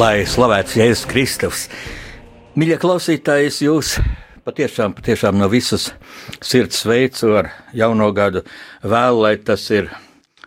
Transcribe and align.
Lai 0.00 0.22
slavēts 0.24 0.78
Jēzus 0.78 1.02
Kristus. 1.10 1.62
Mīļie 2.56 2.78
klausītāji, 2.80 3.50
es 3.50 3.58
jūs 3.60 3.90
patiešām, 4.46 4.94
patiešām 4.96 5.36
no 5.36 5.48
visas 5.52 5.90
sirds 6.40 6.78
sveicu 6.80 7.34
ar 7.36 7.50
jauno 7.76 8.08
gadu. 8.16 8.40
Vēlu, 8.80 9.20
lai 9.26 9.34
tas 9.44 9.66
ir 9.68 9.90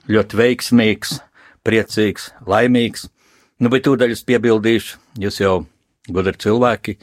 ļoti 0.10 0.40
veiksmīgs, 0.40 1.14
priecīgs, 1.62 2.32
laimīgs. 2.50 3.06
Nu, 3.62 3.70
bet 3.70 3.86
tūdaļ 3.86 4.16
es 4.18 4.26
piebildīšu, 4.26 4.98
jūs 5.22 5.40
jau 5.44 5.54
gudri 6.10 6.34
cilvēki. 6.48 6.98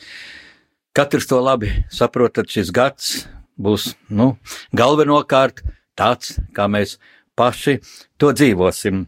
Katrs 0.90 1.30
to 1.30 1.38
labi 1.38 1.70
saprotat, 1.86 2.50
šis 2.50 2.74
gads 2.74 3.14
būs 3.62 3.92
nu, 4.10 4.32
galvenokārt 4.74 5.62
tāds, 5.94 6.40
kā 6.50 6.66
mēs 6.66 6.98
paši 7.38 7.78
to 8.18 8.34
dzīvosim. 8.34 9.04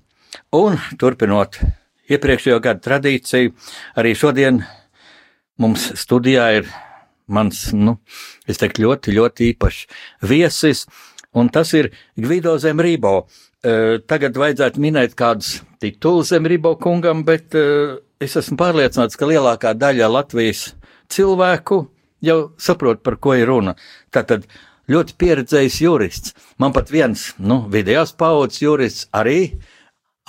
Un 0.54 0.78
turpinot 0.94 1.58
iepriekšējo 2.10 2.58
gadu 2.62 2.82
tradīciju, 2.86 3.52
arī 3.98 4.14
šodien 4.18 4.62
mums 5.62 5.92
studijā 6.00 6.48
ir 6.58 6.70
mans, 7.32 7.68
nu, 7.76 7.98
es 8.48 8.60
teiktu, 8.60 8.86
ļoti, 8.86 9.14
ļoti 9.16 9.52
īpašs 9.52 9.82
viesis, 10.28 10.86
un 11.38 11.48
tas 11.52 11.72
ir 11.78 11.92
Gvido 12.18 12.56
Zemrībo. 12.60 13.22
Tagad 14.10 14.36
vajadzētu 14.36 14.82
minēt 14.82 15.14
kādus 15.14 15.60
titulus 15.80 16.32
Zemrībo 16.32 16.74
kungam, 16.82 17.22
bet 17.24 17.54
es 17.54 18.36
esmu 18.40 18.58
pārliecināts, 18.58 19.16
ka 19.18 19.28
lielākā 19.30 19.76
daļa 19.78 20.10
Latvijas 20.10 20.72
cilvēku 21.12 21.84
jau 22.22 22.38
saprot, 22.58 23.02
par 23.06 23.20
ko 23.22 23.36
ir 23.38 23.46
runa. 23.50 23.76
Tātad 24.14 24.48
ļoti 24.90 25.14
pieredzējis 25.18 25.78
jurists. 25.84 26.34
Man 26.58 26.74
pat 26.74 26.90
viens 26.90 27.30
nu, 27.38 27.62
vidējās 27.70 28.16
paudzes 28.18 28.62
jurists 28.64 29.08
arī, 29.14 29.54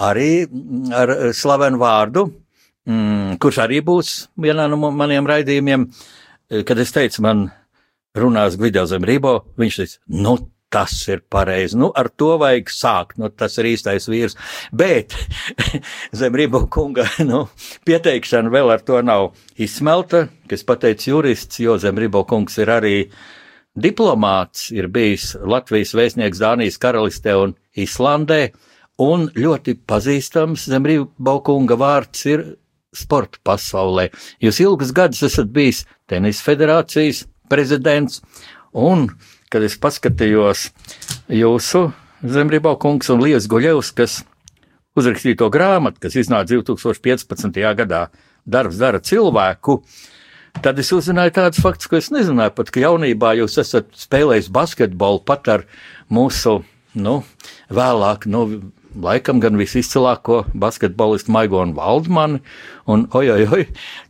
arī 0.01 0.45
ar 0.95 1.13
slavenu 1.35 1.81
vārdu, 1.81 2.27
mm, 2.89 3.37
kurš 3.43 3.63
arī 3.65 3.81
būs 3.85 4.13
vienā 4.39 4.69
no 4.69 4.79
maniem 4.91 5.27
raidījumiem. 5.29 5.89
Kad 6.67 6.79
es 6.79 6.91
teicu, 6.93 7.21
man 7.25 7.47
runās 8.17 8.57
Gvido 8.59 8.83
Zemrībo, 8.89 9.39
viņš 9.57 9.77
teica, 9.79 10.01
nu 10.23 10.37
tas 10.73 10.93
ir 11.07 11.21
pareizi. 11.29 11.77
Nu, 11.77 11.91
ar 11.93 12.09
to 12.09 12.33
vajag 12.41 12.71
sākt. 12.73 13.19
Nu, 13.21 13.29
tas 13.29 13.59
ir 13.61 13.69
īstais 13.73 14.07
vīrs. 14.09 14.33
Bet 14.73 15.13
zem 16.19 16.33
Rībo 16.37 16.65
kunga 16.73 17.05
nu, 17.29 17.45
pieteikšana 17.85 18.51
vēl 18.53 18.73
ar 18.73 18.81
to 18.85 19.01
nav 19.05 19.31
izsmelta, 19.61 20.25
kas 20.49 20.65
pateicis 20.65 21.11
jurists, 21.11 21.61
jo 21.61 21.77
zem 21.81 22.01
Rībo 22.01 22.25
kungs 22.29 22.57
ir 22.61 22.73
arī 22.73 22.95
diplomāts, 23.73 24.71
ir 24.73 24.89
bijis 24.93 25.33
Latvijas 25.37 25.93
vēstnieks 25.97 26.41
Dānijas 26.41 26.81
karalistē 26.81 27.37
un 27.41 27.55
Islandē, 27.77 28.41
un 29.01 29.29
ļoti 29.33 29.77
pazīstams 29.89 30.67
zem 30.69 30.85
Rībo 30.85 31.37
kunga 31.45 31.77
vārds 31.79 32.25
ir 32.29 32.45
sporta 32.93 33.39
pasaulē. 33.43 34.09
Jūs 34.43 34.61
ilgus 34.61 34.93
gadus 34.93 35.23
esat 35.25 35.49
bijis 35.53 35.83
tenis 36.09 36.43
federācijas 36.45 37.23
prezidents, 37.49 38.21
un 38.73 39.09
kad 39.49 39.65
es 39.65 39.77
paskatījos 39.77 40.69
jūsu 41.29 41.91
Zemrībā 42.23 42.77
kungs 42.79 43.09
un 43.11 43.19
Lies 43.19 43.49
Guļevs, 43.51 43.89
kas 43.97 44.21
uzrakstīja 44.95 45.41
to 45.41 45.49
grāmatu, 45.51 45.99
kas 46.05 46.15
iznāca 46.15 46.53
2015. 46.53 47.57
gadā, 47.75 48.05
darbs 48.47 48.79
dara 48.79 49.01
cilvēku, 49.03 49.81
tad 50.63 50.79
es 50.79 50.93
uzzināju 50.95 51.33
tādus 51.35 51.59
faktus, 51.59 51.89
ko 51.91 51.99
es 51.99 52.07
nezināju, 52.15 52.53
pat 52.55 52.71
ka 52.71 52.79
jaunībā 52.85 53.33
jūs 53.41 53.57
esat 53.59 53.91
spēlējis 54.05 54.47
basketbolu 54.55 55.19
pat 55.27 55.51
ar 55.51 55.65
mūsu, 56.07 56.61
nu, 56.95 57.17
vēlāk, 57.73 58.29
nu, 58.31 58.45
laikam 59.01 59.39
gan 59.43 59.57
visizcilāko 59.57 60.43
basketbolistu 60.53 61.33
Maigonu 61.33 61.75
Valdmani. 61.77 62.41
Un, 62.89 63.05
oi, 63.15 63.29
oi, 63.31 63.65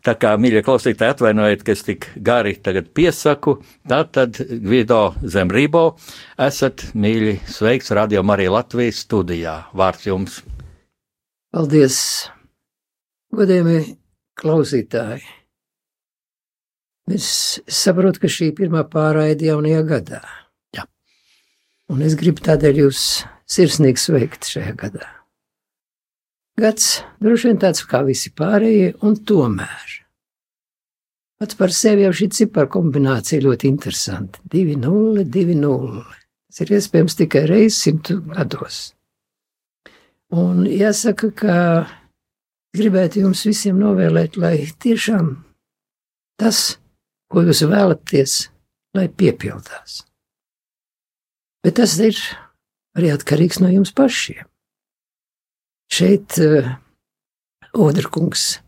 tā 0.05 0.15
kā 0.19 0.33
mīļie 0.41 0.63
klausītāji, 0.65 1.15
atvainojiet, 1.15 1.63
ka 1.65 1.75
es 1.75 1.85
tik 1.85 2.07
gari 2.17 2.55
tagad 2.63 2.89
piesaku, 2.97 3.59
tā 3.89 4.01
tad 4.09 4.39
Gvido 4.39 5.13
Zemrībo 5.21 5.83
esat 6.41 6.87
mīļi 6.97 7.37
sveikts 7.49 7.93
Radio 7.93 8.23
Marija 8.25 8.55
Latvijas 8.57 9.03
studijā. 9.05 9.59
Vārds 9.77 10.09
jums! 10.09 10.41
Paldies, 11.53 11.99
godējumi 13.35 13.79
klausītāji! 14.41 15.21
Es 17.11 17.59
saprotu, 17.67 18.21
ka 18.23 18.31
šī 18.31 18.53
ir 18.53 18.57
pirmā 18.57 18.85
pārraide 18.87 19.49
jaunajā 19.49 19.81
gadā. 19.89 20.21
Jā. 20.73 20.85
Un 21.91 22.01
es 22.05 22.15
gribu 22.15 22.39
tādēļ 22.45 22.79
jūs 22.85 23.01
sirsnīgi 23.53 24.01
sveikt 24.01 24.47
šajā 24.49 24.73
gadā. 24.79 25.09
Gads 26.59 27.01
droši 27.23 27.49
vien 27.49 27.59
tāds 27.61 27.81
kā 27.89 28.03
visi 28.05 28.29
pārējie, 28.37 28.93
un 29.05 29.15
tomēr. 29.17 29.93
Pats 31.41 31.57
par 31.59 31.73
sevi 31.75 32.05
jau 32.05 32.13
šī 32.15 32.29
cipara 32.37 32.69
kombinācija 32.71 33.43
ļoti 33.43 33.67
interesanta. 33.67 34.39
2-0, 34.53 35.25
2-0. 35.33 36.03
Tas 36.53 36.61
ir 36.63 36.75
iespējams 36.77 37.17
tikai 37.19 37.41
reizes 37.49 37.81
simtu 37.81 38.19
gados. 38.29 38.77
Un 40.33 40.63
jāsaka, 40.69 41.31
ka 41.33 41.57
gribētu 42.77 43.25
jums 43.25 43.43
visiem 43.49 43.81
novēlēt, 43.81 44.37
lai 44.37 44.55
tiešām 44.85 45.33
tas, 46.41 46.77
ko 47.33 47.43
jūs 47.45 47.65
vēlaties, 47.69 48.37
lai 48.97 49.09
piepildās. 49.09 50.03
Bet 51.65 51.77
tas 51.81 51.97
ir 52.01 52.17
arī 52.97 53.13
atkarīgs 53.13 53.61
no 53.63 53.71
jums 53.71 53.93
pašiem. 53.95 54.45
Šeit 55.93 56.37
uh, 56.41 56.73
Odrakungs 57.73 58.59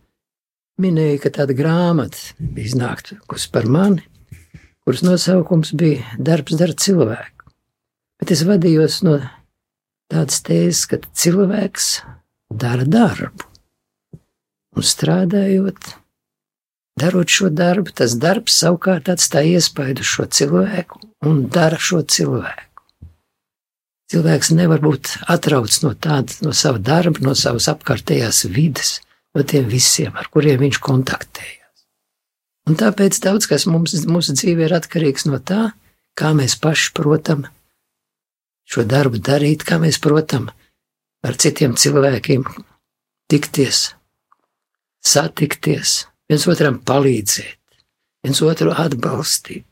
minēja, 0.82 1.22
ka 1.24 1.32
tāda 1.40 1.56
grāmata 1.58 2.36
bija 2.40 2.72
iznākusi 2.72 3.50
par 3.54 3.70
mani, 3.72 4.04
kuras 4.86 5.04
nosaukums 5.06 5.74
bija 5.78 6.04
Darbs 6.18 6.58
dara 6.60 6.76
cilvēku. 6.78 7.50
Bet 8.22 8.32
es 8.32 8.46
vadījos 8.48 9.02
no 9.06 9.20
tādas 10.12 10.42
tēzes, 10.46 10.86
ka 10.90 11.02
cilvēks 11.02 11.90
dara 12.54 12.86
darbu. 12.88 13.50
Un 14.76 14.84
strādājot, 14.84 15.96
darot 17.00 17.32
šo 17.32 17.50
darbu, 17.54 17.94
tas 17.96 18.18
darbs 18.20 18.58
savukārt 18.60 19.10
atstāja 19.12 19.60
iespaidu 19.60 20.04
šo 20.04 20.28
cilvēku 20.28 21.00
un 21.26 21.46
dara 21.52 21.80
šo 21.80 22.02
cilvēku. 22.04 22.75
Cilvēks 24.14 24.52
nevar 24.54 24.84
būt 24.86 25.16
atrauts 25.34 25.82
no 25.82 25.96
tāda, 25.98 26.36
no 26.46 26.54
sava 26.54 26.78
darba, 26.78 27.24
no 27.26 27.34
savas 27.38 27.66
apkārtējās 27.72 28.44
vidas, 28.54 29.00
no 29.34 29.42
tiem 29.42 29.66
visiem, 29.72 30.14
ar 30.14 30.30
kuriem 30.30 30.62
viņš 30.62 30.80
kontaktējās. 30.86 31.86
Un 32.70 32.78
tāpēc 32.78 33.18
daudz 33.22 33.50
kas 33.50 33.66
mums, 33.70 33.96
mūsu 34.10 34.36
dzīvē 34.38 34.68
ir 34.68 34.78
atkarīgs 34.78 35.26
no 35.30 35.40
tā, 35.42 35.72
kā 36.18 36.32
mēs 36.38 36.58
paši 36.62 36.94
protam 36.98 37.48
šo 38.70 38.86
darbu 38.90 39.22
darīt, 39.22 39.66
kā 39.66 39.78
mēs 39.82 40.00
protam 40.02 40.50
ar 41.26 41.38
citiem 41.42 41.74
cilvēkiem 41.78 42.46
tikties, 43.30 43.88
satikties, 45.06 46.04
viens 46.30 46.46
otram 46.50 46.78
palīdzēt, 46.86 47.62
viens 48.26 48.42
otru 48.46 48.74
atbalstīt 48.74 49.66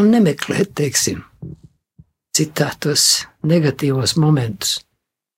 un 0.00 0.12
nemeklēt, 0.14 0.72
teiksim, 0.80 1.24
citātos 2.40 3.26
negatīvos 3.46 4.16
momentus. 4.20 4.80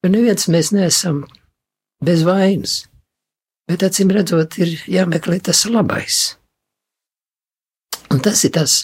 Jo 0.02 0.10
neviens 0.10 0.48
mēs 0.50 0.72
neesam 0.74 1.24
bez 2.02 2.24
vainas, 2.26 2.82
bet 3.70 3.84
acīm 3.86 4.10
redzot, 4.14 4.58
ir 4.58 4.74
jāmeklē 4.90 5.38
tas 5.46 5.64
labais. 5.70 6.36
Un 8.12 8.20
tas 8.22 8.42
ir 8.44 8.52
tas, 8.54 8.82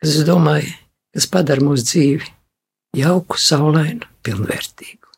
kas, 0.00 0.20
domāju, 0.26 0.70
kas 1.14 1.26
padara 1.30 1.62
mūsu 1.62 1.86
dzīvi 1.90 2.30
jauku, 2.96 3.38
saulainu, 3.40 4.06
pilnvērtīgu. 4.24 5.10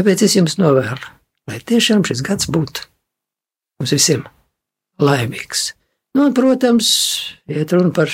Tāpēc 0.00 0.24
es 0.24 0.36
jums 0.38 0.56
novēlu, 0.60 1.12
lai 1.50 1.60
tiešām 1.60 2.06
šis 2.08 2.24
gads 2.24 2.48
būtu 2.50 2.88
mums 3.80 3.92
visiem 3.94 4.24
laimīgs. 5.00 5.70
Nu, 6.16 6.26
un, 6.26 6.34
protams, 6.36 6.90
iet 7.48 7.72
runa 7.76 7.92
par 7.94 8.12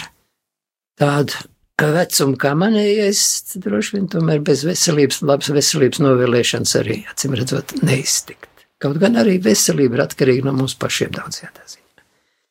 tādu 1.00 1.46
vecumu 1.84 2.38
kā 2.40 2.55
manējais, 2.56 3.23
droši 3.61 3.96
vien 3.96 4.06
tomēr 4.12 4.40
bez 4.44 4.64
veselības, 4.64 5.20
labas 5.28 5.50
veselības 5.52 6.00
novēlēšanas 6.00 6.76
arī, 6.81 7.02
acīm 7.12 7.37
redzot, 7.37 7.76
neiztikt. 7.84 8.49
Kaut 8.81 8.99
gan 9.00 9.17
arī 9.20 9.37
veselība 9.44 9.99
ir 9.99 10.05
atkarīga 10.06 10.49
no 10.49 10.56
mums 10.56 10.76
pašiem 10.81 11.12
daudzajā 11.17 11.52
ziņā. 11.52 12.05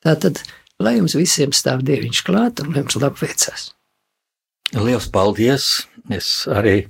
Tātad, 0.05 0.41
lai 0.81 0.97
jums 0.99 1.17
visiem 1.17 1.53
stāv 1.53 1.81
dieviņš 1.85 2.21
klāt 2.25 2.61
un 2.61 2.73
lai 2.73 2.83
jums 2.83 2.97
labi 3.01 3.25
veicās. 3.25 3.71
Liels 4.75 5.09
paldies! 5.13 5.87
Es 6.13 6.45
arī 6.51 6.85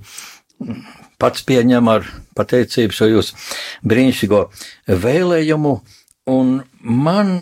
pats 1.20 1.44
pieņemu 1.48 1.92
ar 1.92 2.08
pateicību 2.36 2.96
šo 2.96 3.08
jūsu 3.08 3.36
brīnišķīgo 3.88 4.40
vēlējumu, 5.04 5.72
un 6.32 6.56
man 6.84 7.38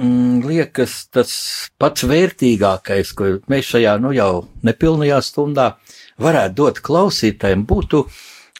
liekas, 0.00 1.04
tas 1.12 1.32
pats 1.80 2.04
vērtīgākais, 2.08 3.12
ko 3.16 3.34
mēs 3.50 3.72
šajā 3.74 3.96
nu 4.00 4.14
jau 4.16 4.46
nepilnajā 4.64 5.20
stundā 5.24 5.74
varētu 6.20 6.56
dot 6.56 6.80
klausītājiem, 6.84 7.66
būtu 7.68 8.04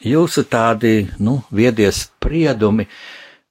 jūsu 0.04 0.44
tādi 0.50 1.08
nu, 1.20 1.40
viedie 1.52 1.90
spriedumi. 1.92 2.88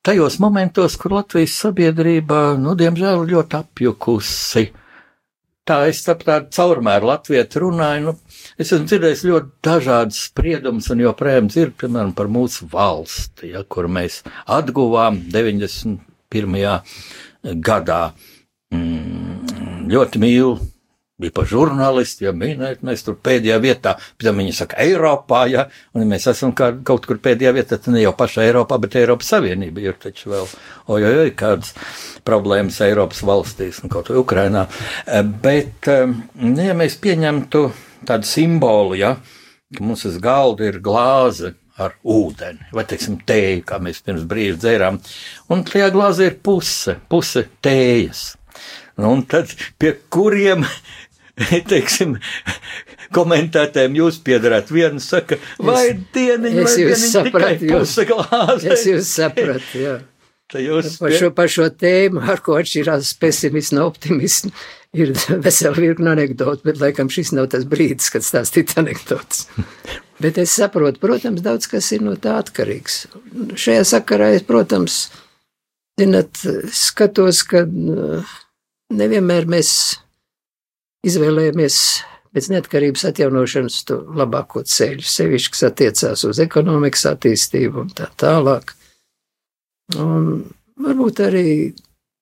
Tajos 0.05 0.39
momentos, 0.39 0.95
kur 0.97 1.17
Latvijas 1.17 1.57
sabiedrība, 1.59 2.55
nu, 2.61 2.75
diemžēl, 2.79 3.25
ļoti 3.29 3.57
apjukusi. 3.59 4.69
Tā 5.69 5.83
es 5.85 5.99
tādu 6.01 6.47
caurmēru 6.55 7.11
latviešu 7.11 7.61
runāju. 7.61 8.05
Nu, 8.07 8.13
es 8.57 8.71
esmu 8.71 8.87
dzirdējis 8.89 9.25
ļoti 9.27 9.51
dažādas 9.67 10.23
spriedumus, 10.29 10.87
un 10.89 11.03
joprojām 11.03 11.49
dzirdu, 11.51 11.75
piemēram, 11.83 12.15
par 12.17 12.31
mūsu 12.31 12.65
valsti, 12.71 13.51
ja, 13.51 13.61
kur 13.67 13.89
mēs 13.91 14.23
atguvām 14.49 15.19
91 15.29 16.57
gadā. 17.43 18.01
Mm, 18.73 19.87
ļoti 19.91 20.21
mīlu. 20.21 20.59
Bija 21.19 21.33
pa 21.35 21.43
žurnālisti, 21.43 22.23
ja 22.23 22.31
minēt, 22.31 22.79
mēs 22.87 23.01
tur 23.03 23.17
pēdējā 23.19 23.57
vietā, 23.59 23.97
pēc 24.15 24.29
tam 24.29 24.37
viņi 24.39 24.53
saka, 24.55 24.77
Eiropā, 24.79 25.41
ja, 25.51 25.65
un 25.91 26.05
mēs 26.07 26.29
esam 26.31 26.53
kā, 26.55 26.69
kaut 26.87 27.09
kur 27.09 27.19
pēdējā 27.19 27.51
vietā, 27.57 27.75
tad 27.75 27.91
ne 27.91 28.05
jau 28.05 28.13
pašā 28.15 28.45
Eiropā, 28.45 28.77
bet 28.79 28.95
Eiropas 29.01 29.33
Savienība 29.33 29.83
ir 29.83 29.97
taču 29.99 30.31
vēl, 30.31 30.47
ojoj, 30.95 31.33
kādas 31.35 31.73
problēmas 32.23 32.79
Eiropas 32.87 33.19
valstīs, 33.27 33.81
un 33.83 33.91
kaut 33.91 34.13
vai 34.13 34.21
Ukrainā. 34.21 34.63
Eh, 35.03 35.19
bet, 35.43 35.91
eh, 35.91 36.07
nu, 36.07 36.55
ja 36.63 36.77
mēs 36.79 36.95
pieņemtu 37.03 37.65
tādu 38.07 38.31
simbolu, 38.31 38.95
ja, 39.01 39.17
ka 39.75 39.83
mums 39.83 40.07
uz 40.07 40.15
galda 40.23 40.71
ir 40.71 40.79
glāze, 40.79 41.51
ar 41.79 41.95
ūdeni, 42.03 42.69
vai 42.75 42.85
teiksim, 42.89 43.19
tēju, 43.27 43.63
kā 43.69 43.79
mēs 43.83 44.03
pirms 44.05 44.25
brīža 44.29 44.59
dzērām. 44.63 44.99
Un 45.53 45.63
tajā 45.67 45.89
glāzē 45.95 46.29
ir 46.31 46.37
puse, 46.43 46.97
puse 47.11 47.45
tējas. 47.65 48.33
Un 48.99 49.23
tad 49.31 49.53
pie 49.79 49.93
kuriem, 50.11 50.65
teiksim, 51.71 52.17
komentētājiem 53.15 53.97
jūs 54.01 54.19
piedarāt? 54.25 54.71
Vienu 54.75 55.01
saka, 55.03 55.39
vai 55.57 55.93
dieniņa, 55.95 56.67
vai 56.67 56.77
dieniņa 56.77 57.25
tikai 57.29 57.55
puse 57.63 58.07
glāzē. 58.09 58.73
Es 58.75 58.87
jūs 58.89 59.11
sapratu, 59.19 59.75
jā. 59.79 59.99
Par 60.49 61.11
šo, 61.13 61.27
par 61.37 61.49
šo 61.53 61.67
tēmu, 61.77 62.23
ar 62.25 62.39
ko 62.41 62.55
atšķirās 62.57 63.11
pesimisms 63.21 63.75
no 63.77 63.83
optimisma, 63.85 64.49
ir 64.93 65.13
vesela 65.45 65.75
virkna 65.77 66.13
anekdotu, 66.17 66.63
bet 66.65 66.81
laikam 66.81 67.11
šis 67.13 67.33
nav 67.37 67.49
tas 67.53 67.65
brīdis, 67.69 68.11
kad 68.13 68.25
stāstīt 68.25 68.77
anekdotas. 68.79 69.47
Bet 70.19 70.35
es 70.35 70.51
saprotu, 70.51 70.99
protams, 70.99 71.39
daudz 71.39 71.69
kas 71.71 71.93
ir 71.95 72.01
no 72.03 72.17
tā 72.19 72.33
atkarīgs. 72.41 73.05
Šajā 73.55 73.85
sakarā 73.87 74.33
es, 74.35 74.43
protams, 74.43 74.97
zinat, 75.95 76.41
skatos, 76.75 77.39
ka 77.47 77.61
uh, 77.63 78.33
nevienmēr 78.91 79.47
mēs 79.47 79.69
izvēlējamies 81.07 81.77
pēc 82.35 82.49
neatkarības 82.51 83.05
atjaunošanas 83.09 83.79
to 83.87 84.01
labāko 84.19 84.65
ceļu, 84.67 85.07
sevišķi, 85.07 85.53
kas 85.55 85.65
attiecās 85.69 86.25
uz 86.27 86.41
ekonomikas 86.43 87.07
attīstību 87.13 87.85
un 87.85 87.93
tā 87.95 88.09
tālāk. 88.19 88.75
Un 89.95 90.43
varbūt 90.83 91.23
arī 91.25 91.47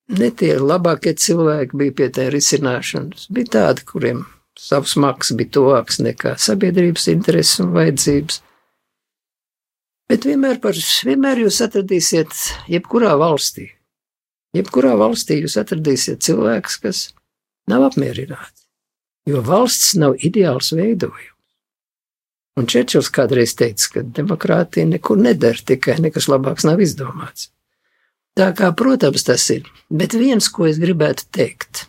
ne 0.07 0.29
tie 0.31 0.55
labākie 0.59 1.13
cilvēki 1.17 1.77
bija 1.77 1.95
pie 1.99 2.09
tā 2.15 2.27
risināšanas, 2.33 3.27
bija 3.33 3.53
tādi, 3.57 3.85
kuriem 3.87 4.25
savs 4.57 4.95
maks 4.99 5.33
bija 5.37 5.53
tuvāks 5.59 6.01
nekā 6.01 6.35
sabiedrības 6.41 7.07
intereses 7.13 7.61
un 7.63 7.73
vajadzības. 7.75 8.41
Bet 10.07 10.23
vienmēr, 10.23 10.61
par, 10.63 10.77
vienmēr 11.05 11.43
jūs 11.43 11.59
atradīsiet, 11.65 12.31
jebkurā 12.71 13.11
valstī, 13.19 13.67
jebkurā 14.55 14.95
valstī 14.99 15.41
jūs 15.41 15.57
atradīsiet 15.59 16.23
cilvēkus, 16.23 16.77
kas 16.83 17.01
nav 17.67 17.89
apmierināti, 17.89 18.63
jo 19.27 19.43
valsts 19.43 19.97
nav 19.99 20.15
ideāls 20.23 20.71
veidojums. 20.75 21.33
Un 22.57 22.65
Čečils 22.65 23.11
kādreiz 23.13 23.51
teica, 23.53 23.91
ka 23.93 24.01
demokrātija 24.01 24.87
nekur 24.89 25.19
neder, 25.21 25.59
tikai 25.61 25.99
nekas 26.01 26.25
labāks 26.31 26.65
nav 26.65 26.81
izdomāts. 26.81 27.51
Tā 28.37 28.51
kā, 28.53 28.71
protams, 28.77 29.23
tas 29.25 29.43
ir, 29.53 29.65
bet 29.89 30.13
viens, 30.13 30.47
ko 30.53 30.69
es 30.69 30.81
gribētu 30.81 31.29
teikt– 31.33 31.85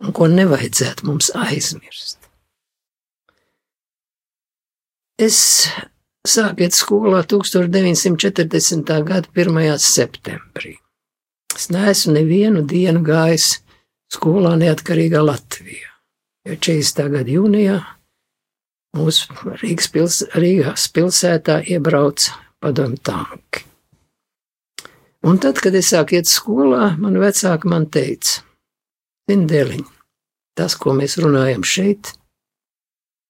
un 0.00 0.14
ko 0.16 0.28
nevajadzētu 0.30 1.06
mums 1.08 1.30
aizmirst. 1.36 2.18
Es 5.20 5.38
sāku 6.26 6.64
iet 6.64 6.76
skolā 6.76 7.20
1940. 7.28 8.94
gada 9.04 9.28
1. 9.36 9.60
septembrī. 9.84 10.78
Es 11.56 11.68
neesmu 11.72 12.16
nevienu 12.16 12.64
dienu 12.64 13.02
gājis 13.04 13.58
skolā 14.14 14.54
neatkarīgā 14.60 15.20
Latvijā, 15.20 15.90
jo 16.48 16.56
40. 16.56 17.08
gada 17.12 17.34
jūnijā 17.36 17.80
mūsu 18.96 19.34
Rīgas, 19.60 19.90
pils, 19.92 20.22
Rīgas 20.34 20.88
pilsētā 20.94 21.60
iebrauca 21.68 22.38
padomu 22.62 22.96
tanki. 23.04 23.66
Un 25.20 25.36
tad, 25.36 25.58
kad 25.60 25.74
es 25.76 25.90
sāku 25.92 26.16
iet 26.16 26.30
skolā, 26.30 26.94
man 26.96 27.18
vecāki 27.20 27.68
man 27.68 27.84
teica, 27.92 28.40
Zindēliņ, 29.28 29.82
tas, 30.56 30.74
ko 30.80 30.94
mēs 30.96 31.18
runājam 31.20 31.62
šeit, 31.66 32.14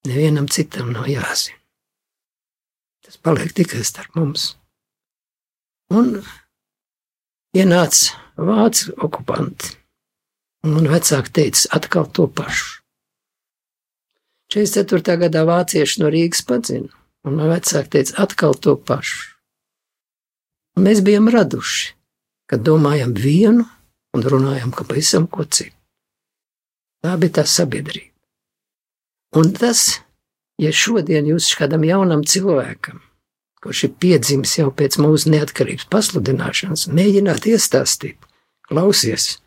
nevienam 0.07 0.47
citam 0.49 0.93
nav 0.95 1.09
jāzina. 1.11 1.59
Tas 3.05 3.19
paliek 3.19 3.51
tikai 3.53 3.83
starp 3.83 4.15
mums. 4.15 4.53
Un 5.91 6.21
ienāca 7.57 8.15
vācu 8.39 8.95
okupanti, 9.03 9.73
un 10.63 10.77
man 10.77 10.87
vecāki 10.93 11.35
teica 11.41 11.73
atkal 11.75 12.07
to 12.15 12.29
pašu. 12.31 12.79
44. 14.55 15.19
gadā 15.25 15.43
vācieši 15.47 16.01
no 16.01 16.09
Rīgas 16.11 16.41
padzina, 16.47 16.87
un 17.27 17.35
man 17.35 17.51
vecāki 17.51 17.97
teica 17.97 18.17
atkal 18.23 18.55
to 18.55 18.77
pašu. 18.79 19.30
Mēs 20.79 21.01
bijām 21.03 21.27
raduši, 21.31 21.91
kad 22.47 22.63
domājam 22.63 23.11
vienu 23.15 23.65
un 24.15 24.23
runājam 24.23 24.71
pavisam 24.75 25.27
ko 25.27 25.43
citu. 25.43 25.75
Tā 27.01 27.17
bija 27.17 27.41
tā 27.41 27.45
sabiedrība. 27.49 28.11
Un 29.35 29.53
tas, 29.55 30.01
ja 30.61 30.71
šodien 30.75 31.27
jūs 31.31 31.49
kādam 31.57 31.83
jaunam 31.87 32.21
cilvēkam, 32.27 32.99
kurš 33.63 33.85
ir 33.87 33.93
piedzimis 34.03 34.57
jau 34.59 34.69
pēc 34.75 34.99
mūsu 35.01 35.31
neatkarības 35.33 35.87
pasludināšanas, 35.91 36.87
mēģināt 36.91 37.47
iestāstīt, 37.49 38.19
klausies, 38.67 39.39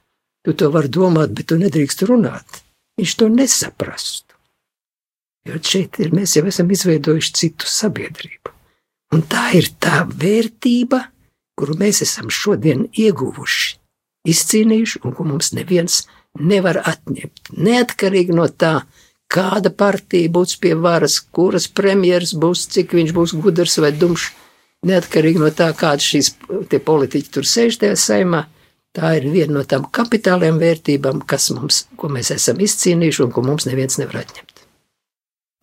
tu 0.45 0.57
to 0.57 0.71
vari 0.75 0.91
domāt, 0.93 1.35
bet 1.37 1.51
tu 1.53 1.61
nedrīkst 1.61 2.07
runāt. 2.09 2.63
Viņš 2.99 3.15
to 3.21 3.29
nesaprastu. 3.31 4.35
Jo 5.45 5.61
šeit 5.61 5.99
ir, 6.01 6.15
mēs 6.17 6.37
jau 6.39 6.45
esam 6.49 6.71
izveidojuši 6.73 7.35
citu 7.37 7.69
sabiedrību. 7.69 8.53
Un 9.15 9.23
tā 9.31 9.51
ir 9.59 9.69
tā 9.83 10.03
vērtība, 10.09 11.03
kuru 11.59 11.77
mēs 11.81 12.03
esam 12.05 12.31
šodien 12.33 12.87
ieguvuši, 12.91 13.79
izcīnījuši, 14.29 15.03
un 15.05 15.17
ko 15.17 15.27
mums 15.29 15.53
neviens 15.57 16.05
nevar 16.41 16.81
atņemt. 16.83 17.53
Neatkarīgi 17.55 18.35
no 18.35 18.47
tā, 18.49 18.75
kāda 19.31 19.71
partija 19.71 20.31
būs 20.35 20.57
pie 20.63 20.75
varas, 20.79 21.21
kuras 21.35 21.69
premjeras 21.69 22.35
būs, 22.39 22.67
cik 22.75 22.97
viņš 22.99 23.15
būs 23.17 23.37
gudrs 23.45 23.79
vai 23.83 23.93
dumšs, 23.93 24.33
neatkarīgi 24.89 25.43
no 25.43 25.51
tā, 25.55 25.71
kādas 25.77 26.07
šīs 26.11 26.35
politiķi 26.85 27.33
tur 27.35 27.49
sēž 27.49 27.81
tajā 27.83 27.99
saimā. 28.01 28.45
Tā 28.95 29.17
ir 29.19 29.25
viena 29.27 29.57
no 29.57 29.65
tām 29.67 29.89
kapitāliem 29.91 30.61
vērtībām, 30.61 31.25
kas 31.27 31.49
mums, 31.51 31.81
ko 31.99 32.13
mēs 32.15 32.31
esam 32.31 32.61
izcīnījuši 32.63 33.25
un 33.25 33.33
ko 33.35 33.43
mums 33.43 33.67
neviens 33.67 33.99
nevar 33.99 34.21
atņemt. 34.23 34.54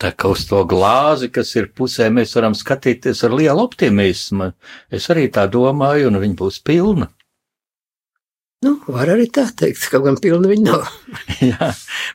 Tā 0.01 0.10
kā 0.17 0.31
uz 0.34 0.48
to 0.50 0.63
glāzi, 0.65 1.29
kas 1.34 1.53
ir 1.60 1.70
pusē, 1.77 2.08
mēs 2.13 2.34
varam 2.34 2.55
skatīties 2.58 3.22
ar 3.27 3.36
lielu 3.38 3.62
optimismu. 3.62 4.50
Es 4.89 5.10
arī 5.13 5.27
tā 5.34 5.46
domāju, 5.51 6.10
un 6.10 6.17
viņa 6.24 6.38
būs 6.39 6.58
pilna. 6.65 7.12
Nu, 8.65 8.75
var 8.93 9.10
arī 9.10 9.27
tā 9.34 9.48
teikt, 9.58 9.88
kaut 9.89 10.05
gan 10.05 10.17
pilni 10.22 10.50
viņi 10.51 10.65
nav. 10.67 10.89
Jā, 11.51 11.72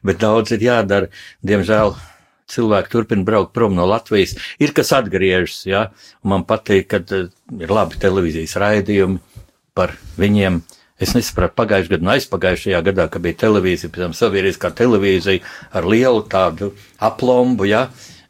bet 0.07 0.21
daudz 0.23 0.55
ir 0.55 0.67
jādara. 0.67 1.11
Diemžēl 1.47 1.95
cilvēki 2.51 2.93
turpina 2.93 3.27
braukt 3.27 3.55
prom 3.55 3.75
no 3.75 3.87
Latvijas. 3.91 4.37
Ir 4.63 4.75
kas 4.75 4.93
atgriežas, 4.95 5.65
jā, 5.67 5.89
un 6.23 6.35
man 6.35 6.47
patīk, 6.47 6.87
ka 6.93 7.03
uh, 7.03 7.31
ir 7.59 7.73
labi 7.75 7.99
televīzijas 8.03 8.55
raidījumi 8.63 9.19
par 9.77 9.97
viņiem. 10.21 10.61
Es 10.97 11.13
nesapratu 11.13 11.59
pagājušajā 11.59 11.93
gadā, 11.93 12.07
un 12.07 12.13
aizpagājušajā 12.15 12.79
gadā, 12.87 13.05
kad 13.13 13.25
bija 13.25 13.37
televīzija, 13.43 13.93
piemēram, 13.93 14.15
sabiedriskā 14.17 14.71
televīzija 14.79 15.43
ar 15.77 15.89
lielu 15.93 16.23
tādu 16.33 16.71
aplombu, 17.05 17.67
ja, 17.69 17.83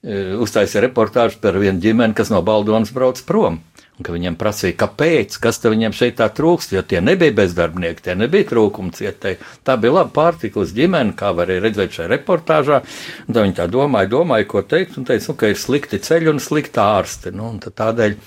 e, 0.02 0.35
uztaisīja 0.42 0.82
reportāžu 0.88 1.38
par 1.42 1.61
vienu 1.62 1.78
ģimeni, 1.85 2.16
kas 2.18 2.32
no 2.35 2.42
Baldonas 2.42 2.90
brauc 2.94 3.23
prom. 3.28 3.61
Un 3.96 4.08
viņiem 4.12 4.35
prasīja, 4.37 4.75
kāpēc, 4.82 5.38
kas 5.40 5.62
viņiem 5.62 5.94
šeit 5.96 6.18
tā 6.18 6.26
trūkst, 6.28 6.75
jo 6.75 6.82
tie 6.85 6.99
nebija 7.00 7.32
bezdarbnieki, 7.38 8.02
tie 8.04 8.16
nebija 8.18 8.50
trūkumi 8.50 8.92
cietēji. 8.92 9.38
Tā 9.64 9.78
bija 9.80 9.94
laba 10.00 10.12
pārtiklas 10.18 10.75
ģimene, 10.76 11.14
kā 11.16 11.30
varēja 11.38 11.64
redzēt 11.64 11.96
šajā 11.96 12.11
reportāžā. 12.12 12.82
Un 13.25 13.38
tā 13.38 13.46
viņi 13.46 13.56
tā 13.62 13.70
domāja, 13.73 14.11
domāja, 14.12 14.50
ko 14.50 14.66
teikt, 14.66 14.99
un 15.00 15.08
teica, 15.08 15.30
nu, 15.30 15.38
ka 15.40 15.54
ir 15.54 15.56
slikti 15.62 16.02
ceļi 16.02 16.35
un 16.35 16.42
slikti 16.44 16.82
ārsti. 16.82 17.32
Nu, 17.38 17.54
tādēļ, 17.64 18.20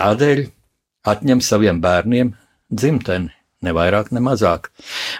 tādēļ 0.00 0.42
atņem 1.12 1.44
saviem 1.44 1.84
bērniem 1.84 2.32
dzimteni. 2.72 3.41
Ne 3.62 3.74
vairāk, 3.76 4.10
ne 4.10 4.22
mazāk. 4.22 4.70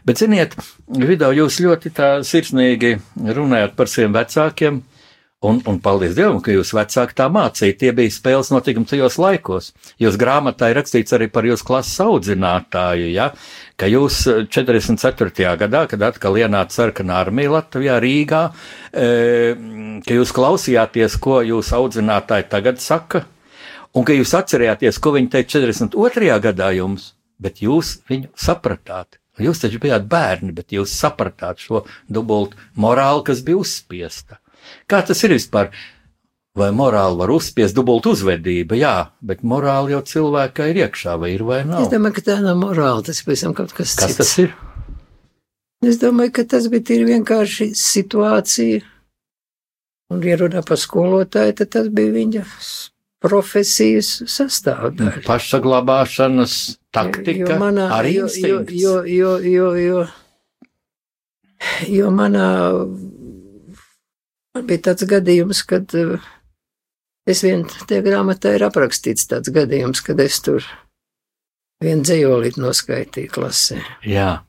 Bet, 0.06 0.18
ziniet, 0.22 0.56
video 0.90 1.30
jūs 1.34 1.60
ļoti 1.62 1.92
tā 1.94 2.08
sirsnīgi 2.26 2.96
runājat 3.38 3.76
par 3.78 3.90
saviem 3.90 4.16
vecākiem, 4.16 4.82
Un, 5.42 5.58
un 5.66 5.80
paldies 5.82 6.12
Dievam, 6.14 6.36
ka 6.38 6.52
jūs 6.54 6.70
vecāki 6.70 7.16
tā 7.18 7.24
mācīja. 7.34 7.74
Tie 7.74 7.90
bija 7.98 8.12
spēles 8.14 8.52
notikumi 8.52 8.86
tajos 8.86 9.16
laikos. 9.18 9.72
Jūs 9.98 10.14
grāmatā 10.14 10.68
ir 10.70 10.78
rakstīts 10.78 11.16
arī 11.16 11.26
par 11.34 11.48
jūsu 11.48 11.66
klases 11.66 11.98
audzinātāju, 12.04 13.08
ja? 13.10 13.32
ka 13.74 13.88
jūs 13.90 14.20
44. 14.54 15.32
Eh, 15.42 15.56
gadā, 15.58 15.80
kad 15.90 16.04
atkal 16.06 16.38
ienāca 16.38 16.76
sarkanā 16.76 17.18
armija 17.24 17.56
Latvijā, 17.56 17.98
Rīgā, 18.04 18.44
e, 18.94 19.08
ka 20.06 20.20
jūs 20.20 20.30
klausījāties, 20.36 21.18
ko 21.18 21.40
jūsu 21.42 21.74
audzinātāji 21.80 22.46
tagad 22.52 22.78
saka, 22.78 23.24
un 23.98 24.06
ka 24.06 24.14
jūs 24.14 24.36
atcerējāties, 24.38 25.02
ko 25.02 25.16
viņi 25.18 25.32
teica 25.34 25.56
42. 25.58 26.38
gadā 26.46 26.70
jums, 26.78 27.16
bet 27.42 27.62
jūs 27.64 27.98
viņu 28.10 28.32
sapratāt. 28.38 29.18
Jūs 29.40 29.62
taču 29.62 29.80
bijāt 29.80 30.04
bērni, 30.12 30.52
bet 30.52 30.74
jūs 30.74 30.92
sapratāt 30.92 31.62
šo 31.64 31.82
dubultu 32.12 32.58
morāli, 32.76 33.24
kas 33.26 33.40
bija 33.44 33.62
uzspiesta. 33.62 34.38
Kā 34.90 35.00
tas 35.06 35.22
ir 35.24 35.32
vispār? 35.34 35.72
Vai 36.52 36.68
morāli 36.76 37.16
var 37.16 37.30
uzspiest 37.32 37.72
dubult 37.72 38.04
uzvedību? 38.10 38.76
Jā, 38.76 38.96
bet 39.24 39.40
morāli 39.40 39.94
jau 39.94 40.02
cilvēkā 40.04 40.66
ir 40.68 40.82
iekšā, 40.82 41.16
vai 41.20 41.32
ir 41.32 41.46
vai 41.48 41.62
nav? 41.64 41.86
Es 41.86 41.92
domāju, 41.92 42.18
ka 42.18 42.26
tā 42.26 42.36
nav 42.44 42.58
morāla, 42.60 43.00
tas 43.06 43.22
ir 43.22 43.30
pavisam 43.30 43.56
kaut 43.56 43.72
kas 43.72 43.94
cits. 43.94 44.04
Kas 44.04 44.18
tas 44.20 44.34
ir? 44.42 44.52
Es 45.82 45.96
domāju, 45.98 46.34
ka 46.36 46.44
tas 46.52 46.68
bija 46.70 47.08
vienkārši 47.08 47.72
situācija. 47.74 48.84
Un, 50.12 50.20
ja 50.28 50.36
runā 50.36 50.60
par 50.68 50.76
skolotāju, 50.76 51.56
tad 51.62 51.72
tas 51.72 51.88
bija 51.88 52.12
viņa 52.18 52.44
profesijas 53.24 54.18
sastāvdaļa. 54.28 55.24
Pašsaglabāšanas 55.24 56.58
taktika, 56.92 57.56
manā, 57.60 57.88
arī 57.98 58.18
instinkts. 58.22 58.76
Jo, 58.76 59.00
jo, 59.08 59.36
jo, 59.40 59.72
jo, 59.76 60.02
jo, 60.02 60.04
jo 61.88 62.12
manā 62.14 62.50
Man 64.52 64.68
bija 64.68 64.82
tāds 64.90 65.06
gadījums, 65.08 65.62
kad 65.64 65.94
uh, 65.96 66.20
es 67.28 67.40
vien 67.44 67.64
tajā 67.88 68.02
grāmatā 68.04 68.52
ir 68.58 68.66
aprakstīts 68.66 69.24
tāds 69.30 69.48
gadījums, 69.52 70.02
kad 70.04 70.20
es 70.20 70.40
tur 70.44 70.66
vienu 71.82 72.04
dzējolīti 72.04 72.60
noskaitīju 72.60 73.32
klasē. 73.32 73.80
Jā. 74.04 74.42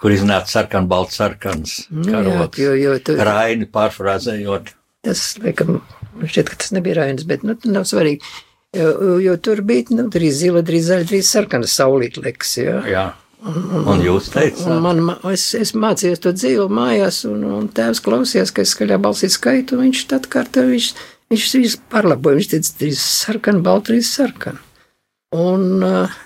Kur 0.00 0.10
iznāca 0.10 0.50
sarkan, 0.50 0.88
balts 0.90 1.20
sarkans. 1.20 1.76
Nu, 1.94 2.18
jā, 2.18 2.48
jo, 2.58 2.72
jo 2.74 2.96
tu, 3.06 3.14
Raini 3.14 3.68
pārfrāzējot. 3.70 4.72
Tas, 5.06 5.22
laikam, 5.38 5.78
šķiet, 6.18 6.50
ka 6.50 6.58
tas 6.64 6.74
nebija 6.74 6.98
Rainis, 6.98 7.28
bet, 7.30 7.46
nu, 7.46 7.54
nav 7.70 7.86
svarīgi. 7.86 8.26
Jo, 8.74 9.18
jo 9.22 9.34
tur 9.42 9.60
bija, 9.66 9.94
nu, 9.94 10.08
drīz 10.12 10.40
zila, 10.42 10.62
drīz 10.66 10.88
zaļa, 10.90 11.06
drīz 11.10 11.28
sarkana 11.30 11.68
saulīt 11.70 12.18
liks, 12.22 12.56
jā. 12.58 12.80
Jā. 12.90 13.04
Un, 13.44 13.56
un, 13.76 13.88
un 13.92 14.00
jūs 14.00 14.30
teicāt, 14.32 14.70
man, 14.80 15.02
es, 15.28 15.50
es 15.58 15.74
mācījos 15.76 16.22
to 16.24 16.32
dzīvu 16.32 16.64
mājās, 16.72 17.20
un, 17.28 17.42
un 17.58 17.66
tēvs 17.76 18.00
klausījās, 18.04 18.54
ka 18.56 18.64
es 18.64 18.72
skaļā 18.72 18.96
balsī 19.04 19.28
skaitu, 19.32 19.76
un 19.76 19.84
viņš 19.84 20.04
tad 20.14 20.28
kārtā, 20.32 20.64
viņš, 20.70 20.86
viņš 21.32 21.48
visu 21.60 21.82
parlaboja, 21.92 22.38
viņš 22.40 22.50
teica, 22.54 22.72
trīs 22.80 23.02
sarkana, 23.04 23.60
balta, 23.66 23.90
trīs 23.90 24.14
sarkana. 24.16 24.62
Un, 25.36 25.66
uh, 25.84 26.16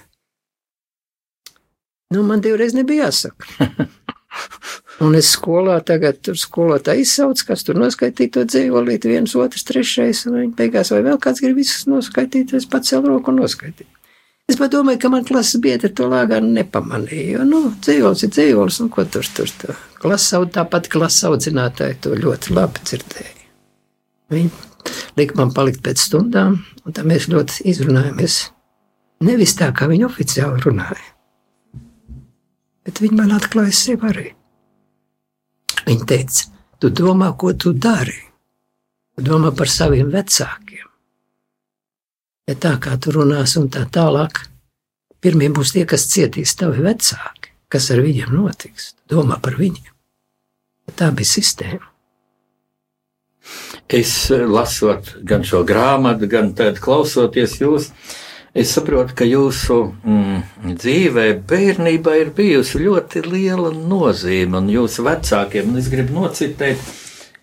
nu, 2.15 2.23
man 2.29 2.45
divreiz 2.45 2.77
nebija 2.79 3.09
jāsaka. 3.09 3.67
un 5.05 5.19
es 5.19 5.31
skolā 5.35 5.79
tagad, 5.87 6.19
tur 6.25 6.39
skolā 6.39 6.81
tā 6.85 6.97
izsauc, 6.99 7.43
kas 7.47 7.63
tur 7.67 7.79
noskaitīja 7.79 8.35
to 8.39 8.47
dzīvolīti, 8.49 9.13
viens, 9.13 9.37
otrs, 9.39 9.67
trešais, 9.69 10.25
un 10.29 10.41
viņi 10.43 10.57
beigās 10.59 10.93
vai 10.95 11.05
vēl 11.07 11.21
kāds 11.23 11.45
grib 11.45 11.61
visus 11.61 11.87
noskaitīt, 11.91 12.55
es 12.59 12.67
pats 12.71 12.95
celu 12.95 13.15
roku 13.15 13.33
un 13.33 13.43
noskaitīju. 13.45 13.95
Es 14.49 14.57
domāju, 14.57 14.97
ka 15.03 15.11
man 15.13 15.27
klases 15.29 15.61
biedri 15.61 15.91
to 15.93 16.07
lāgā 16.09 16.39
nepamanīja. 16.41 17.35
Jo, 17.35 17.43
nu, 17.45 17.59
dzīvos 17.85 18.23
ir 18.25 18.31
dzīvos, 18.33 18.79
un 18.81 18.89
ko 18.89 19.05
tur 19.05 19.27
tur 19.37 19.51
tur. 19.61 19.77
Klasa, 20.01 20.41
tāpat 20.55 20.89
klases 20.89 21.27
audzinātāji 21.29 21.99
to 22.07 22.15
ļoti 22.17 22.57
labi 22.57 22.81
dzirdēja. 22.89 23.35
Viņi 24.33 24.49
lika 25.21 25.37
man 25.37 25.53
palikt 25.53 25.83
pēc 25.85 26.01
stundām, 26.01 26.63
un 26.85 26.97
tā 26.97 27.05
mēs 27.05 27.29
ļoti 27.29 27.67
izrunājāmies. 27.75 28.41
Nevis 29.29 29.57
tā, 29.59 29.69
kā 29.77 29.89
viņi 29.91 30.07
oficiāli 30.09 30.65
runāja, 30.65 31.07
bet 32.87 33.03
viņi 33.03 33.19
man 33.19 33.35
atklāja 33.37 33.75
sevi 33.75 34.09
arī. 34.09 34.29
Viņi 35.89 36.05
teica, 36.09 36.51
tu 36.79 36.93
domā, 36.93 37.33
ko 37.41 37.55
tu 37.57 37.73
dari? 37.73 38.19
Tu 39.17 39.25
domā 39.25 39.55
par 39.57 39.73
saviem 39.73 40.13
vecākiem 40.13 40.89
ja 42.49 42.57
tā 42.57 42.77
kā 42.83 42.97
tu 43.01 43.13
runās 43.15 43.57
un 43.61 43.69
tā 43.73 43.85
tālāk, 43.93 44.41
pirmie 45.21 45.51
būs 45.53 45.75
tie, 45.77 45.85
kas 45.89 46.09
cietīs 46.13 46.57
tavi 46.59 46.83
vecāki, 46.87 47.53
kas 47.69 47.91
ar 47.93 48.03
viņiem 48.05 48.33
notiks. 48.33 48.95
Domā 49.09 49.39
par 49.43 49.59
viņiem. 49.61 49.93
Tā 50.97 51.11
bija 51.13 51.29
sistēma. 51.29 51.85
Es 53.93 54.13
eh, 54.33 54.45
lasot 54.45 55.15
gan 55.25 55.45
šo 55.47 55.63
grāmatu, 55.69 56.29
gan 56.29 56.51
klausoties 56.57 57.59
jūs, 57.61 57.91
es 58.59 58.73
saprotu, 58.75 59.15
ka 59.19 59.27
jūsu 59.29 59.79
mm, 60.03 60.75
dzīvē 60.81 61.27
bērnībā 61.49 62.17
ir 62.19 62.33
bijusi 62.35 62.83
ļoti 62.83 63.23
liela 63.29 63.71
nozīme 63.75 64.59
un 64.59 64.69
jūsu 64.73 65.07
vecākiem. 65.07 65.71
Un 65.71 65.81
es 65.81 65.91
gribu 65.93 66.17
nocitēt, 66.19 66.83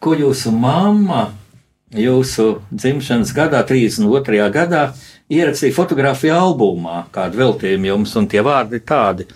ko 0.03 0.15
jūsu 0.17 0.51
mamma 0.51 1.29
jūsu 1.95 2.59
dzimšanas 2.71 3.33
gadā, 3.35 3.61
32. 3.67 4.49
gadā, 4.53 4.85
ierakstīja 5.31 5.75
fotografiju 5.75 6.35
albumā, 6.35 7.05
kādu 7.15 7.39
veltījumu 7.41 7.91
jums, 7.91 8.15
un 8.19 8.27
tie 8.29 8.43
vārdi 8.45 8.81
tādi. 8.85 9.27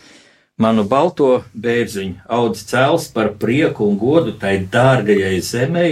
Manu 0.59 0.83
balto 0.83 1.45
bērziņu 1.55 2.25
audz 2.35 2.65
cēls 2.67 3.07
par 3.15 3.31
prieku 3.39 3.87
un 3.87 3.95
godu 4.01 4.33
tai 4.41 4.57
dārgajai 4.71 5.37
zemē, 5.39 5.85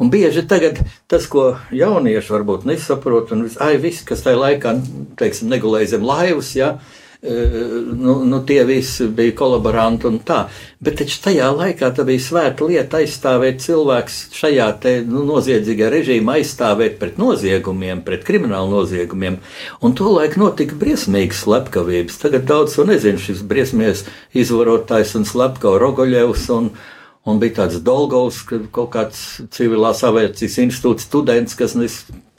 Un 0.00 0.08
bieži 0.08 0.44
tagad 0.48 0.78
tas, 1.10 1.26
ko 1.28 1.56
jaunieši 1.74 2.32
varbūt 2.32 2.62
nesaprot, 2.70 3.32
un 3.34 3.48
ai, 3.60 3.74
viss, 3.82 4.04
kas 4.06 4.22
tajā 4.24 4.38
laikā, 4.38 4.76
teiksim, 5.18 5.50
negulēja 5.50 5.96
zem 5.96 6.06
laivas, 6.06 6.52
ja, 6.56 6.76
uh, 6.76 6.99
nu, 7.22 8.24
nu, 8.24 8.38
tie 8.44 8.62
visi 8.64 9.04
bija 9.12 9.34
kolaboranti 9.36 10.06
un 10.08 10.18
tā. 10.24 10.46
Bet 10.80 10.96
taču 11.02 11.18
tajā 11.26 11.50
laikā 11.52 11.90
tā 11.96 12.06
bija 12.08 12.22
svēta 12.24 12.64
lieta 12.64 13.00
aizstāvēt 13.02 13.60
cilvēks 13.60 14.20
šajā 14.36 14.68
te, 14.80 14.94
nu, 15.04 15.26
noziedzīgā 15.28 15.90
režīmā, 15.92 16.38
aizstāvēt 16.40 16.96
pret 17.00 17.18
noziegumiem, 17.20 18.00
pret 18.06 18.24
kriminālu 18.24 18.72
noziegumiem. 18.72 19.36
Un 19.84 19.96
tolaik 19.98 20.38
notika 20.40 20.78
briesmīgas 20.80 21.44
slepkavības. 21.44 22.16
Tagad 22.22 22.48
daudz 22.48 22.78
to 22.78 22.88
nezinu, 22.88 23.20
šis 23.20 23.44
briesmīgais 23.44 24.06
izvarotājs 24.32 25.12
un 25.20 25.28
slepkava 25.28 25.82
Rogoļevs 25.82 26.48
un, 26.56 26.72
Un 27.28 27.36
bija 27.40 27.58
tāds 27.58 27.82
Dolgovs, 27.84 28.38
kaut 28.48 28.88
kāds 28.94 29.18
civilās 29.52 30.00
aviācijas 30.08 30.56
institūts 30.62 31.04
students, 31.04 31.56
kas 31.58 31.74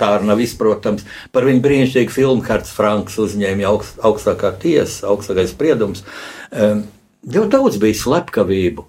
tā 0.01 0.15
arī 0.15 0.29
nav 0.31 0.41
izprotams. 0.41 1.05
Par 1.31 1.45
viņu 1.45 1.61
brīnišķīgu 1.61 2.15
filmu 2.15 2.45
Harts 2.47 2.73
Franks 2.73 3.19
uzņēma 3.21 3.67
augst, 3.69 3.99
augstākā 4.01 4.55
tiesa, 4.63 5.11
augstākais 5.11 5.53
spriedums. 5.53 6.01
Um, 6.49 6.87
ļoti 7.29 7.53
daudz 7.53 7.77
bija 7.81 7.99
slepkavību 7.99 8.87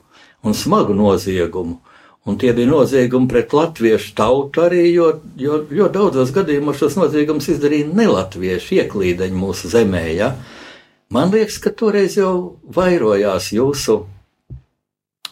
un 0.48 0.56
smagu 0.56 0.96
noziegumu. 0.96 1.82
Un 2.24 2.38
tie 2.38 2.52
bija 2.54 2.70
noziegumi 2.70 3.26
pret 3.28 3.52
latviešu 3.52 4.14
tautu 4.16 4.62
arī, 4.62 4.86
jo, 4.94 5.08
jo 5.36 5.58
ļoti 5.66 5.92
daudzos 5.96 6.30
gadījumos 6.32 6.78
šos 6.78 6.96
noziegumus 7.00 7.50
izdarīja 7.50 7.90
nelatvieši, 7.90 8.78
ieklīdeņi 8.78 9.36
mūsu 9.36 9.68
zemē. 9.72 10.04
Ja? 10.14 10.32
Man 11.12 11.34
liekas, 11.34 11.58
ka 11.60 11.74
toreiz 11.74 12.14
jau 12.16 12.60
vairojās 12.72 13.50
jūsu 13.52 14.04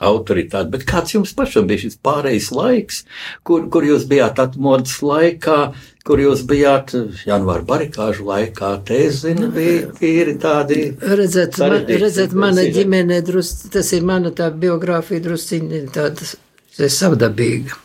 autoritāti. 0.01 0.71
Bet 0.73 0.87
kāds 0.89 1.15
jums 1.15 1.33
pašam 1.37 1.69
bija 1.69 1.85
šis 1.85 1.99
pārējais 2.05 2.51
laiks, 2.57 3.01
kur, 3.47 3.67
kur 3.73 3.87
jūs 3.87 4.07
bijāt 4.11 4.41
atmodas 4.43 4.97
laikā, 5.05 5.59
kur 6.07 6.23
jūs 6.23 6.45
bijāt 6.49 6.95
janvāra 7.29 7.67
barikāžu 7.69 8.27
laikā? 8.29 8.73
Es 8.97 9.23
zinu, 9.25 9.51
bija 9.55 9.91
tīri 10.01 10.37
tādi. 10.41 10.81
Redzēt, 11.01 11.61
man, 11.61 11.77
redzēt 12.05 12.37
mana 12.37 12.67
ģimene, 12.73 13.21
drus, 13.27 13.53
tas 13.73 13.93
ir 13.97 14.07
mana 14.09 14.33
tā 14.37 14.51
biogrāfija 14.53 15.25
drusciņi 15.29 15.85
tāda 15.95 16.89
savdabīga. 16.89 17.77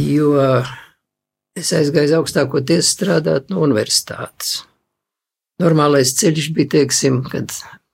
Jo 0.00 0.34
es 1.54 1.70
aizgāju 1.76 2.18
augstāko 2.18 2.64
tiesu 2.66 2.96
strādāt 2.96 3.52
no 3.52 3.62
universitātes. 3.62 4.64
Normālais 5.62 6.10
ceļš 6.18 6.48
bija, 6.56 6.72
teiksim, 6.80 7.20
kad 7.30 7.52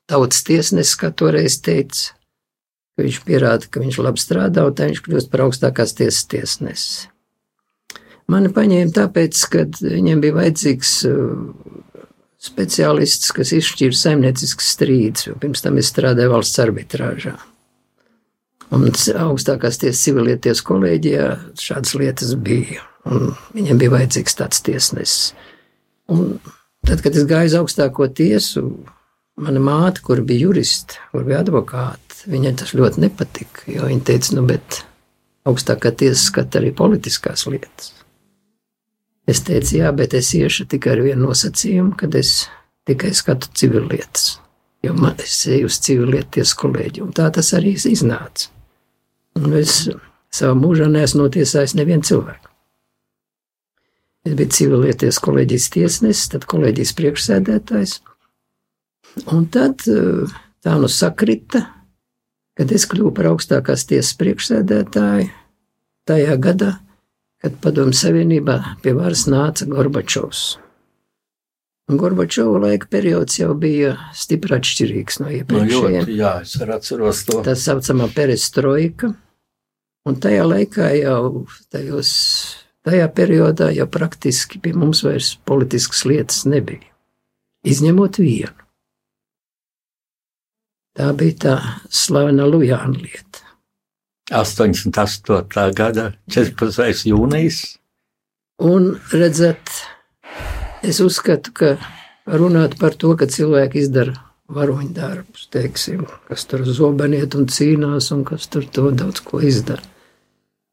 tautas 0.08 0.40
tiesnesis, 0.46 0.96
kā 0.96 1.10
toreiz 1.12 1.58
teica, 1.60 2.14
ka 3.00 3.06
viņš 3.06 3.22
pierāda, 3.24 3.68
ka 3.72 3.80
viņš 3.80 3.98
labi 4.04 4.20
strādā, 4.20 4.66
un 4.68 4.76
tā 4.76 4.90
viņš 4.90 5.00
kļūst 5.06 5.30
par 5.32 5.46
augstākās 5.46 5.96
tiesas 5.96 6.26
tiesnesi. 6.28 7.08
Mani 8.30 8.50
paņēma 8.52 8.92
tāpēc, 8.94 9.38
ka 9.50 9.64
viņiem 9.80 10.20
bija 10.22 10.36
vajadzīgs 10.36 10.92
uh, 11.08 11.38
speciālists, 12.40 13.32
kas 13.36 13.54
izšķīra 13.56 13.96
saimnieciskas 13.96 14.68
strīdus, 14.76 15.30
jo 15.30 15.38
pirms 15.40 15.64
tam 15.64 15.80
es 15.80 15.88
strādāju 15.90 16.34
valsts 16.34 16.60
arbitrāžā. 16.62 17.34
Un 18.70 18.86
augstākās 18.86 19.80
tiesas 19.82 20.04
civilieties 20.04 20.60
kolēģijā 20.68 21.26
šādas 21.58 21.96
lietas 21.98 22.36
bija, 22.38 22.84
un 23.08 23.32
viņiem 23.56 23.80
bija 23.80 23.96
vajadzīgs 23.96 24.38
tāds 24.38 24.62
tiesnesis. 24.68 25.32
Un 26.12 26.36
tad, 26.86 27.00
kad 27.02 27.16
es 27.16 27.26
gāju 27.26 27.50
uz 27.50 27.56
augstāko 27.64 28.06
tiesu, 28.14 28.68
mana 29.40 29.62
māte, 29.62 30.02
kur 30.04 30.22
bija 30.26 30.46
juriste, 30.48 31.00
kur 31.12 31.24
bija 31.26 31.40
advokāte, 31.44 32.20
viņai 32.30 32.54
tas 32.60 32.74
ļoti 32.76 33.06
nepatika. 33.06 33.64
Viņa 33.68 34.04
teica, 34.06 34.36
nu, 34.36 34.44
bet 34.48 34.82
augstākā 35.48 35.92
tiesa 36.02 36.20
skata 36.20 36.60
arī 36.60 36.74
politiskās 36.76 37.46
lietas. 37.48 37.94
Es 39.30 39.42
teicu, 39.46 39.76
jā, 39.78 39.90
bet 39.94 40.14
es 40.18 40.32
iešu 40.34 40.66
tikai 40.70 40.96
ar 40.96 41.04
vienu 41.06 41.28
nosacījumu, 41.28 41.94
kad 42.00 42.14
es 42.18 42.48
tikai 42.88 43.12
skatu 43.14 43.50
civillietas. 43.54 44.38
Jo 44.82 44.94
man 44.96 45.18
es 45.20 45.42
eju 45.46 45.68
uz 45.68 45.76
civillietas 45.84 46.54
kolēģi, 46.56 47.02
un 47.04 47.12
tā 47.16 47.28
tas 47.34 47.52
arī 47.56 47.74
iznāca. 47.76 48.48
Un 49.38 49.52
es 49.58 49.82
savā 50.34 50.54
mūžā 50.58 50.88
neesmu 50.90 51.26
notiesājis 51.26 51.76
nevienu 51.78 52.06
cilvēku. 52.08 52.48
Es 54.26 54.34
biju 54.36 54.52
civillietas 54.56 55.20
kolēģijas 55.24 55.68
tiesnesis, 55.76 56.28
tad 56.32 56.46
kolēģijas 56.50 56.96
priekšsēdētājs. 56.98 58.00
Un 59.30 59.46
tad 59.52 59.84
eh, 59.90 60.38
tā 60.64 60.76
nu 60.80 60.88
sakrita, 60.90 61.64
kad 62.58 62.72
es 62.74 62.86
kļuvu 62.90 63.12
par 63.16 63.30
augstākās 63.32 63.86
tiesas 63.88 64.14
priekšsēdētāju 64.20 65.28
tajā 66.10 66.36
gadā, 66.42 66.72
kad 67.40 67.56
Padomju 67.62 67.96
Savienībā 67.96 68.56
pie 68.84 68.94
varas 68.96 69.26
nāca 69.30 69.68
Gorbačovs. 69.68 70.58
Un 71.90 71.98
Gorbačova 71.98 72.60
laika 72.62 72.86
periods 72.90 73.40
jau 73.40 73.50
bija 73.58 73.96
stipri 74.14 74.54
atšķirīgs 74.60 75.18
no 75.22 75.32
iepriekšējiem. 75.40 76.04
No 76.06 76.18
jā, 76.20 76.34
es 76.44 76.54
atceros 76.62 77.24
to. 77.26 77.40
Tā 77.46 77.56
saucamā 77.58 78.06
perestroika. 78.14 79.10
Un 80.06 80.16
tajā 80.22 80.44
laikā 80.46 80.92
jau 80.96 81.48
tajos, 81.72 82.12
tajā 82.86 83.10
periodā 83.16 83.72
jau 83.74 83.88
praktiski 83.90 84.62
pie 84.62 84.72
mums 84.72 85.02
vairs 85.04 85.34
politiskas 85.48 86.06
lietas 86.06 86.44
nebija. 86.48 86.86
Izņemot 87.66 88.22
vienu. 88.22 88.59
Tā 90.98 91.12
bija 91.14 91.36
tā 91.44 91.54
slavena 91.94 92.48
Lujāna 92.50 92.98
lieta. 92.98 93.44
88. 94.30 95.70
gada 95.74 96.12
14. 96.30 97.06
jūnijas. 97.10 97.60
Un 98.62 98.92
redzat, 99.12 99.70
es 100.86 101.00
uzskatu, 101.02 101.54
ka 101.54 101.70
runāt 102.26 102.76
par 102.78 102.94
to, 102.98 103.14
ka 103.18 103.26
cilvēki 103.30 103.80
izdara 103.80 104.16
varoņu 104.50 104.90
darbus, 104.94 105.46
teiksim, 105.54 106.04
kas 106.28 106.44
tur 106.50 106.66
zobeniet 106.66 107.36
un 107.38 107.46
cīnās, 107.50 108.10
un 108.14 108.24
kas 108.26 108.48
tur 108.50 108.66
to 108.66 108.90
daudz 108.90 109.22
ko 109.26 109.40
izdara. 109.46 109.82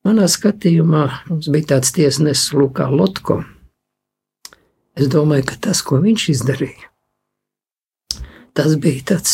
Manā 0.05 0.27
skatījumā 0.31 1.03
mums 1.29 1.49
bija 1.53 1.73
tāds 1.75 1.93
tiesnesis 1.95 2.53
Lukā 2.55 2.87
Lotko. 2.89 3.41
Es 4.97 5.09
domāju, 5.13 5.45
ka 5.51 5.57
tas, 5.67 5.83
ko 5.85 5.99
viņš 6.01 6.29
izdarīja, 6.33 6.89
tas 8.57 8.73
bija 8.81 9.03
tāds 9.13 9.33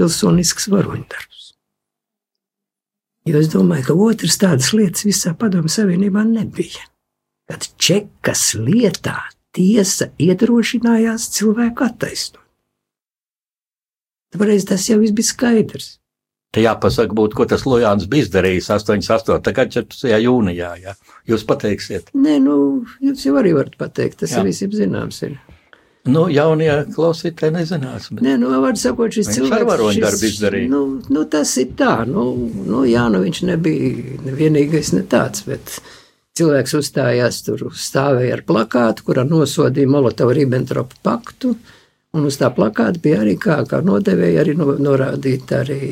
pilsonisks 0.00 0.70
varoņdarbs. 0.72 1.50
Jo 3.28 3.40
es 3.42 3.50
domāju, 3.52 3.90
ka 3.90 3.98
otras 4.08 4.40
tādas 4.40 4.72
lietas 4.72 5.04
visā 5.04 5.34
Padomu 5.36 5.68
Savienībā 5.68 6.24
nebija. 6.24 6.88
Kad 7.50 7.68
čekas 7.76 8.54
lietā 8.56 9.18
tiesa 9.52 10.08
iedrošinājās 10.22 11.28
cilvēku 11.36 11.84
attaisnot. 11.84 12.40
Tāpēc 14.30 14.68
tas 14.70 14.86
jau 14.86 15.00
bija 15.02 15.26
skaidrs. 15.26 15.96
Te 16.54 16.62
jāpasaka, 16.64 17.14
būt, 17.14 17.34
ko 17.38 17.46
tas 17.50 17.62
Lujāns 17.66 18.08
bija 18.10 18.26
izdarījis 18.26 18.70
88. 18.74 19.52
gada 19.54 19.82
4. 19.82 20.16
jūnijā. 20.24 20.70
Jā. 20.82 20.94
Jūs 21.30 21.44
pateiksiet? 21.46 22.10
Nē, 22.14 22.38
nu, 22.42 22.54
jūs 23.02 23.26
jau 23.26 23.36
arī 23.38 23.52
varat 23.54 23.76
pateikt, 23.78 24.22
tas 24.22 24.34
jā. 24.34 24.42
ir 24.42 24.50
visiem 24.50 24.74
zināms. 24.74 25.20
Ir. 25.26 25.36
Nu, 26.08 26.24
jaunie 26.32 26.70
klausītāji 26.94 27.52
nezinās. 27.52 28.08
Bet... 28.14 28.22
Nē, 28.24 28.38
nu, 28.40 28.50
var 28.62 28.76
sakot, 28.80 29.12
šis 29.12 29.28
viņš 29.28 29.36
cilvēks. 29.36 29.56
Ar 29.58 29.66
varoņu 29.68 30.04
darbu 30.04 30.28
izdarīja. 30.30 30.70
Nu, 30.72 30.82
nu, 31.12 31.24
tas 31.28 31.52
ir 31.60 31.74
tā, 31.76 31.92
nu, 32.08 32.24
nu, 32.64 32.84
jā, 32.88 33.02
nu, 33.12 33.20
viņš 33.26 33.42
nebija 33.50 34.32
vienīgais 34.38 34.94
ne 34.96 35.02
tāds, 35.10 35.44
bet 35.48 35.74
cilvēks 36.40 36.76
uzstājās 36.78 37.42
tur, 37.44 37.66
stāvēja 37.76 38.38
ar 38.38 38.44
plakātu, 38.48 39.04
kurā 39.10 39.26
nosodīja 39.28 39.92
Molotovu-Ribbentropu 39.92 41.02
paktu, 41.04 41.52
un 42.16 42.26
uz 42.30 42.40
tā 42.40 42.48
plakāta 42.54 43.02
bija 43.02 43.20
arī 43.26 43.36
kā, 43.40 43.60
kā 43.68 43.82
nodevēja 43.84 44.40
arī 44.44 44.56
norādīt 44.56 45.52
arī 45.58 45.82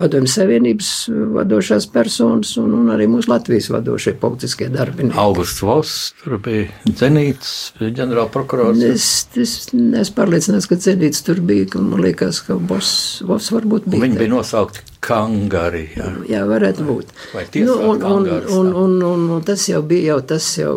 Padomju 0.00 0.30
Savienības 0.32 0.90
vadošās 1.34 1.84
personas 1.92 2.54
un, 2.60 2.72
un 2.72 2.86
arī 2.94 3.04
mūsu 3.10 3.28
Latvijas 3.28 3.66
vadošie 3.68 4.14
politiskie 4.22 4.70
darbinieki. 4.72 5.18
Augusts 5.20 5.60
Voss, 5.60 5.98
tur 6.22 6.38
bija 6.40 6.70
Zenīts, 6.96 7.50
ģenerāla 7.80 8.30
prokurors. 8.32 8.80
Es, 8.86 9.10
es 9.36 9.54
neesmu 9.76 10.16
pārliecināts, 10.16 10.70
ka 10.70 10.80
Zenīts 10.80 11.20
tur 11.26 11.42
bija, 11.44 11.68
ka 11.74 11.84
man 11.84 12.00
liekas, 12.06 12.40
ka 12.46 12.56
Voss 12.56 13.52
varbūt 13.52 13.90
bija. 13.90 14.06
Viņi 14.06 14.20
bija 14.22 14.32
nosaukti 14.32 14.86
Kangari. 15.04 15.86
Jā, 15.98 16.08
jā 16.32 16.42
varētu 16.48 16.88
būt. 16.88 17.14
Nu, 17.60 17.76
un, 17.92 18.00
un, 18.00 18.28
un, 18.32 18.72
un, 18.72 18.98
un, 19.12 19.30
un 19.36 19.44
tas 19.44 19.68
jau 19.68 19.84
bija 19.84 20.14
jau 20.14 20.20
tas 20.32 20.50
jau 20.56 20.74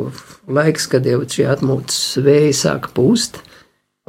laiks, 0.52 0.92
kad 0.92 1.08
jau 1.08 1.24
šie 1.24 1.48
atmūtas 1.56 2.00
vēji 2.24 2.56
sāka 2.66 2.92
pūst, 2.96 3.40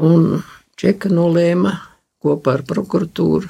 un 0.02 0.40
Čeka 0.74 1.06
nolēma 1.06 1.76
kopā 2.18 2.58
ar 2.58 2.64
prokuratūru 2.66 3.46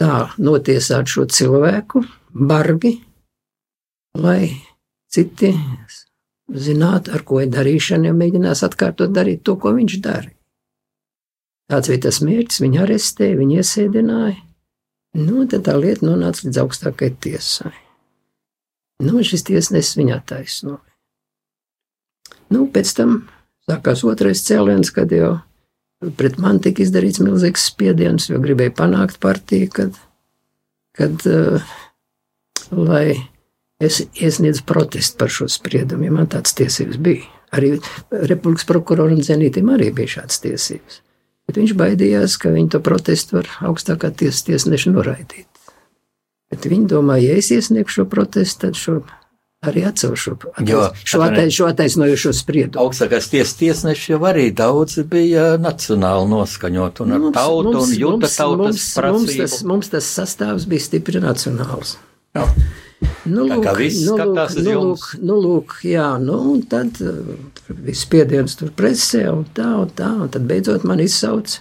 tā 0.00 0.16
notiesāt 0.40 1.10
šo 1.12 1.26
cilvēku, 1.28 2.02
bargi, 2.32 2.96
lai 4.16 4.50
citi 5.12 5.52
zinātu, 6.50 7.12
ar 7.14 7.24
ko 7.26 7.40
ir 7.44 7.50
darīšana, 7.52 8.10
ja 8.10 8.16
mēģinās 8.16 8.64
atkārtot 8.66 9.12
darīt 9.14 9.44
to, 9.46 9.56
ko 9.60 9.74
viņš 9.76 9.98
darīja. 10.04 10.36
Tāds 11.70 11.90
bija 11.92 12.02
tas 12.08 12.18
mērķis, 12.26 12.62
viņu 12.64 12.80
arestēja, 12.82 13.38
viņu 13.38 13.60
iesēdināja. 13.60 14.40
Nu, 15.20 15.44
tad 15.50 15.68
tā 15.68 15.76
lieta 15.78 16.06
nonāca 16.06 16.46
līdz 16.46 16.58
augstākajai 16.64 17.14
tiesai. 17.22 17.74
Nu, 19.06 19.22
šis 19.26 19.46
tiesnesis 19.46 19.98
viņu 19.98 20.16
attaisnoja. 20.16 20.82
Nu, 22.50 22.66
pēc 22.74 22.90
tam 22.98 23.14
sākās 23.70 24.02
otrais 24.06 24.42
cēliens, 24.46 24.90
kad 24.94 25.14
jau 25.14 25.36
pret 26.16 26.38
mani 26.40 26.62
tika 26.64 26.84
izdarīts 26.84 27.20
milzīgs 27.22 27.66
spiediens, 27.72 28.30
jo 28.30 28.40
gribēja 28.40 28.72
panākt 28.76 29.20
partiju, 29.20 29.68
kad, 29.74 29.98
kad 30.96 31.26
uh, 31.28 31.74
lai 32.70 33.18
es 33.80 34.00
iesniedzu 34.14 34.64
protestu 34.68 35.20
par 35.20 35.32
šo 35.32 35.48
spriedumu, 35.48 36.08
ja 36.08 36.16
man 36.16 36.28
tādas 36.32 36.56
tiesības 36.56 37.00
bija. 37.00 37.28
Arī 37.50 37.74
Republikas 38.10 38.66
prokuroram 38.68 39.22
Zenītam 39.26 39.72
arī 39.74 39.90
bija 39.94 40.20
šādas 40.20 40.42
tiesības. 40.44 41.00
Bet 41.48 41.58
viņš 41.58 41.72
baidījās, 41.74 42.36
ka 42.38 42.52
viņi 42.54 42.76
to 42.76 42.80
protestu 42.84 43.40
var 43.40 43.48
augstākā 43.66 44.12
tiesas 44.14 44.44
tiesneša 44.46 44.92
noraidīt. 44.94 45.48
Bet 46.50 46.66
viņi 46.70 46.86
domāja, 46.90 47.32
ja 47.32 47.40
es 47.40 47.50
iesniegšu 47.54 48.00
šo 48.02 48.04
protestu, 48.10 48.68
tad 48.68 48.78
šo 48.78 49.00
arī 49.60 49.84
atcelšu 49.84 50.36
Jo, 50.66 50.88
šo, 51.04 51.20
attais, 51.20 51.52
šo 51.52 51.66
attaisnojošo 51.68 52.32
spriedumu. 52.32 52.80
Augstākais 52.86 53.26
tiesas 53.28 53.58
tiesneši 53.60 54.14
jau 54.14 54.20
arī 54.24 54.46
daudz 54.56 54.96
bija 55.04 55.58
nacionāli 55.60 56.30
noskaņot 56.32 57.02
un 57.04 57.12
ar 57.12 57.20
Mums- 57.20 57.36
tautu 57.36 57.68
un 57.68 57.74
mums- 57.76 57.98
jūta 57.98 58.24
mums- 58.24 58.36
tautas 58.36 58.56
mums, 58.56 58.96
mums, 58.96 59.36
tas, 59.36 59.52
prasību. 59.52 59.68
mums 59.68 59.88
tas 59.92 60.04
sastāvs 60.16 60.66
bija 60.66 60.80
stipri 60.80 61.20
nacionāls. 61.20 61.96
Jā. 62.34 62.46
Nu, 63.26 63.44
viss 63.76 64.06
nu, 64.06 64.16
skatās 64.16 64.56
uz 64.56 64.64
nu, 64.64 64.70
jums. 64.70 65.00
lūk, 65.00 65.22
nu, 65.22 65.34
lūk, 65.44 65.76
jā, 65.84 66.08
nu, 66.20 66.52
un 66.52 66.62
tad 66.62 67.00
uh, 67.00 67.12
bija 67.68 67.96
spiediens 67.96 68.56
tur 68.56 68.70
presē 68.70 69.28
un 69.32 69.44
tā, 69.54 69.68
un 69.82 69.90
tā, 69.90 70.08
un 70.22 70.28
tad 70.28 70.42
beidzot 70.48 70.84
man 70.84 71.00
izsauca. 71.00 71.60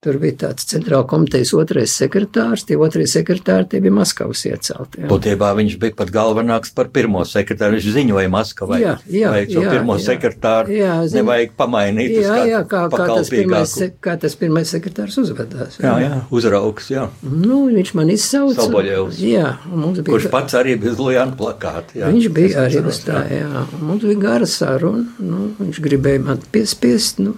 Tur 0.00 0.16
bija 0.16 0.32
tāds 0.46 0.64
centrāla 0.64 1.04
komitejas 1.04 1.50
otrais 1.60 1.92
sekretārs, 1.92 2.62
tie 2.64 2.78
otrie 2.80 3.04
sekretāri 3.04 3.66
tie 3.68 3.82
bija 3.84 3.92
Maskavas 3.98 4.46
iecelti. 4.48 5.02
jā. 5.02 5.08
Būtībā 5.10 5.50
viņš 5.58 5.74
bija 5.82 5.92
pat 5.98 6.08
galvenāks 6.14 6.72
par 6.72 6.88
pirmo 6.88 7.20
sekretāru. 7.28 7.76
Viņš 7.76 7.88
ziņoja 7.98 8.30
Maskavai. 8.32 8.78
Jā, 8.80 8.94
jā, 9.12 9.28
vai 9.34 9.42
šo 9.50 9.60
jā, 9.66 9.74
pirmo 9.74 9.98
jā. 9.98 10.04
sekretāru 10.06 10.72
Jā, 10.72 10.94
zinu. 11.04 11.18
nevajag 11.20 11.52
pamainīt. 11.58 12.14
Jā, 12.16 12.30
kādu 12.32 12.48
jā, 12.48 12.62
kā, 12.70 12.80
kā, 12.94 13.08
tas 13.10 13.28
pirmais, 13.34 13.74
kā 14.00 14.14
tas 14.24 14.38
pirmais 14.40 14.72
sekretārs 14.72 15.18
uzvedās. 15.20 15.76
Jā, 15.84 15.92
jā, 16.06 16.22
uzraugs, 16.32 16.88
jā. 16.94 17.04
Nu, 17.20 17.60
viņš 17.68 17.92
man 18.00 18.14
izsauca. 18.16 18.56
Soboļevs. 18.62 19.20
Jā, 19.20 19.52
mums 19.68 20.00
bija. 20.00 20.14
Kurš 20.14 20.30
pats 20.32 20.56
arī 20.56 20.78
bija 20.80 20.96
uz 20.96 21.04
Lujāna 21.04 21.36
plakāta. 21.36 21.92
jā. 22.00 22.08
Viņš 22.08 22.30
bija 22.40 22.64
arī 22.64 22.80
uz 22.88 23.04
tā, 23.04 23.20
jā. 23.36 23.66
Mums 23.84 24.08
bija 24.08 24.24
gara 24.24 24.48
saruna. 24.48 25.04
Nu, 25.20 25.50
viņš 25.60 25.84
gribēja 25.84 26.24
man 26.24 26.40
piespiest. 26.56 27.20
Nu, 27.20 27.36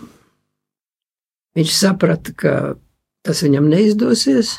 viņš 1.59 1.73
saprata, 1.77 2.35
ka 2.37 2.55
tas 3.27 3.43
viņam 3.45 3.71
neizdosies. 3.73 4.59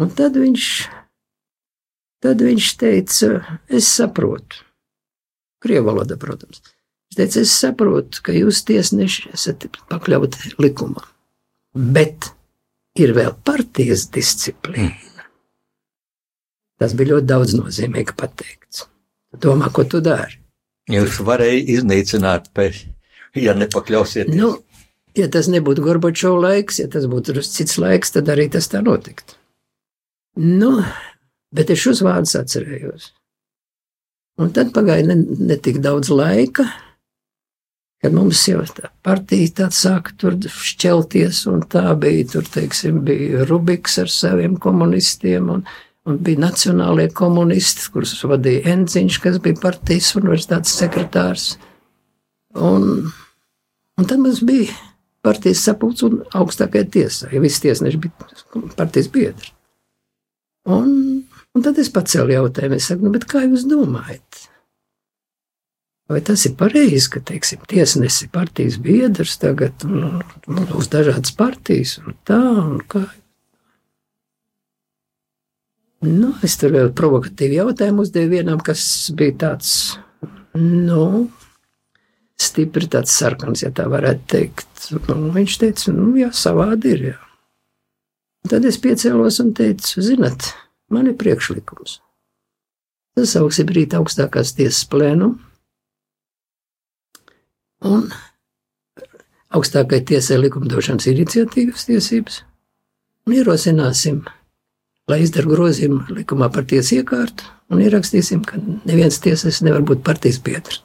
Un 0.00 0.12
tad 0.16 0.38
viņš, 0.40 0.66
tad 2.24 2.42
viņš 2.44 2.72
teica, 2.80 3.30
es 3.68 3.88
saprotu. 3.90 4.64
Krievu 5.60 5.90
valoda, 5.90 6.16
protams. 6.20 6.62
Viņš 7.10 7.18
teica, 7.18 7.44
es 7.44 7.54
saprotu, 7.54 8.22
ka 8.24 8.34
jūs 8.36 8.62
tiesneši 8.68 9.34
esat 9.36 9.68
pakļauti 9.92 10.56
likumam. 10.62 11.04
Bet 11.74 12.32
ir 12.98 13.12
vēl 13.14 13.34
partijas 13.46 14.08
disciplīna. 14.14 14.96
Tas 16.80 16.94
bija 16.96 17.12
ļoti 17.14 17.28
daudz 17.28 17.52
nozīmīgi 17.58 18.16
pateikts. 18.16 18.86
Domā, 19.36 19.68
ko 19.68 19.84
tu 19.84 20.00
dari? 20.02 20.38
Jūs 20.90 21.20
varēja 21.22 21.60
iznīcināt, 21.76 22.48
pēc, 22.56 22.80
ja 23.38 23.52
nepakļausieties. 23.54 24.34
Nu, 24.34 24.54
ja 25.18 25.28
tas 25.32 25.48
nebūtu 25.50 25.84
Gorbačovs 25.84 26.42
laiks, 26.44 26.80
ja 26.82 26.88
tas 26.90 27.06
būtu 27.10 27.40
cits 27.42 27.78
laiks, 27.80 28.14
tad 28.14 28.30
arī 28.32 28.48
tas 28.52 28.68
tā 28.70 28.82
notiktu. 28.84 29.36
Nu, 30.40 30.78
bet 31.54 31.72
es 31.72 31.82
šos 31.82 32.04
vārdus 32.06 32.36
atcerējos. 32.38 33.10
Un 34.40 34.52
tad 34.56 34.70
pagāja 34.72 35.08
ne, 35.10 35.18
ne 35.50 35.56
tik 35.60 35.80
daudz 35.84 36.08
laika, 36.12 36.64
kad 38.00 38.14
mums 38.16 38.40
jau 38.48 38.62
tā 38.64 38.88
partija 39.04 39.50
tāda 39.60 39.76
sāka 39.76 40.14
tur 40.16 40.36
šķelties, 40.40 41.42
un 41.52 41.64
tā 41.68 41.84
bija, 42.00 42.28
tur, 42.32 42.46
teiksim, 42.48 43.02
bija 43.04 43.44
Rubiks 43.48 43.98
ar 44.00 44.08
saviem 44.12 44.56
komunistiem, 44.62 45.50
un, 45.52 45.64
un 46.08 46.20
bija 46.24 46.40
nacionālie 46.46 47.10
komunisti, 47.12 47.90
kurus 47.92 48.14
vadīja 48.24 48.64
Enziņš, 48.76 49.18
kas 49.20 49.40
bija 49.44 49.60
partijas 49.60 50.14
universitātes 50.16 50.78
sekretārs. 50.80 51.50
Un, 52.56 53.10
un 54.00 54.08
tad 54.08 54.22
mums 54.22 54.40
bija 54.46 54.72
partijas 55.24 55.64
sapulcs 55.66 56.04
un 56.06 56.20
augstākajā 56.36 56.86
tiesā, 56.96 57.30
ja 57.34 57.42
visi 57.42 57.66
tiesneši 57.66 58.00
bija 58.00 58.68
partijas 58.78 59.10
biedri. 59.12 59.52
Un, 60.70 60.92
un 61.56 61.64
tad 61.64 61.78
es 61.80 61.92
pacēlu 61.92 62.36
jautājumu, 62.36 62.78
es 62.78 62.88
saku, 62.90 63.06
nu, 63.06 63.12
bet 63.14 63.26
kā 63.28 63.44
jūs 63.46 63.66
domājat? 63.68 64.46
Vai 66.10 66.18
tas 66.26 66.42
ir 66.48 66.56
pareizi, 66.58 67.06
ka, 67.12 67.22
teiksim, 67.22 67.62
tiesnesis 67.70 68.26
ir 68.26 68.32
partijas 68.34 68.80
biedrs 68.82 69.36
tagad, 69.38 69.84
un, 69.86 70.22
un 70.50 70.72
uz 70.74 70.88
dažādas 70.90 71.32
partijas, 71.38 71.98
un 72.02 72.16
tā, 72.26 72.40
un 72.40 72.80
kā? 72.90 73.04
Nu, 76.02 76.32
es 76.42 76.56
tur 76.58 76.72
vēl 76.74 76.90
provokatīvu 76.96 77.60
jautājumu 77.60 78.06
uzdevu 78.06 78.32
vienam, 78.32 78.60
kas 78.64 78.82
bija 79.14 79.36
tāds, 79.44 79.72
nu, 80.56 81.28
stipri 82.40 82.88
tāds 82.90 83.14
sarkans, 83.16 83.64
ja 83.64 83.70
tā 83.74 83.86
varētu 83.90 84.26
teikt. 84.32 84.86
Un 85.12 85.28
viņš 85.34 85.58
teica, 85.60 85.92
nu, 85.96 86.12
jā, 86.18 86.30
savādi 86.36 86.94
ir, 86.96 87.04
jā. 87.12 87.18
Tad 88.48 88.64
es 88.64 88.80
piecēlos 88.80 89.40
un 89.42 89.52
teicu, 89.56 90.00
zinat, 90.04 90.54
man 90.92 91.10
ir 91.10 91.18
priekšlikums. 91.20 91.98
Tas 93.18 93.34
sauksim 93.36 93.68
rīt 93.74 93.94
augstākās 93.98 94.54
tiesas 94.56 94.86
plēnumu. 94.88 95.36
Un 97.90 98.08
augstākai 99.56 100.02
tiesai 100.08 100.38
likumdošanas 100.40 101.08
iniciatīvas 101.10 101.88
tiesības. 101.88 102.42
Un 103.28 103.36
ierosināsim, 103.36 104.22
lai 105.10 105.20
izdara 105.24 105.50
grozījumu 105.50 106.16
likumā 106.20 106.48
par 106.52 106.68
tiesu 106.70 107.00
iekārtu 107.00 107.48
un 107.70 107.82
ierakstīsim, 107.84 108.44
ka 108.46 108.60
neviens 108.88 109.20
tiesas 109.22 109.60
nevar 109.64 109.84
būt 109.86 110.04
partijas 110.06 110.40
biedrs. 110.44 110.80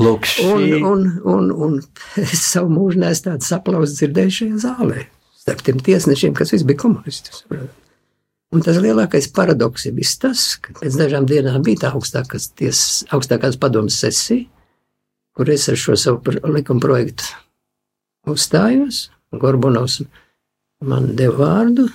Lūk, 0.00 0.26
Un, 0.46 0.62
šī, 0.62 0.80
un, 0.88 1.04
un, 1.28 1.50
un 1.52 1.78
es 2.20 2.42
savu 2.52 2.72
mūžu 2.72 3.02
nesu 3.02 3.26
tādu 3.28 3.48
aplausu 3.56 3.98
dzirdēju 3.98 4.36
šajā 4.38 4.60
zālē. 4.64 5.06
Starp 5.42 5.62
tiem 5.66 5.80
tiesnešiem, 5.82 6.34
kas 6.38 6.52
visi 6.54 6.66
bija 6.68 6.84
komunisti. 6.84 7.44
Un 8.52 8.64
tas 8.64 8.78
lielākais 8.84 9.30
paradoks 9.34 9.86
ir 9.88 9.96
tas, 10.20 10.44
ka 10.60 10.74
pēc 10.80 10.96
dažām 11.00 11.26
dienām 11.28 11.64
bija 11.64 11.86
tā 11.86 11.92
augstākās, 11.96 12.50
tiesas, 12.58 13.02
augstākās 13.10 13.56
padomas 13.60 13.96
sesija, 14.00 14.44
kur 15.36 15.48
es 15.50 15.68
ar 15.72 15.80
šo 15.80 15.96
savu 15.96 16.36
likuma 16.52 16.80
projektu 16.80 17.24
uzstājos. 18.28 19.08
Gorbunovs 19.32 20.02
man 20.84 21.14
deva 21.16 21.38
vārdu. 21.46 21.88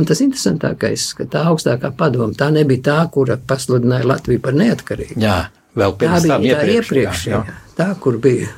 Un 0.00 0.08
tas 0.08 0.22
interesantākais, 0.24 1.12
ka 1.14 1.28
tā 1.30 1.44
augstākā 1.50 1.92
padoma 1.94 2.34
tā 2.34 2.48
nebija 2.50 2.82
tā, 2.88 2.98
kura 3.12 3.36
pasludināja 3.36 4.08
Latviju 4.08 4.40
par 4.42 4.56
neatkarību. 4.58 5.20
jā, 5.20 5.36
vēl 5.78 5.94
Tā 5.94 6.00
pirms 6.02 6.26
bija 6.26 6.34
tam 6.34 6.42
tā 6.42 6.50
iepriekš. 6.50 6.82
iepriekšējā, 6.82 7.40
jā. 7.48 7.56
tā, 7.78 7.88
kur 8.02 8.18
bija 8.22 8.50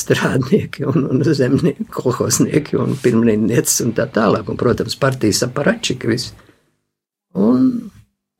strādnieki 0.00 0.84
un, 0.90 1.06
un 1.12 1.22
zemnieki, 1.24 1.86
kolhoznieki 1.94 2.78
un 2.80 2.96
pirmrindnieces 3.00 3.84
un 3.86 3.94
tā 3.96 4.08
tālāk, 4.10 4.48
un, 4.50 4.58
protams, 4.60 4.98
partijas 5.00 5.44
aparačiki 5.46 6.10
visi. 6.10 6.34
Un, 7.38 7.70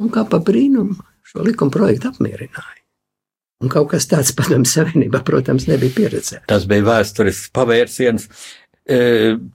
un 0.02 0.11
kā 0.12 0.24
pa 0.26 0.40
brīnumu 0.42 0.98
šo 1.30 1.44
likuma 1.46 1.70
projektu 1.74 2.11
apmierināja. 2.11 2.80
Un 3.61 3.68
kaut 3.68 3.90
kas 3.92 4.09
tāds 4.09 4.33
padomju 4.33 4.70
savienībā, 4.70 5.20
protams, 5.26 5.66
nebija 5.68 5.92
pieredzēts. 5.98 6.46
Tas 6.48 6.64
bija 6.68 6.87
vēsturisks 6.87 7.50
pavērsiens. 7.54 8.24
E, 8.88 9.00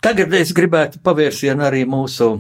Tagad 0.05 0.35
es 0.37 0.53
gribētu 0.55 1.01
pavērsienu 1.03 1.65
arī 1.65 1.81
mūsu 1.89 2.35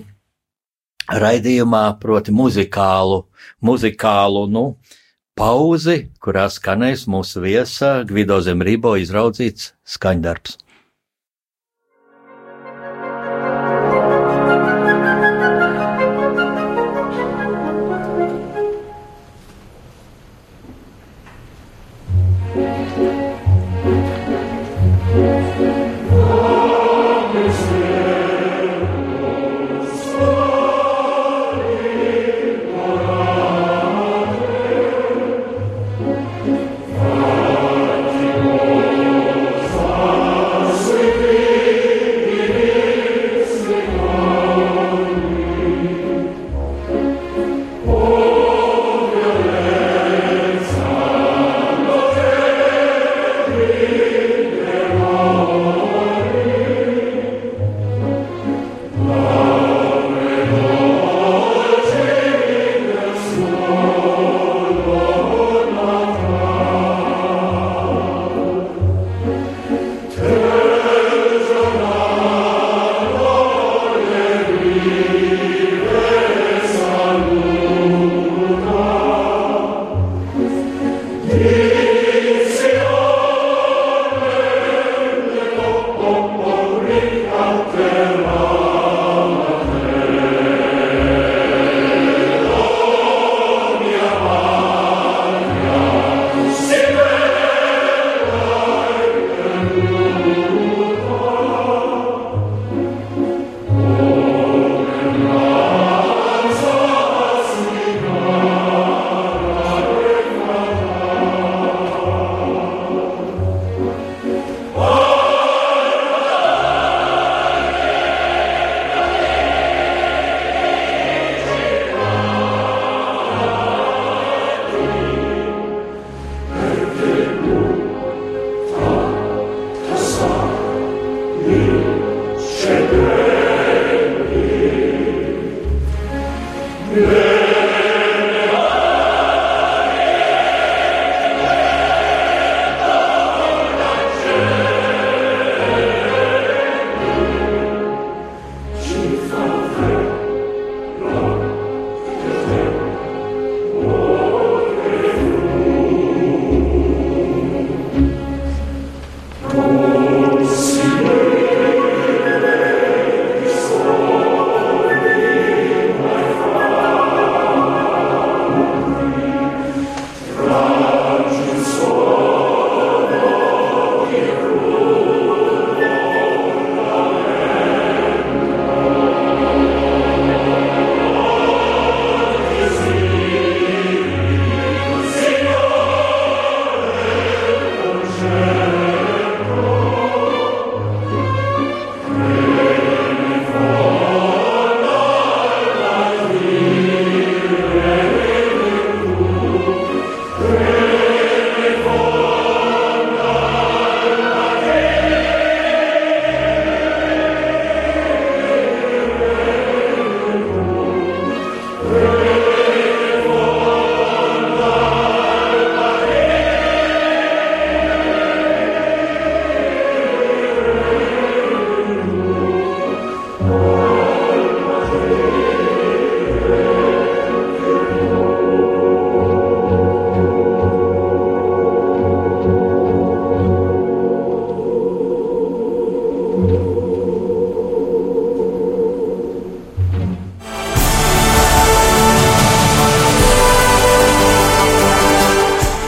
raidījumā, 1.09 1.87
proti, 2.01 2.33
muzikālu, 2.33 3.23
muzikālu 3.65 4.45
nu, 4.53 4.65
pauzi, 5.35 5.95
kurā 6.23 6.45
skanēs 6.47 7.01
mūsu 7.11 7.41
viesa 7.43 7.89
Gvido 8.07 8.37
Zemrībo 8.43 8.93
izraudzīts 9.01 9.73
skaņdarbs. 9.95 10.55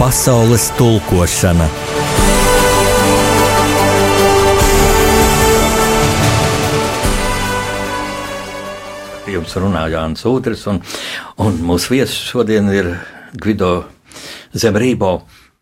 Pasaules 0.07 0.69
tulkošana. 0.79 1.65
Jums 9.27 9.55
runā 9.59 9.81
Jānis 9.91 10.23
Udrichs, 10.31 10.63
un, 10.71 10.79
un 11.43 11.59
mūsu 11.59 11.97
viesis 11.97 12.15
šodien 12.29 12.71
ir 12.71 12.93
Gvido 13.35 13.73
Zemrībo. 14.55 15.17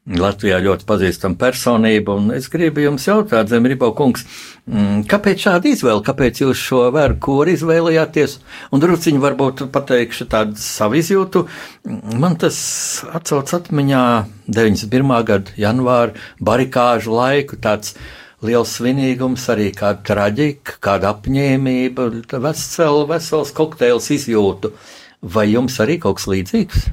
Latvijā 0.05 0.59
ļoti 0.61 0.85
pazīstama 0.85 1.33
personība, 1.41 2.13
un 2.13 2.29
es 2.35 2.45
gribu 2.53 2.83
jums 2.83 3.07
jautāt, 3.07 3.49
Zemribo 3.49 3.87
kungs, 3.97 4.21
mm, 4.69 4.99
kāpēc 5.09 5.45
šāda 5.47 5.71
izvēle, 5.71 6.03
kāpēc 6.05 6.43
jūs 6.43 6.59
šo 6.61 6.81
vergu 6.93 7.17
kori 7.25 7.55
izvēlējāties, 7.57 8.35
un 8.69 8.83
drusciņi 8.83 9.21
varbūt 9.23 9.63
pateikšu 9.73 10.27
tādu 10.29 10.61
savu 10.61 10.99
izjūtu. 10.99 11.47
Man 12.21 12.37
tas 12.37 12.59
atcauc 13.17 13.49
atmiņā 13.57 14.03
91. 14.45 15.15
gada 15.25 15.55
janvāra 15.57 16.13
barikāžu 16.37 17.15
laiku, 17.17 17.57
tāds 17.57 17.95
liels 18.45 18.75
svinīgums, 18.77 19.47
arī 19.49 19.71
kāda 19.73 20.05
traģika, 20.05 20.77
kāda 20.85 21.15
apņēmība, 21.15 22.11
vesels, 22.45 23.09
vesels 23.09 23.55
kokteils 23.57 24.11
izjūtu. 24.13 24.69
Vai 25.25 25.47
jums 25.49 25.79
arī 25.81 25.97
kaut 25.97 26.21
kas 26.21 26.29
līdzīgs? 26.29 26.85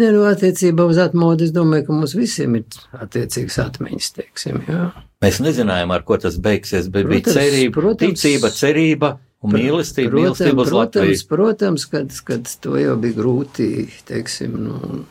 Ne, 0.00 0.08
nu, 0.10 0.24
attiecībā 0.26 0.88
uz 0.90 0.98
atmodu, 0.98 1.46
es 1.46 1.52
domāju, 1.54 1.86
ka 1.86 1.94
mums 1.94 2.16
visiem 2.18 2.56
ir 2.58 2.78
attiecīgas 2.98 3.60
atmiņas, 3.62 4.08
teiksim, 4.16 4.56
jā. 4.66 4.88
Mēs 5.22 5.38
nezinājām, 5.44 5.92
ar 5.94 6.02
ko 6.08 6.18
tas 6.20 6.34
beigsies, 6.42 6.88
bet 6.90 7.06
protams, 7.06 7.28
bija 7.28 7.36
cerība, 7.36 7.74
protams, 7.76 8.24
ticība, 8.24 8.50
cerība 8.56 9.12
un 9.44 9.54
mīlestība, 9.54 10.10
protams, 10.16 10.74
Latviju. 10.74 11.20
Protams, 11.30 11.86
kad, 11.92 12.10
kad 12.26 12.50
to 12.66 12.74
jau 12.80 12.96
bija 13.00 13.20
grūti, 13.20 13.68
teiksim, 14.10 14.58
nu, 14.66 15.04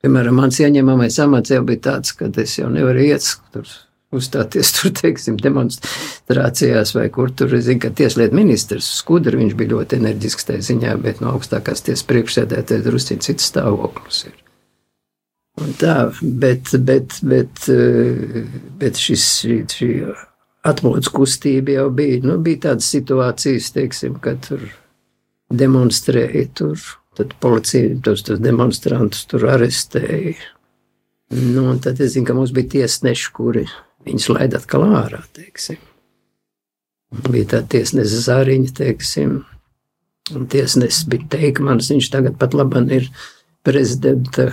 piemēram, 0.00 0.40
mans 0.40 0.62
ieņemamais 0.64 1.20
amats 1.26 1.52
jau 1.52 1.60
bija 1.68 1.84
tāds, 1.90 2.16
ka 2.16 2.32
es 2.40 2.56
jau 2.62 2.72
nevaru 2.72 3.04
iet 3.10 3.28
tur 3.52 3.68
uzstāties 4.14 4.72
tur, 4.76 4.92
teiksim, 5.00 5.38
demonstrācijās 5.40 6.94
vai 6.96 7.08
kur 7.14 7.32
tur, 7.34 7.54
es 7.58 7.66
zinu, 7.68 7.82
ka 7.84 7.92
tieslietu 7.96 8.36
ministrs 8.38 8.90
Skudra, 9.00 9.38
viņš 9.38 9.56
bija 9.58 9.74
ļoti 9.74 10.00
enerģisks 10.00 10.50
tajā 10.50 10.66
ziņā, 10.70 10.94
bet 11.04 11.22
no 11.24 11.34
augstākās 11.36 11.84
tiesas 11.86 12.06
priekšsēdētāja 12.10 12.86
drusciņ 12.86 13.22
cits 13.26 13.50
stāvoklis 13.52 14.24
ir. 14.30 14.38
Un 15.60 15.74
tā, 15.76 16.08
bet, 16.22 16.70
bet, 16.86 17.18
bet, 17.26 17.66
bet 18.80 19.00
šis, 19.00 19.24
šī, 19.42 19.56
šī 19.68 19.90
atmodas 20.66 21.10
kustība 21.12 21.74
jau 21.74 21.88
bija, 21.92 22.20
nu, 22.24 22.38
bija 22.44 22.68
tādas 22.68 22.88
situācijas, 22.94 23.72
teiksim, 23.74 24.16
kad 24.24 24.40
tur 24.46 24.62
demonstrēja, 25.50 26.46
tur, 26.56 26.80
tad 27.18 27.34
policija 27.42 27.98
tos, 28.04 28.24
tos 28.24 28.40
demonstrantus 28.40 29.26
tur 29.28 29.48
arestēja. 29.50 30.38
Nu, 31.30 31.68
un 31.70 31.78
tad 31.82 32.00
es 32.02 32.14
zinu, 32.14 32.26
ka 32.26 32.34
mums 32.34 32.54
bija 32.54 32.72
tiesneši, 32.78 33.30
kuri 33.36 33.66
Viņus 34.08 34.28
laid 34.32 34.56
atkal 34.56 34.86
ārā, 34.88 35.20
teiksim. 35.36 35.80
Bija 37.26 37.56
tā 37.56 37.60
tiesnese 37.66 38.20
Zāriņa, 38.24 38.72
teiksim, 38.78 39.40
un 40.36 40.46
tiesnesis 40.50 41.08
bija 41.10 41.26
Teikmans, 41.34 41.90
viņš 41.90 42.10
tagad 42.12 42.36
pat 42.40 42.54
labam 42.56 42.86
ir 42.94 43.08
prezidenta 43.66 44.48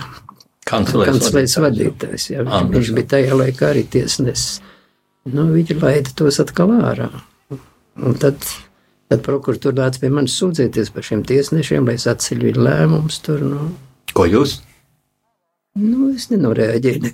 kanclēs 0.68 1.56
vadītājs. 1.62 2.30
Jā, 2.34 2.44
viņš, 2.44 2.72
viņš 2.74 2.94
bija 2.98 3.12
tajā 3.14 3.38
laikā 3.38 3.70
arī 3.72 3.84
tiesnesis. 3.88 4.58
Nu, 5.28 5.48
viņi 5.52 5.78
laida 5.80 6.12
tos 6.16 6.40
atkal 6.42 6.72
ārā. 6.78 7.08
Un 7.98 8.16
tad, 8.20 8.42
tad 9.10 9.24
prokuratūra 9.26 9.84
nāca 9.84 10.02
pie 10.02 10.10
manis 10.12 10.36
sūdzēties 10.38 10.92
par 10.94 11.06
šiem 11.06 11.24
tiesnešiem, 11.28 11.88
lai 11.88 11.98
es 11.98 12.06
atceļu 12.10 12.50
viņu 12.50 12.64
lēmumus 12.68 13.20
tur. 13.24 13.42
Nu. 13.44 13.70
Ko 14.16 14.26
jūs? 14.28 14.58
Nu, 15.78 16.08
es 16.10 16.26
nenoreaģēju. 16.32 17.12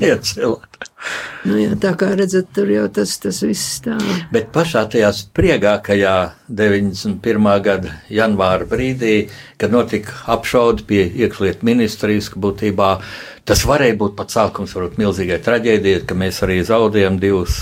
Iecelt. 0.00 0.78
Nu, 1.46 1.58
jā, 1.60 1.74
tā 1.80 1.92
kā 1.98 2.08
redzat, 2.16 2.48
tur 2.56 2.70
jau 2.72 2.86
tas, 2.92 3.12
tas 3.20 3.40
viss 3.44 3.82
tā. 3.84 3.98
Bet 4.32 4.48
pašā 4.54 4.86
tajā 4.92 5.10
spriegākajā 5.14 6.14
91. 6.48 7.50
gada 7.64 7.92
janvāra 8.12 8.66
brīdī, 8.70 9.28
kad 9.60 9.74
notika 9.74 10.16
apšaude 10.34 10.86
pie 10.88 11.04
iekšlietu 11.20 11.68
ministrijas, 11.68 12.30
ka 12.32 12.40
būtībā 12.42 12.90
tas 13.48 13.66
varēja 13.68 13.98
būt 14.00 14.16
pat 14.18 14.34
sākums 14.34 14.74
varbūt 14.76 14.98
milzīgai 15.02 15.38
traģēdijai, 15.44 16.02
ka 16.08 16.18
mēs 16.18 16.42
arī 16.46 16.62
zaudējam 16.66 17.20
divus 17.22 17.60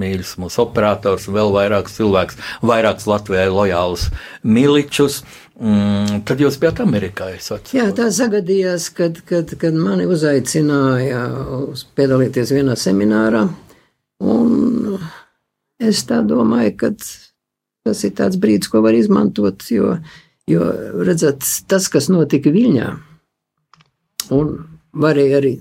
mīļus 0.00 0.34
mūsu 0.42 0.62
operators 0.64 1.28
un 1.28 1.36
vēl 1.38 1.52
vairākus 1.54 1.96
cilvēkus, 1.98 2.38
vairākus 2.66 3.08
Latvijai 3.10 3.46
lojālus 3.52 4.08
miličus. 4.42 5.22
Mm, 5.54 6.24
tad 6.26 6.40
jūs 6.42 6.56
bijat 6.58 6.80
Amerikā. 6.82 7.28
Jā, 7.76 7.86
tā 7.94 8.08
sagadījās, 8.14 8.88
kad, 8.96 9.20
kad, 9.28 9.52
kad 9.60 9.76
mani 9.78 10.06
uzaicināja 10.10 11.20
uz 11.70 11.84
piedalīties 11.94 12.50
vienā 12.56 12.74
seminārā. 12.78 13.44
Un 14.24 14.96
es 15.78 16.02
tā 16.08 16.18
domāju, 16.26 16.72
ka 16.80 16.90
tas 16.98 18.02
ir 18.06 18.14
tāds 18.18 18.38
brīdis, 18.40 18.70
ko 18.72 18.82
var 18.82 18.96
izmantot, 18.98 19.62
jo, 19.70 19.92
jo 20.50 20.70
redzat, 21.06 21.46
tas, 21.70 21.86
kas 21.92 22.10
notika 22.10 22.50
Viļņā, 22.50 22.88
un 24.34 24.54
varēja 25.04 25.38
arī 25.38 25.52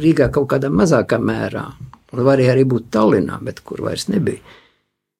Rīgā 0.00 0.28
kaut 0.34 0.50
kādā 0.52 0.68
mazākā 0.72 1.20
mērā, 1.22 1.64
un 2.12 2.22
varēja 2.26 2.56
arī 2.56 2.66
būt 2.68 2.90
Tallinā, 2.92 3.38
bet 3.46 3.62
kur 3.64 3.80
vairs 3.86 4.10
nebija. 4.12 4.42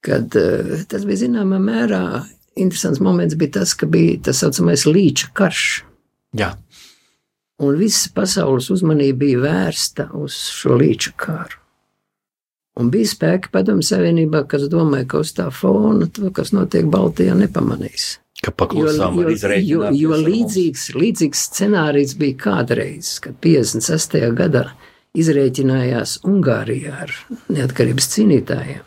Kad, 0.05 0.37
uh, 0.37 0.85
tas 0.89 1.05
bija 1.09 1.25
zināmā 1.27 1.61
mērā 1.61 2.05
interesants 2.63 3.01
moments, 3.03 3.37
bija 3.39 3.59
tas, 3.61 3.75
ka 3.75 3.89
bija 3.91 4.19
tas 4.29 4.43
saucamais 4.43 4.87
līča 4.89 5.33
karš. 5.37 5.65
Jā. 6.39 6.55
Un 7.61 7.77
viss 7.77 8.09
pasaules 8.15 8.71
uzmanība 8.73 9.25
bija 9.25 9.41
vērsta 9.45 10.11
uz 10.17 10.37
šo 10.55 10.79
līča 10.81 11.13
karu. 11.21 11.59
Un 12.81 12.89
bija 12.93 13.11
spēki 13.11 13.51
padomju 13.53 13.85
savienībā, 13.85 14.47
kas 14.49 14.65
domāja, 14.73 15.09
ka 15.11 15.21
uz 15.25 15.35
tā 15.37 15.51
fona 15.53 16.07
to, 16.09 16.31
kas 16.33 16.55
notiek 16.57 16.87
Baltijā, 16.89 17.35
nepamanīs. 17.37 18.15
Ka 18.41 18.55
paklusām 18.57 19.19
jo, 19.21 19.35
jo, 19.61 19.83
jo, 19.93 20.21
līdzīgs, 20.25 20.87
līdzīgs 20.97 21.43
scenārijs 21.51 22.15
bija 22.17 22.39
kādreiz, 22.47 23.19
kad 23.21 23.37
56. 23.45 24.17
gadā 24.39 24.71
izrēķinājās 25.19 26.21
Ungārijā 26.25 26.95
ar 27.05 27.13
neatkarības 27.53 28.09
cīnītājiem. 28.15 28.87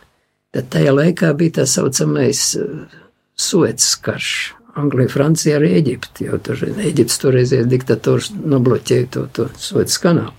Tad 0.54 0.70
tajā 0.74 0.94
laikā 0.96 1.30
bija 1.38 1.60
tā 1.60 1.68
saucamais 1.70 2.42
uh, 2.58 3.03
Suecas 3.40 3.96
karš. 4.02 4.54
Anglija, 4.76 5.10
Francija 5.14 5.60
ar 5.60 5.66
Eģipti, 5.68 6.26
jo 6.26 6.40
tur 6.42 6.64
Eģiptes 6.66 7.20
toreizie 7.22 7.60
diktators 7.70 8.32
nobloķēja 8.34 9.10
to, 9.14 9.28
to 9.34 9.50
Suecas 9.58 10.00
kanālu. 10.02 10.34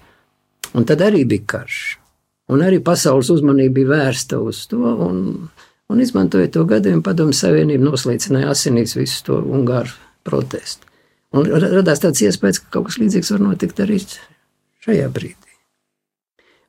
Un 0.74 0.86
tad 0.88 1.04
arī 1.06 1.22
bija 1.28 1.46
karš. 1.54 1.82
Un 2.50 2.64
arī 2.66 2.80
pasaules 2.84 3.30
uzmanība 3.32 3.78
bija 3.78 3.92
vērsta 3.92 4.40
uz 4.42 4.64
to, 4.68 4.82
un, 5.06 5.20
un 5.88 6.02
izmantoja 6.02 6.50
to 6.52 6.64
gadījumu, 6.68 7.04
padomu 7.06 7.36
savienību 7.36 7.86
noslīcināja 7.86 8.50
asinīs 8.52 8.96
visu 8.98 9.22
to 9.28 9.38
Ungāru 9.38 9.94
protestu. 10.26 10.90
Un 11.34 11.48
radās 11.50 12.02
tāds 12.02 12.22
iespējas, 12.22 12.60
ka 12.62 12.76
kaut 12.76 12.90
kas 12.90 13.00
līdzīgs 13.00 13.32
var 13.34 13.42
notikt 13.42 13.80
arī 13.82 13.98
šajā 14.84 15.08
brīdī. 15.14 15.54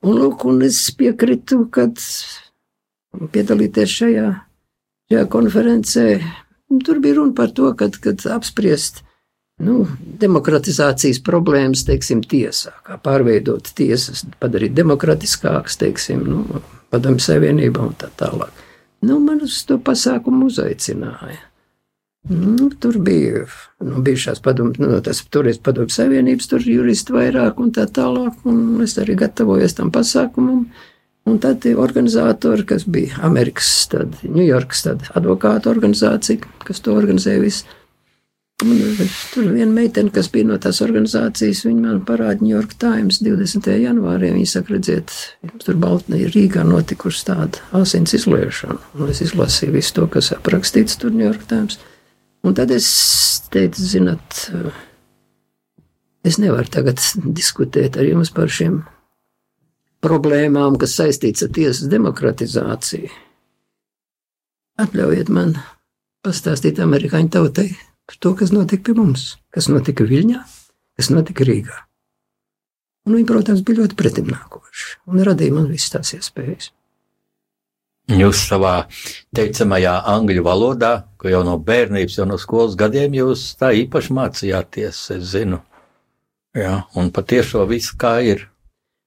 Un, 0.05 0.17
lūk, 0.21 0.45
un 0.49 0.61
es 0.65 0.79
piekritu, 0.97 1.63
kad 1.73 1.97
piedalīties 3.33 3.93
šajā, 3.99 4.29
šajā 5.11 5.25
konferencē. 5.31 6.05
Tur 6.85 6.99
bija 6.99 7.19
runa 7.19 7.35
par 7.37 7.51
to, 7.53 7.69
kad, 7.77 7.97
kad 8.01 8.23
apspriest 8.33 9.03
nu, 9.61 9.85
demokratizācijas 10.21 11.21
problēmas, 11.23 11.85
teiksim, 11.87 12.23
tiesā, 12.25 12.73
kā 12.83 12.97
pārveidot 13.01 13.69
tiesas, 13.77 14.25
padarīt 14.41 14.75
demokratiskākas, 14.75 15.77
teiksim, 15.79 16.25
nu, 16.27 16.61
padomju 16.91 17.23
savienībā 17.23 17.85
un 17.85 17.93
tā 17.99 18.09
tālāk. 18.19 18.63
Nu, 19.05 19.19
man 19.21 19.43
uz 19.45 19.61
to 19.67 19.77
pasākumu 19.77 20.49
uzaicināja. 20.49 21.43
Nu, 22.29 22.71
tur 22.81 22.97
bija 23.05 23.43
nu, 23.85 24.01
bijušās 24.01 24.41
padomu, 24.41 24.73
nu, 24.81 24.97
tas 25.05 25.21
toreiz 25.29 25.59
padomu 25.61 25.93
savienības, 25.93 26.49
tur 26.49 26.63
juristi 26.65 27.13
vairāk 27.13 27.59
un 27.61 27.69
tā 27.75 27.85
tālāk, 27.85 28.39
un 28.49 28.81
es 28.81 28.97
arī 28.97 29.13
gatavojos 29.19 29.77
tam 29.77 29.91
pasākumam. 29.93 30.65
Un 31.25 31.39
tad 31.41 31.65
organizatori, 31.65 32.65
kas 32.69 32.83
bija 32.85 33.17
Amerikas, 33.25 33.71
tad 33.89 34.13
Ņujorkas 34.21 34.83
tad 34.85 35.07
advokātu 35.17 35.71
organizācija, 35.71 36.45
kas 36.67 36.83
to 36.85 36.93
organizēja 36.93 37.41
visu. 37.41 37.65
Un 38.63 38.77
tur 39.33 39.49
viena 39.51 39.71
meitene, 39.73 40.13
kas 40.15 40.29
bija 40.31 40.47
no 40.47 40.55
tās 40.61 40.77
organizācijas, 40.85 41.65
viņa 41.65 41.81
man 41.81 41.97
parāda 42.07 42.39
New 42.39 42.53
York 42.53 42.77
Times 42.79 43.19
20. 43.25 43.67
janvārī. 43.81 44.29
Viņa 44.31 44.51
saka, 44.53 44.77
redziet, 44.77 45.11
tur 45.65 45.75
Baltnē, 45.81 46.21
Rīgā 46.31 46.63
notikusi 46.63 47.25
tāda 47.27 47.59
asins 47.75 48.15
izliešana. 48.15 48.79
Un 48.95 49.11
es 49.11 49.19
izlasīju 49.25 49.75
visu 49.75 49.97
to, 49.97 50.07
kas 50.13 50.31
aprakstīts 50.37 51.01
tur 51.01 51.11
New 51.11 51.25
York 51.25 51.43
Times. 51.49 51.81
Un 52.47 52.55
tad 52.55 52.71
es 52.71 52.87
teicu, 53.51 53.81
zinot, 53.81 54.45
es 56.23 56.39
nevaru 56.39 56.71
tagad 56.71 57.01
diskutēt 57.25 57.97
ar 57.99 58.07
jums 58.07 58.31
par 58.31 58.47
šiem 58.47 58.85
problēmām, 60.05 60.77
kas 60.81 60.95
saistīts 60.99 61.45
ar 61.45 61.51
tiesas 61.55 61.89
demokratizāciju. 61.91 63.09
Atļaujiet 64.85 65.31
man 65.31 65.55
pastāstīt 66.25 66.81
amerikāņu 66.83 67.31
tautai 67.31 67.69
par 68.05 68.21
to, 68.21 68.33
kas 68.37 68.53
notika 68.53 68.89
pie 68.89 68.97
mums, 68.97 69.35
kas 69.53 69.69
notika 69.71 70.05
Viļņā, 70.07 70.41
kas 70.99 71.11
notika 71.13 71.47
Rīgā. 71.47 71.81
Un 73.05 73.17
viņi, 73.17 73.27
protams, 73.29 73.61
bija 73.65 73.83
ļoti 73.83 73.97
pretimnākoši 73.99 74.89
un 75.11 75.21
radīja 75.25 75.53
man 75.55 75.69
visas 75.69 75.93
tās 75.93 76.15
iespējas. 76.17 76.71
Jūs 78.05 78.43
savā 78.45 78.73
teicamajā 79.33 79.95
angļu 80.11 80.43
valodā, 80.45 80.91
ko 81.17 81.31
jau 81.31 81.41
no 81.45 81.55
bērnības, 81.57 82.19
jau 82.19 82.27
no 82.29 82.37
skolas 82.37 82.75
gadiem 82.77 83.15
jūs 83.17 83.47
tā 83.57 83.71
īpaši 83.73 84.13
mācījāties, 84.13 84.99
es 85.15 85.23
zinu. 85.31 85.63
Jā, 86.55 86.83
un 86.93 87.09
patiešām 87.11 87.65
viss 87.71 87.95
kā 87.97 88.19
ir. 88.21 88.45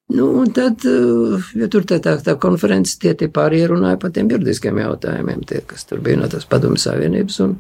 Nu, 0.09 0.31
un 0.41 0.53
tad, 0.57 0.85
eh, 0.89 1.49
ja 1.61 1.69
tur 1.69 1.85
tā, 1.85 1.99
tā, 2.05 2.17
tā 2.25 2.37
konferences 2.41 2.97
tie, 3.01 3.13
tie 3.19 3.29
pārējie 3.29 3.73
runāja 3.75 4.01
par 4.01 4.15
tiem 4.17 4.31
juridiskiem 4.33 4.81
jautājumiem, 4.81 5.43
tie, 5.49 5.61
kas 5.69 5.85
tur 5.89 6.01
bija 6.05 6.21
no 6.23 6.31
tās 6.33 6.49
padomju 6.49 6.81
savienības, 6.81 7.43
un, 7.45 7.59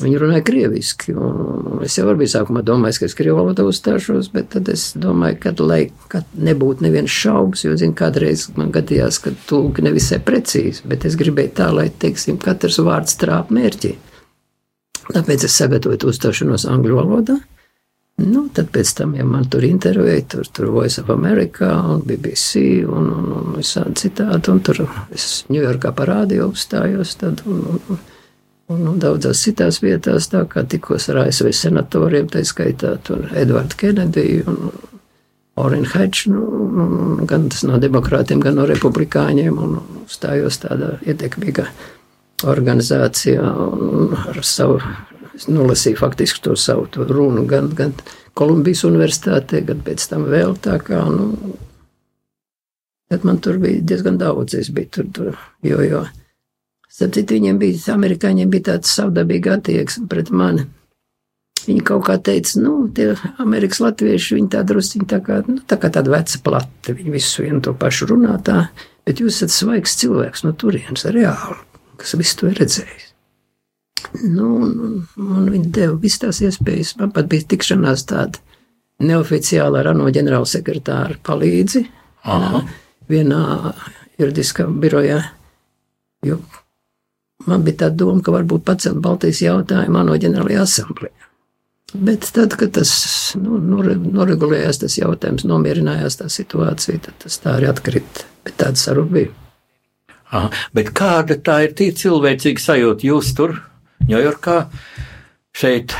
Viņi 0.00 0.18
runāja 0.22 0.42
krieviski. 0.46 1.12
Es 1.84 1.98
jau 1.98 2.06
biju 2.16 2.30
sākumā 2.32 2.62
domājis, 2.64 2.98
ka 2.98 3.08
es 3.10 3.16
krievu 3.16 3.36
valodā 3.36 3.66
uzstāšos, 3.68 4.30
bet 4.32 4.48
tad 4.54 4.70
es 4.72 4.86
domāju, 4.96 5.36
ka, 5.42 5.52
lai 5.60 5.82
kad 6.12 6.30
nebūtu 6.32 6.86
nevienas 6.86 7.12
šaubas, 7.12 7.66
jo, 7.66 7.74
zinu, 7.76 7.92
kādreiz 7.98 8.46
man 8.56 8.72
gadījās, 8.72 9.20
ka 9.20 9.34
tulki 9.50 9.84
nevisai 9.84 10.22
precīzi, 10.24 10.86
bet 10.88 11.04
es 11.04 11.18
gribēju 11.20 11.52
tā, 11.60 11.68
lai, 11.76 11.90
teiksim, 11.92 12.40
katrs 12.40 12.80
vārds 12.80 13.20
trāp 13.20 13.52
mērķī. 13.52 13.92
Tāpēc 15.12 15.44
es 15.44 15.60
sagatavoju 15.60 16.08
uzstāšanos 16.08 16.64
angļu 16.72 16.96
valodā. 16.96 17.36
Nu, 18.20 18.44
tad 18.52 18.68
pēc 18.74 18.92
tam, 18.98 19.14
ja 19.16 19.24
man 19.24 19.46
tur 19.50 19.64
intervēja, 19.64 20.26
tur, 20.34 20.48
tur 20.52 20.68
Voice 20.74 21.00
of 21.00 21.10
America 21.10 21.72
un 21.94 22.02
BBC 22.06 22.84
un, 22.84 23.08
un, 23.08 23.30
un 23.38 23.54
visādi 23.56 24.04
citādi, 24.04 24.52
un 24.52 24.60
tur 24.62 24.82
es 25.14 25.28
Ņujorkā 25.50 25.94
parādīju, 25.96 26.50
uzstājos 26.52 27.16
tad. 27.22 27.40
Un, 27.48 27.62
un, 27.72 27.80
un, 27.88 28.02
un, 28.74 28.86
un 28.92 29.00
daudzās 29.02 29.42
citās 29.42 29.80
vietās, 29.82 30.28
tā 30.32 30.44
kā 30.50 30.64
tikos 30.68 31.08
ar 31.10 31.24
ASV 31.24 31.50
senatoriem, 31.56 32.28
tā 32.30 32.44
skaitā 32.46 32.98
Edvardu 33.42 33.80
Kenediju 33.80 34.44
un 34.52 34.72
Orinu 35.62 35.88
Hedžu, 35.92 36.32
nu, 36.32 37.24
gan 37.28 37.48
no 37.68 37.80
demokrātiem, 37.80 38.40
gan 38.40 38.56
no 38.56 38.68
republikāņiem, 38.68 39.58
un 39.60 40.04
stājos 40.08 40.62
tādā 40.62 40.94
ietekmīgā 41.04 41.66
organizācijā 42.48 43.50
un 43.66 44.14
ar 44.16 44.40
savu, 44.46 44.80
es 45.36 45.48
nolasīju 45.48 45.98
faktiski 46.00 46.42
to 46.44 46.56
savu 46.56 46.86
to 46.92 47.06
runu, 47.08 47.44
gan, 47.48 47.70
gan 47.76 47.94
Kolumbijas 48.38 48.84
universitātē, 48.88 49.60
gan 49.68 49.82
pēc 49.84 50.06
tam 50.08 50.26
vēl 50.32 50.56
tā 50.64 50.78
kā, 50.84 51.02
nu, 51.12 51.56
tad 53.12 53.26
man 53.28 53.40
tur 53.44 53.58
bija 53.60 53.82
diezgan 53.92 54.18
daudz, 54.20 54.56
es 54.56 54.70
biju 54.72 54.92
tur, 54.96 55.08
tur 55.12 55.40
jo, 55.66 55.80
jo, 55.84 56.04
citu, 56.92 57.26
viņiem 57.34 57.58
bija, 57.60 57.82
amerikāņiem 57.96 58.52
bija 58.52 58.70
tāds 58.72 58.94
savdabīga 58.96 59.58
attieksme 59.58 60.08
pret 60.08 60.32
mani. 60.32 60.68
Viņi 61.62 61.84
kaut 61.86 62.08
kā 62.08 62.16
teica, 62.18 62.56
nu, 62.58 62.72
tie 62.90 63.12
amerikāņu 63.42 63.84
latvieši, 63.84 64.38
viņi 64.38 64.50
tā 64.50 64.64
drusciņi 64.66 65.06
tā 65.12 65.20
kā, 65.22 65.38
nu, 65.46 65.60
tā 65.62 65.78
kā 65.78 65.92
tāda 65.94 66.10
veca 66.16 66.40
plata, 66.42 66.96
viņi 66.96 67.14
visu 67.14 67.44
vienu 67.44 67.62
to 67.62 67.76
pašu 67.78 68.10
runā 68.10 68.34
tā, 68.42 68.64
bet 69.06 69.22
jūs 69.22 69.38
esat 69.38 69.54
svaigs 69.54 69.94
cilvēks 70.00 70.42
no 70.48 70.56
turienes, 70.58 71.06
reāli, 71.06 71.60
kas 72.02 72.16
visu 72.18 72.40
to 72.40 72.50
ir 72.50 72.58
redzējis. 72.64 73.11
Nu, 74.22 74.48
un, 74.66 75.02
un 75.16 75.50
viņi 75.52 75.70
deva 75.74 75.96
visas 76.00 76.22
tās 76.24 76.40
iespējas, 76.44 76.96
man 77.00 77.12
pat 77.14 77.28
bija 77.30 77.46
tikšanās 77.52 78.06
tāda 78.10 78.40
neoficiāla 79.02 79.82
ar 79.82 79.92
ANO 79.92 80.08
ģenerālsekretāru 80.14 81.18
palīdzi 81.26 81.84
Aha. 82.30 82.62
vienā 83.10 83.42
juridiskā 84.20 84.68
birojā, 84.68 85.18
jo 86.26 86.38
man 87.48 87.64
bija 87.66 87.84
tā 87.84 87.90
doma, 87.94 88.22
ka 88.22 88.34
varbūt 88.34 88.64
pacelt 88.66 89.02
Baltijas 89.02 89.42
jautājumu 89.42 90.02
ANO 90.02 90.18
ģenerālajā 90.22 90.64
asamblējā. 90.66 91.28
Bet 91.92 92.30
tad, 92.32 92.54
kad 92.56 92.72
tas 92.78 92.92
nu, 93.36 93.58
noregulējās, 93.60 94.78
tas 94.80 94.94
jautājums, 94.96 95.44
nomierinājās 95.44 96.16
tā 96.22 96.28
situācija, 96.32 97.02
tad 97.04 97.18
tas 97.26 97.36
tā 97.42 97.58
arī 97.58 97.68
atkrita. 97.68 98.24
Bet 98.46 98.56
tāda 98.62 98.80
saruna 98.80 99.12
bija. 99.12 99.34
Aha, 100.32 100.48
bet 100.72 100.94
kāda 100.96 101.36
tā 101.44 101.58
ir 101.66 101.74
tīra 101.76 101.98
cilvēcīga 102.00 102.64
sajūta? 102.64 103.04
Jūs 103.10 103.34
tur, 103.36 103.58
Ņujorkā, 104.08 104.56
šeit, 105.56 105.96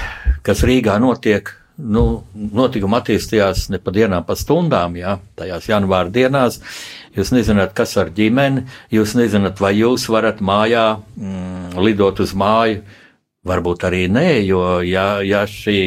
kas 0.46 0.64
Rīgā 0.66 0.96
notiek, 1.02 1.52
nu, 1.78 2.22
notikumi 2.34 2.98
attīstījās 2.98 3.68
ne 3.72 3.80
pa 3.82 3.94
dienām, 3.94 4.26
pa 4.28 4.36
stundām, 4.38 4.96
jā, 4.98 5.18
tajās 5.38 5.68
janvāra 5.70 6.12
dienās. 6.12 6.60
Jūs 7.16 7.34
nezināt, 7.34 7.74
kas 7.76 7.94
ar 8.00 8.10
ģimeni, 8.14 8.66
jūs 8.92 9.14
nezināt, 9.18 9.60
vai 9.60 9.74
jūs 9.76 10.08
varat 10.12 10.40
mājā 10.40 10.86
mm, 10.98 11.78
lidot 11.82 12.22
uz 12.24 12.32
māju 12.32 12.82
Varbūt 13.42 13.88
arī 13.88 14.04
nē, 14.06 14.26
jo 14.46 14.62
ja, 14.86 15.18
ja 15.26 15.42
šī 15.50 15.78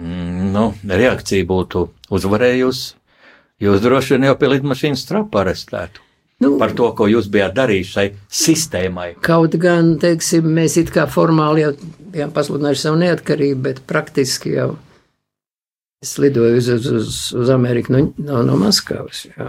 mm, 0.00 0.46
nu, 0.54 0.70
reakcija 0.88 1.44
būtu 1.44 1.82
uzvarējusi, 2.16 2.86
jūs 3.60 3.82
droši 3.84 4.14
vien 4.14 4.30
jau 4.30 4.36
pie 4.40 4.48
lidmašīnas 4.54 5.04
trapa 5.08 5.42
arestētu. 5.42 6.05
Nu, 6.44 6.56
par 6.60 6.74
to, 6.76 6.90
ko 6.92 7.06
jūs 7.08 7.30
bijāt 7.32 7.54
darījuši 7.56 7.92
šai 7.94 8.06
sistēmai. 8.28 9.06
Kaut 9.24 9.54
gan, 9.60 9.94
teiksim, 10.00 10.48
mēs 10.58 10.76
it 10.82 10.90
kā 10.92 11.06
formāli 11.08 11.64
jau 11.64 11.70
bijām 12.12 12.34
pasludinājuši 12.36 12.82
savu 12.82 12.98
neatkarību, 13.00 13.62
bet 13.64 13.80
praktiski 13.88 14.52
jau 14.58 14.74
es 16.04 16.18
lidoju 16.20 16.58
uz, 16.60 16.68
uz, 16.74 16.90
uz, 16.98 17.22
uz 17.40 17.52
Ameriku 17.54 17.94
no, 17.94 18.02
no, 18.20 18.42
no 18.44 18.58
Maskavas. 18.60 19.24
Jā. 19.32 19.48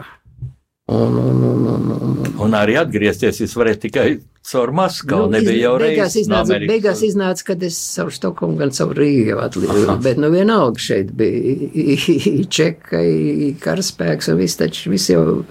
Un, 0.88 1.18
un, 1.20 1.44
un, 1.44 1.66
un, 1.68 1.92
un. 1.92 2.28
un 2.46 2.54
arī 2.56 2.78
atgriezties 2.80 3.42
jūs 3.42 3.58
varat 3.60 3.82
tikai 3.84 4.06
caur 4.48 4.72
Maskavu. 4.72 5.26
Nu, 5.28 5.36
nebija 5.36 5.66
jau 5.66 5.74
beigās 5.82 6.16
iznāca, 6.22 6.56
no 6.56 6.72
beigās 6.72 7.04
iznāca, 7.04 7.44
kad 7.50 7.68
es 7.68 7.80
caur 7.98 8.16
Stokholmu, 8.16 8.56
gan 8.62 8.72
caur 8.72 8.96
Rīgu 8.96 9.42
atlidoju. 9.44 9.98
Bet 10.08 10.24
nu 10.24 10.32
vienalga 10.32 10.80
šeit 10.80 11.12
bija 11.20 12.48
čeka, 12.60 13.04
karaspēks 13.60 14.32
un 14.32 14.40
viss 14.40 14.64
taču, 14.64 14.96
viss 14.96 15.12
jau. 15.12 15.44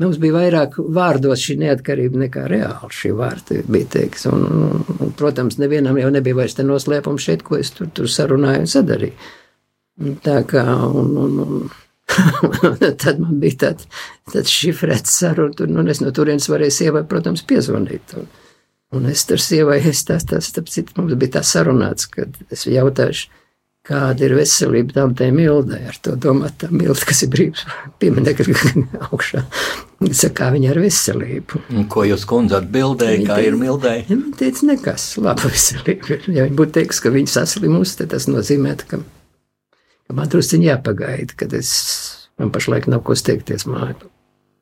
Mums 0.00 0.16
bija 0.16 0.38
vairāk 0.38 0.78
vārdos 0.96 1.42
šī 1.44 1.58
neatkarība 1.60 2.22
nekā 2.22 2.46
reāli 2.48 2.94
šī 2.96 3.10
vārta 3.16 3.58
bija 3.68 3.90
teiks. 3.92 4.24
Un, 4.30 4.46
un, 4.48 5.10
protams, 5.18 5.58
nevienam 5.60 5.98
jau 6.00 6.08
nebija 6.14 6.38
vairs 6.38 6.56
te 6.56 6.64
noslēpums 6.64 7.26
šeit, 7.26 7.44
ko 7.44 7.58
es 7.60 7.74
tur, 7.76 7.90
tur 7.92 8.08
sarunāju 8.08 8.64
un 8.64 8.70
sadarīju. 8.72 9.32
Tā 10.24 10.38
kā, 10.48 10.64
un, 10.88 11.12
un, 11.20 11.42
un 11.44 11.66
tad 13.04 13.20
man 13.20 13.36
bija 13.42 13.58
tāds 13.66 13.90
tād 14.32 14.48
šifrēts 14.48 15.12
saruna, 15.20 15.52
tur, 15.58 15.68
nu, 15.68 15.84
es 15.92 16.00
no 16.00 16.12
turienes 16.16 16.48
varēju 16.48 16.76
sievai, 16.78 17.04
protams, 17.08 17.44
piezvanīt. 17.48 18.16
Un, 18.16 18.32
un 18.96 19.12
es 19.12 19.26
tur 19.28 19.44
sievai, 19.44 19.76
es 19.92 20.06
tās, 20.08 20.24
tās, 20.28 20.48
citu, 20.56 20.96
mums 20.96 21.20
bija 21.20 21.36
tā 21.36 21.44
sarunāts, 21.46 22.08
kad 22.16 22.40
es 22.48 22.64
jautāšu, 22.64 23.28
kāda 23.86 24.26
ir 24.26 24.36
veselība 24.38 24.94
tam 24.96 25.14
tēm 25.18 25.40
mildai, 25.40 25.80
ar 25.90 25.96
to 26.04 26.14
domāt, 26.20 26.58
tā 26.62 26.68
milda, 26.70 26.98
kas 27.08 27.24
ir 27.26 27.32
brīvs 27.32 27.64
pieminekļi 28.02 28.58
augšā. 29.08 29.42
Kā 30.34 30.50
viņa 30.54 30.70
ar 30.72 30.82
veselību. 30.82 31.62
Ko 31.90 32.04
jūs 32.06 32.26
kundze 32.26 32.58
atbildēja, 32.58 33.24
kā 33.26 33.40
ir 33.46 33.58
mildai? 33.58 34.00
Viņa 34.10 34.36
teica, 34.38 34.68
nekas, 34.74 35.08
laba 35.22 35.50
veselība. 35.54 36.22
Ja 36.28 36.46
viņa 36.46 36.58
būtu 36.58 36.78
teiks, 36.78 37.02
ka 37.02 37.14
viņa 37.14 37.34
saslimus, 37.38 37.96
tad 37.98 38.14
tas 38.14 38.30
nozīmē, 38.30 38.76
ka 38.86 39.02
Man 40.12 40.28
drusciņi 40.28 40.68
jāpagaida, 40.68 41.36
kad 41.40 41.54
es 41.56 41.70
man 42.40 42.50
pašlaik 42.52 42.88
nav 42.90 43.00
ko 43.06 43.16
steigties 43.16 43.64
mājā. 43.68 43.94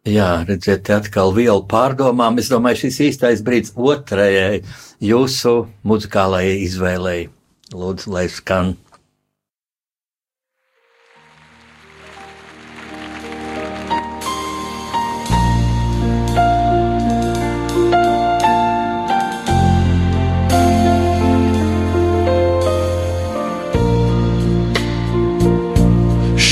Jā, 0.08 0.28
redziet, 0.48 0.88
atkal 0.94 1.34
vielu 1.36 1.60
pārdomām. 1.68 2.38
Es 2.40 2.48
domāju, 2.52 2.86
šis 2.86 3.00
īstais 3.10 3.42
brīdis 3.44 3.74
otrajai 3.76 4.62
jūsu 5.04 5.54
muzikālajai 5.86 6.54
izvēlei. 6.64 7.18
Lūdzu, 7.74 8.14
lai 8.14 8.24
skan. 8.32 8.76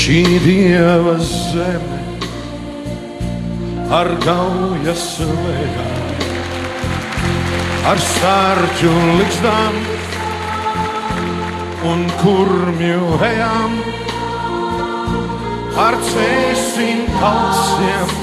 Šī 0.09 0.39
dieva 0.41 1.19
zeme 1.21 1.97
ar 3.93 4.07
gaujas 4.23 5.03
lēgām, 5.21 6.23
ar 7.91 7.99
sārķu 8.01 8.93
likstām 9.19 9.75
un 11.91 12.01
kurmju 12.23 13.19
ejām, 13.27 13.75
ar 15.83 15.97
cēsim 16.07 17.05
kalsiem 17.19 18.15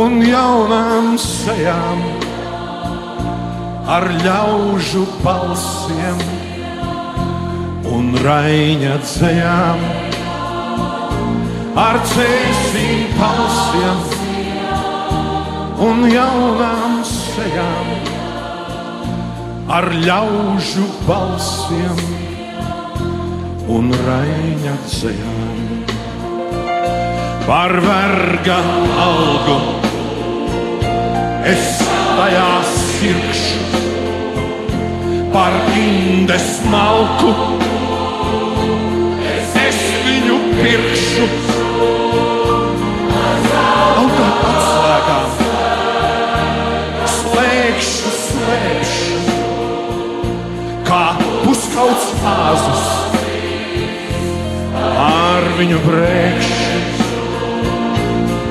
un 0.00 0.16
jaunām 0.24 1.18
sejām, 1.20 2.00
ar 3.98 4.08
ļaužu 4.24 5.04
balsiem 5.20 6.24
un 7.92 8.10
raiņa 8.24 8.96
dzējām 9.04 10.03
ar 11.74 11.96
cēsīm 12.06 13.14
palsiem 13.18 14.02
un 15.82 16.04
jaunām 16.06 17.00
sejām, 17.08 17.88
ar 19.74 19.88
ļaužu 20.04 20.86
balsiem 21.08 21.98
un 23.74 23.90
raiņa 24.04 24.76
dzējām. 24.84 25.42
Par 27.44 27.74
verga 27.84 28.60
algu 29.04 29.58
es 31.50 31.82
tajā 31.82 32.50
sirkšu, 32.70 33.82
par 35.34 35.58
indes 35.74 36.48
malku 36.70 37.34
viņu 55.64 55.78
brēkšu, 55.80 56.80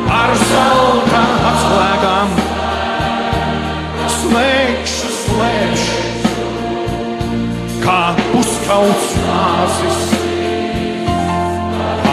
ar 0.10 0.32
zelta 0.40 1.20
atslēgām. 1.50 2.32
Slēgšu, 4.14 5.12
slēgšu, 5.20 6.00
kā 7.84 8.00
puskauts 8.32 9.12
āzus, 9.36 10.02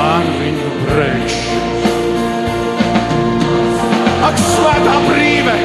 ar 0.03 0.29
viņu 0.43 0.69
brēkšu 0.83 1.57
ak, 4.29 4.45
svētā 4.45 4.99
brīve! 5.09 5.57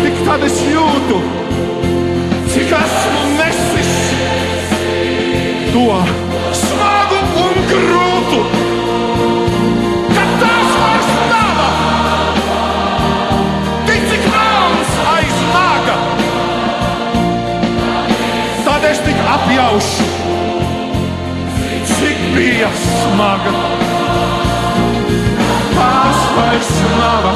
Tik 0.00 0.24
tad 0.24 0.48
es 0.48 0.58
jūtu, 0.64 1.20
cik 2.56 2.76
esmu 2.80 3.22
nesis 3.36 3.92
to 5.72 6.21
apjaušu, 19.42 20.04
cik 21.86 22.18
bija 22.34 22.68
smaga 22.78 23.52
tās 25.74 26.20
vairs 26.36 26.70
nav. 26.98 27.26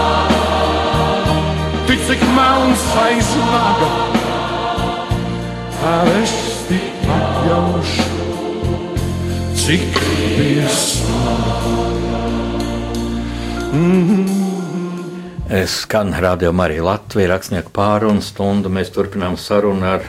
Tik 1.86 2.00
cik 2.08 2.22
melns 2.34 2.84
aiz 3.02 3.30
naga, 3.46 3.90
tā 5.78 5.94
es 6.20 6.34
tik 6.70 7.06
atjaušu, 7.18 8.08
cik 9.64 10.00
bija 10.00 10.70
smaga. 10.70 12.24
Mm. 13.76 14.26
Es 15.46 15.82
skan 15.84 16.10
rādījumā 16.10 16.64
arī 16.66 16.80
Latvijas 16.82 17.30
rakstnieku 17.30 17.70
pārunu 17.74 18.22
stundu. 18.24 18.70
Mēs 18.72 18.90
turpinām 18.90 19.36
sarunu 19.38 19.86
ar, 19.86 20.02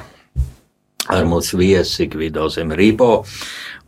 ar 1.18 1.28
mūsu 1.30 1.57
viesi 1.59 2.07
Gvido 2.11 2.47
Zemrībo. 2.53 3.24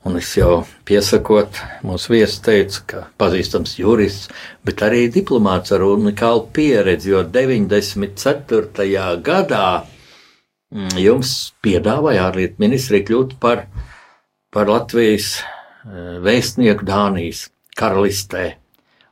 Un 0.07 0.15
es 0.15 0.29
jau 0.37 0.61
piesakot, 0.87 1.59
mūsu 1.83 2.13
viesis 2.13 2.39
teica, 2.43 2.83
ka 2.87 3.01
pazīstams 3.19 3.75
jurists, 3.81 4.29
bet 4.63 4.79
arī 4.85 5.09
diplomāts 5.11 5.73
ar 5.75 5.83
unikālu 5.83 6.45
pieredzi, 6.55 7.11
jo 7.11 7.25
94. 7.27 8.87
gadā 9.25 9.65
mm, 10.71 10.95
jums 11.03 11.33
piedāvāja 11.65 12.29
ārlietu 12.29 12.63
ministrija 12.63 13.09
kļūt 13.09 13.35
par, 13.43 13.65
par 14.55 14.71
Latvijas 14.71 15.33
eh, 15.41 16.15
vēstnieku 16.23 16.87
Dānijas 16.87 17.49
karalistē. 17.75 18.53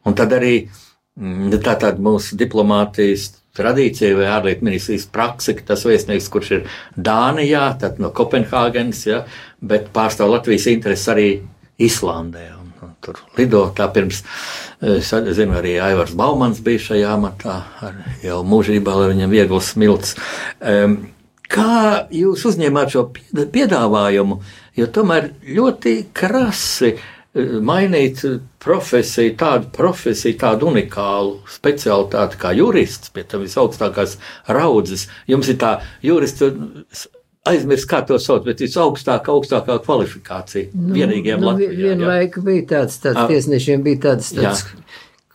Un 0.07 0.15
tad 0.15 0.37
arī 0.39 0.55
mm, 0.63 1.51
tā 1.59 1.75
tāda 1.75 1.99
mūsu 1.99 2.39
diplomātijas 2.39 3.33
tradīcija 3.57 4.17
vai 4.17 4.29
ārlietu 4.31 4.67
ministrijas 4.67 5.07
praksa, 5.13 5.55
ka 5.57 5.73
tas 5.73 5.85
vēstnieks, 5.87 6.29
kurš 6.33 6.53
ir 6.57 6.69
Dānijā, 6.95 7.65
tad 7.81 8.01
no 8.03 8.11
Kopenhāgenes, 8.15 9.03
ja, 9.09 9.23
bet 9.61 9.91
pārstāv 9.95 10.31
Latvijas 10.35 10.69
intereses 10.71 11.11
arī 11.13 11.27
Islandē. 11.81 12.45
Un, 12.57 12.71
un 12.85 12.95
tur 13.03 13.19
lido 13.37 13.65
tā 13.77 13.89
pirms, 13.93 14.23
es 14.81 15.11
zinu, 15.37 15.57
arī 15.57 15.77
Aivars 15.81 16.15
Baumans 16.17 16.61
bija 16.65 16.85
šajā 16.91 17.11
amatā, 17.17 17.59
jau 18.25 18.41
mūžībā, 18.47 18.95
lai 19.01 19.11
viņam 19.13 19.35
viegls 19.35 19.73
smilts. 19.73 20.15
Um, 20.61 20.99
kā 21.47 22.07
jūs 22.13 22.45
uzņēmāt 22.49 22.95
šo 22.95 23.07
piedāvājumu, 23.53 24.41
jo 24.77 24.89
tomēr 24.93 25.31
ļoti 25.57 25.99
krasi 26.17 26.95
uh, 26.95 27.05
mainīt 27.61 28.23
profesiju, 28.67 29.35
tādu 29.39 29.69
profesiju, 29.75 30.37
tādu 30.41 30.71
unikālu 30.71 31.37
specialitāti 31.51 32.39
kā 32.41 32.53
jurists, 32.57 33.13
pie 33.15 33.23
tam 33.27 33.45
visaugstākās 33.45 34.17
raudzes. 34.51 35.07
Jums 35.31 35.53
ir 35.53 35.61
tā 35.61 35.77
jurists. 36.05 37.07
Aizmirst, 37.47 37.87
kā 37.87 38.01
to 38.03 38.17
sauc, 38.19 38.43
bet 38.43 38.59
visaugstākā, 38.59 39.31
augstākā 39.31 39.77
kvalifikācija. 39.85 40.73
Nu, 40.75 40.97
Vienīgiem 40.97 41.39
nu, 41.39 41.53
Latvijā. 41.53 41.75
Vienlaik 41.77 42.35
bija 42.43 42.65
tāds, 42.73 42.97
tāds 42.99 43.29
tiesnešiem 43.29 43.85
bija 43.85 44.01
tāds, 44.09 44.33
tāds 44.35 44.65
Jā. 44.65 44.87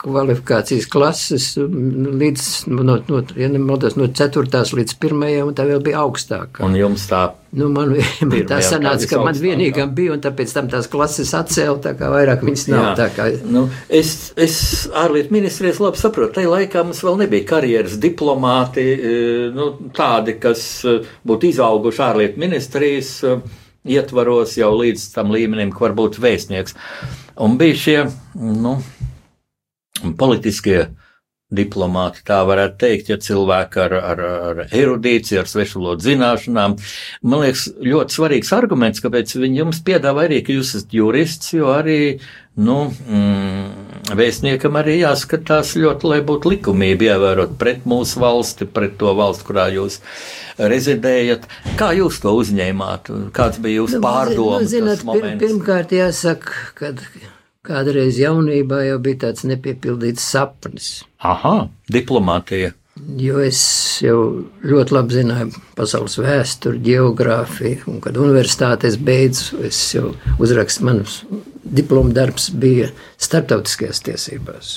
Kvalifikācijas 0.02 0.88
klases 0.92 1.52
līdz, 1.58 2.48
no, 2.72 2.98
no, 3.08 3.22
ja 3.38 3.50
nemaldos, 3.52 3.98
no 3.98 4.10
4. 4.10 4.64
līdz 4.78 4.98
1. 4.98 5.22
un 5.46 5.54
tā 5.58 5.68
vēl 5.68 5.84
bija 5.84 6.02
augstākā. 6.06 6.64
Un 6.66 6.76
jums 6.78 7.06
tā 7.10 7.28
Nu, 7.52 7.66
man, 7.68 7.90
man 8.24 8.44
tā 8.48 8.62
sanāca, 8.64 9.04
ka 9.10 9.18
man 9.20 9.36
vienīgam 9.36 9.90
bija, 9.92 10.14
un 10.14 10.22
tāpēc 10.24 10.54
tam 10.56 10.70
tās 10.72 10.86
klases 10.88 11.34
atcēla, 11.36 11.76
tā 11.84 11.92
kā 11.98 12.08
vairāk 12.08 12.44
viņas 12.46 12.64
nav. 12.72 12.84
Jā. 12.86 12.92
Tā 12.96 13.08
kā, 13.12 13.26
Nu, 13.52 13.66
es, 13.92 14.30
es 14.40 14.56
ārlietu 14.96 15.34
ministrijas 15.36 15.80
labi 15.82 16.00
saprotu. 16.00 16.38
Tajā 16.38 16.48
laikā 16.48 16.84
mums 16.86 17.02
vēl 17.04 17.20
nebija 17.26 17.50
karjeras 17.50 17.98
diplomāti, 18.00 18.86
eh, 18.96 19.44
nu, 19.52 19.68
tādi, 19.92 20.38
kas 20.40 20.64
eh, 20.88 21.04
būtu 21.28 21.50
izauguši 21.50 22.04
ārlietu 22.06 22.40
ministrijas 22.40 23.12
eh, 23.28 23.44
ietvaros 23.98 24.56
jau 24.56 24.72
līdz 24.78 25.04
tam 25.12 25.36
līmenim, 25.36 25.74
ka 25.76 25.90
var 25.90 25.96
būt 25.98 26.22
vēstnieks. 26.24 26.78
Un 27.44 27.60
bija 27.60 27.80
šie 27.84 27.98
nu, 28.40 28.78
politiskie 30.18 30.86
diplomāti, 31.52 32.22
tā 32.26 32.40
varētu 32.48 32.78
teikt, 32.80 33.10
ja 33.12 33.18
cilvēki 33.20 33.80
ar, 33.84 33.94
ar, 34.12 34.22
ar 34.50 34.60
erudīciju, 34.66 35.42
ar 35.42 35.50
svešvalodu 35.50 36.06
zināšanām. 36.06 36.76
Man 37.28 37.44
liekas, 37.44 37.66
ļoti 37.76 38.16
svarīgs 38.16 38.52
arguments, 38.56 39.02
kāpēc 39.04 39.34
viņi 39.36 39.62
jums 39.62 39.82
piedāvā 39.84 40.26
arī, 40.28 40.40
ka 40.46 40.56
jūs 40.56 40.72
esat 40.78 40.94
jurists, 40.96 41.52
jo 41.52 41.68
arī, 41.74 41.98
nu, 42.56 42.78
mm, 42.88 44.14
vēstniekam 44.16 44.80
arī 44.80 44.98
jāskatās 45.02 45.74
ļoti, 45.80 46.08
lai 46.14 46.22
būtu 46.28 46.54
likumība 46.54 47.12
ievērot 47.12 47.58
pret 47.60 47.84
mūsu 47.88 48.22
valsti, 48.24 48.68
pret 48.68 48.96
to 49.00 49.12
valsti, 49.18 49.48
kurā 49.50 49.68
jūs 49.76 50.00
rezidējat. 50.56 51.44
Kā 51.80 51.92
jūs 51.96 52.22
to 52.24 52.32
uzņēmāt? 52.40 53.12
Kāds 53.36 53.60
bija 53.62 53.82
jūsu 53.82 54.00
pārdomas? 54.04 54.64
Nu, 54.64 54.72
zināt, 54.72 55.04
pir, 55.04 55.28
pirmkārt 55.40 55.92
jāsaka, 55.96 56.66
ka 56.78 56.94
kādreiz 57.66 58.18
jaunībā 58.20 58.82
jau 58.88 59.00
bija 59.02 59.26
tāds 59.26 59.46
nepiepildīts 59.48 60.24
sapnis. 60.34 60.92
Aha, 61.22 61.68
diplomātija. 61.92 62.72
Jo 63.18 63.38
es 63.40 63.60
jau 64.04 64.18
ļoti 64.68 64.94
labi 64.94 65.16
zināju 65.16 65.62
pasaules 65.78 66.18
vēsturi, 66.20 66.82
geogrāfiju, 66.84 67.86
un 67.88 68.02
kad 68.04 68.18
universitāte 68.20 68.90
es 68.90 68.98
beidzu, 69.00 69.62
es 69.64 69.78
jau 69.94 70.12
uzrakstu, 70.42 70.84
manas 70.86 71.22
diploma 71.64 72.12
darbs 72.12 72.50
bija 72.52 72.90
starptautiskajās 73.22 74.02
tiesībās. 74.04 74.72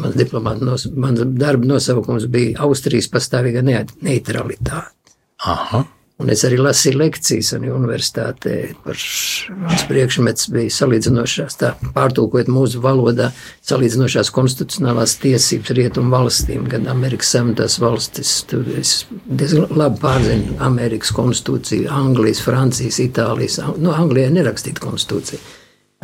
Mans 0.00 0.14
diplomāta 0.18 0.66
nos, 0.66 0.86
mans 0.94 1.22
darba 1.38 1.66
nosaukums 1.66 2.28
bija 2.30 2.60
Austrijas 2.66 3.08
pastāvīga 3.10 3.62
neutralitāte. 3.66 5.14
Aha. 5.46 5.84
Un 6.20 6.28
es 6.28 6.42
arī 6.44 6.58
lasīju 6.60 6.98
lekcijas 7.00 7.54
un 7.56 7.62
universitātē 7.72 8.54
mans 8.84 9.84
priekšmets 9.88 10.50
bija 10.52 10.72
salīdzinošās, 10.76 11.56
tā 11.62 11.70
pārtulkojot 11.94 12.50
mūsu 12.52 12.82
valodā, 12.84 13.30
salīdzinošās 13.64 14.28
konstitucionālās 14.36 15.16
tiesības 15.22 15.72
rietumu 15.78 16.12
valstīm, 16.12 16.66
gan 16.68 16.90
Amerikas 16.92 17.32
Savienotās 17.32 17.78
valstis. 17.80 18.34
Tur 18.50 18.68
es 18.76 19.06
diezgan 19.24 19.72
labi 19.72 20.02
pārzinu 20.02 20.58
Amerikas 20.68 21.14
konstitūciju, 21.16 21.88
Anglijas, 22.02 22.44
Francijas, 22.44 23.00
Itālijas, 23.00 23.56
no 23.80 23.96
Anglijai 23.96 24.34
nerakstīt 24.36 24.82
konstitūciju. 24.82 25.40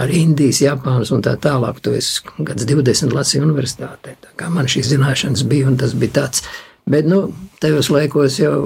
Ar 0.01 0.11
Indijas, 0.13 0.61
Japānas 0.61 1.13
un 1.13 1.23
tā 1.25 1.33
tālāk. 1.41 1.79
To 1.85 1.93
es 1.97 2.19
gads 2.45 2.67
20 2.69 3.15
lasīju 3.17 3.47
universitātē. 3.47 4.17
Tā 4.21 4.35
kā 4.37 4.49
man 4.53 4.69
šīs 4.69 4.91
zināšanas 4.93 5.45
bija 5.49 5.71
un 5.71 5.79
tas 5.81 5.95
bija 5.97 6.19
tāds. 6.21 6.45
Bet, 6.89 7.09
nu, 7.09 7.31
tajos 7.65 7.89
laikos 7.91 8.37
jau 8.39 8.59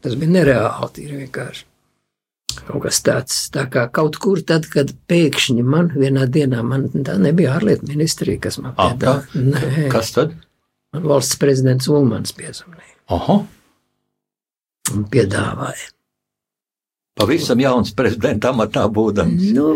Tas 0.00 0.14
bija 0.16 0.36
nereāli, 0.38 0.92
tīri 0.96 1.24
vienkārši. 1.24 1.66
Kaut 2.66 2.82
kas 2.82 2.98
tāds, 3.06 3.36
tā 3.54 3.64
kā 3.70 3.84
kaut 3.94 4.16
kur 4.20 4.40
tad, 4.46 4.66
kad 4.72 4.90
pēkšņi 5.10 5.62
man 5.62 5.92
vienā 5.94 6.26
dienā, 6.26 6.64
man 6.66 6.88
tā 7.06 7.14
nebija 7.20 7.56
ārlietu 7.58 7.86
ministrija, 7.88 8.40
kas 8.48 8.58
man 8.62 8.74
piedāvāja. 8.78 9.88
Kas 9.92 10.14
tad? 10.16 10.34
man 10.94 11.06
valsts 11.06 11.38
prezidents 11.38 11.88
Ulmans 11.90 12.34
piezvanīja 12.34 12.96
Aha. 13.14 13.38
un 14.94 15.08
piedāvāja. 15.10 15.90
Pavisam 17.20 17.60
jauns 17.60 17.90
prezidenta 17.92 18.50
amatā 18.54 18.86
būdams. 18.88 19.50
Nu, 19.52 19.66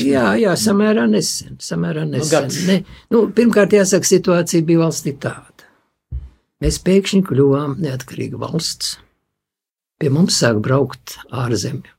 jā, 0.00 0.30
jā, 0.40 0.54
samērā 0.56 1.04
nesen. 1.10 1.58
Samērā 1.60 2.06
nesen. 2.08 2.30
gads. 2.30 2.60
Ne, 2.66 2.78
nu, 3.12 3.26
pirmkārt, 3.36 3.74
jāsaka, 3.76 4.08
situācija 4.08 4.64
bija 4.64 4.86
valstī 4.86 5.12
tāda. 5.20 5.66
Mēs 6.64 6.78
pēkšņi 6.86 7.20
kļuvām 7.26 7.76
neatkarīga 7.84 8.40
valsts. 8.40 8.94
Pie 9.96 10.10
mums 10.12 10.36
sāk 10.42 10.58
braukt 10.64 11.16
ārzemju 11.32 11.96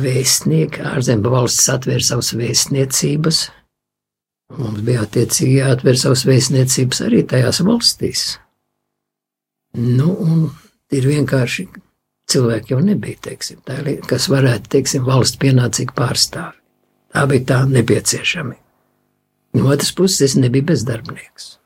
vēstnieki, 0.00 0.82
ārzemju 0.86 1.32
valsts 1.32 1.68
atvēra 1.72 2.04
savas 2.04 2.32
vēstniecības. 2.36 3.40
Mums 4.58 4.82
bija 4.86 5.04
attiecīgi 5.06 5.60
jāatver 5.60 5.98
savas 5.98 6.24
vēstniecības 6.26 7.02
arī 7.06 7.22
tajās 7.30 7.60
valstīs. 7.66 8.24
Nu, 9.78 10.10
un 10.10 10.48
ir 10.90 11.06
vienkārši 11.06 11.68
cilvēki 12.30 12.74
jau 12.74 12.80
nebija, 12.82 13.20
teiksim, 13.28 13.60
tā, 13.66 13.78
kas 14.10 14.26
varētu, 14.30 14.70
teiksim, 14.74 15.06
valsts 15.06 15.38
pienācīgi 15.42 15.94
pārstāvi. 15.94 16.58
Tā 17.10 17.24
bija 17.30 17.46
tā 17.46 17.62
nepieciešama. 17.70 18.58
No 19.58 19.70
otras 19.72 19.90
puses, 19.98 20.20
es 20.28 20.36
nebiju 20.38 20.68
bezdarbnieks. 20.68 21.56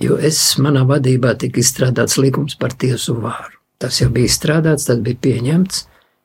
Jo 0.00 0.16
es 0.20 0.38
manā 0.60 0.84
vadībā 0.88 1.34
tika 1.40 1.60
izstrādāts 1.60 2.16
likums 2.20 2.56
par 2.60 2.72
tiesu 2.76 3.16
vāru. 3.20 3.55
Tas 3.82 4.00
jau 4.00 4.08
bija 4.12 4.30
izstrādāts, 4.30 4.88
tas 4.88 5.00
bija 5.04 5.20
pieņemts. 5.26 5.84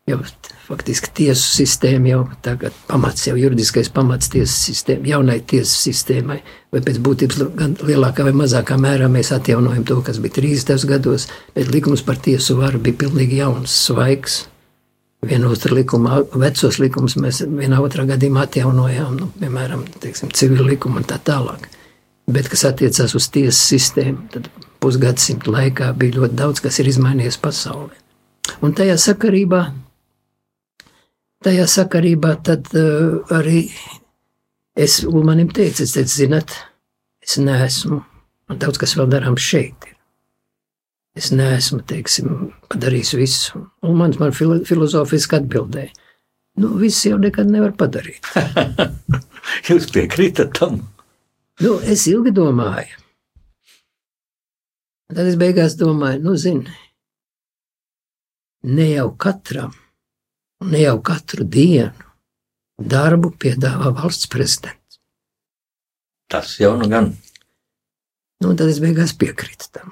Jau 0.09 0.17
faktiski 0.65 1.11
tiesu 1.13 1.43
sistēma 1.59 2.09
jau 2.09 2.21
tagad 2.43 2.75
pamats, 2.87 3.27
jau 3.27 3.35
juridiskais 3.37 3.91
pamats 3.93 4.31
tiesu 4.33 4.55
sistēma, 4.55 5.05
jaunai 5.11 5.37
tiesu 5.47 5.75
sistēmai, 5.77 6.39
vai 6.73 6.81
pēc 6.85 6.97
būtības 7.05 7.43
gan 7.59 7.75
lielākā 7.85 8.25
vai 8.25 8.33
mazākā 8.39 8.79
mērā 8.81 9.09
mēs 9.13 9.29
atjaunojam 9.35 9.83
to, 9.87 9.99
kas 10.07 10.17
bija 10.23 10.39
30. 10.39 10.87
gados, 10.89 11.27
bet 11.55 11.69
likums 11.73 12.01
par 12.07 12.17
tiesu 12.17 12.57
varu 12.57 12.81
bija 12.81 13.03
pilnīgi 13.03 13.43
jauns, 13.43 13.75
svaigs. 13.89 14.39
Vienu 15.21 15.51
otru 15.53 15.77
likumu, 15.77 16.23
vecos 16.41 16.79
likumus 16.81 17.13
mēs 17.21 17.43
vienā 17.45 17.77
otrā 17.85 18.07
gadījumā 18.09 18.47
atjaunojām, 18.47 19.19
nu, 19.19 19.29
piemēram, 19.37 19.85
teiksim, 20.01 20.31
civil 20.33 20.65
likumu 20.65 20.97
un 21.03 21.05
tā 21.05 21.19
tālāk. 21.21 21.69
Bet, 22.31 22.49
kas 22.49 22.65
attiecās 22.71 23.13
uz 23.13 23.29
tiesu 23.29 23.59
sistēmu, 23.59 24.31
tad 24.33 24.49
pusgadsimta 24.81 25.51
laikā 25.53 25.91
bija 25.97 26.19
ļoti 26.19 26.37
daudz, 26.39 26.61
kas 26.63 26.79
ir 26.81 26.89
izmainījies 26.91 27.37
pasaulē. 27.41 27.95
Un 28.65 28.73
tajā 28.77 28.97
sakarībā, 28.99 29.61
tajā 31.45 31.67
sakarībā 31.69 32.35
tad 32.45 32.69
uh, 32.77 33.21
arī 33.37 33.65
es 34.75 35.01
Ulmanim 35.07 35.51
teicu, 35.53 35.85
es 35.85 35.95
teicu, 35.95 36.13
zinat, 36.23 36.55
es 37.21 37.37
neesmu, 37.41 38.01
un 38.49 38.61
daudz 38.61 38.81
kas 38.81 38.97
vēl 38.97 39.09
darām 39.11 39.37
šeit. 39.39 39.87
Ir. 39.87 39.97
Es 41.17 41.27
neesmu, 41.35 41.81
teiksim, 41.87 42.51
padarījis 42.71 43.11
visu. 43.19 43.65
Un 43.83 43.97
man, 43.99 44.15
man 44.21 44.31
filo, 44.35 44.61
filozofiski 44.67 45.41
atbildēja, 45.41 45.91
nu, 46.63 46.71
viss 46.79 47.03
jau 47.07 47.19
nekad 47.19 47.51
nevar 47.51 47.75
padarīt. 47.79 48.29
Jūs 49.67 49.89
piekrītat 49.91 50.55
tam? 50.55 50.79
Nu, 51.61 51.75
es 51.83 52.07
ilgi 52.09 52.31
domāju. 52.33 53.00
Tad 55.11 55.27
es 55.27 55.35
beigās 55.39 55.75
domāju, 55.79 56.21
nu, 56.23 56.37
zini, 56.39 56.71
ne 58.63 58.87
jau 58.93 59.09
katram, 59.19 59.73
ne 60.71 60.85
jau 60.85 60.95
katru 61.03 61.43
dienu 61.43 62.07
darbu 62.81 63.33
piedāvā 63.37 63.91
valsts 63.97 64.29
prezidents. 64.31 65.01
Tas 66.31 66.55
jau 66.61 66.73
nu 66.79 66.87
gan. 66.89 67.11
Nu, 68.41 68.55
tad 68.55 68.71
es 68.71 68.79
beigās 68.81 69.13
piekrītu 69.19 69.67
tam. 69.75 69.91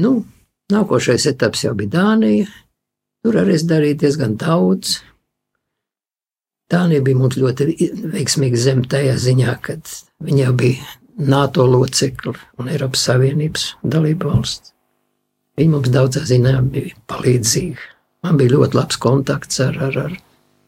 Nu, 0.00 0.22
nākošais 0.72 1.26
etaps 1.32 1.66
jau 1.66 1.74
bija 1.76 1.98
Dānija. 1.98 2.46
Tur 3.22 3.36
arī 3.42 3.58
es 3.58 3.66
darīju 3.68 3.98
diezgan 4.00 4.38
daudz. 4.40 5.00
Dānija 6.72 7.04
bija 7.04 7.18
mums 7.18 7.36
ļoti 7.36 7.68
veiksmīga 8.14 8.58
zem 8.58 8.86
tajā 8.88 9.18
ziņā, 9.20 9.58
ka 9.60 9.76
viņa 10.24 10.46
jau 10.46 10.54
bija 10.62 10.86
NATO 11.18 11.66
locekli 11.68 12.32
un 12.58 12.70
Eiropas 12.72 13.04
Savienības 13.08 13.66
dalība 13.84 14.32
valsts. 14.32 14.72
Viņa 15.60 15.74
mums 15.74 15.92
daudzā 15.92 16.22
ziņā 16.24 16.54
bija 16.72 16.96
palīdzīga. 17.12 17.88
Man 18.24 18.38
bija 18.40 18.54
ļoti 18.54 18.78
labs 18.78 18.98
kontakts 19.02 19.60
ar, 19.60 19.76
ar, 19.88 19.98
ar, 20.06 20.14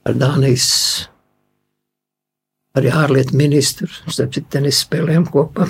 ar 0.04 0.16
Dānijas 0.20 0.68
arī 2.76 2.90
ārlietu 2.92 3.38
ministru. 3.38 3.88
Starp 4.10 4.34
citu, 4.34 4.50
tenis 4.52 4.82
spēlējām 4.84 5.28
kopā. 5.32 5.68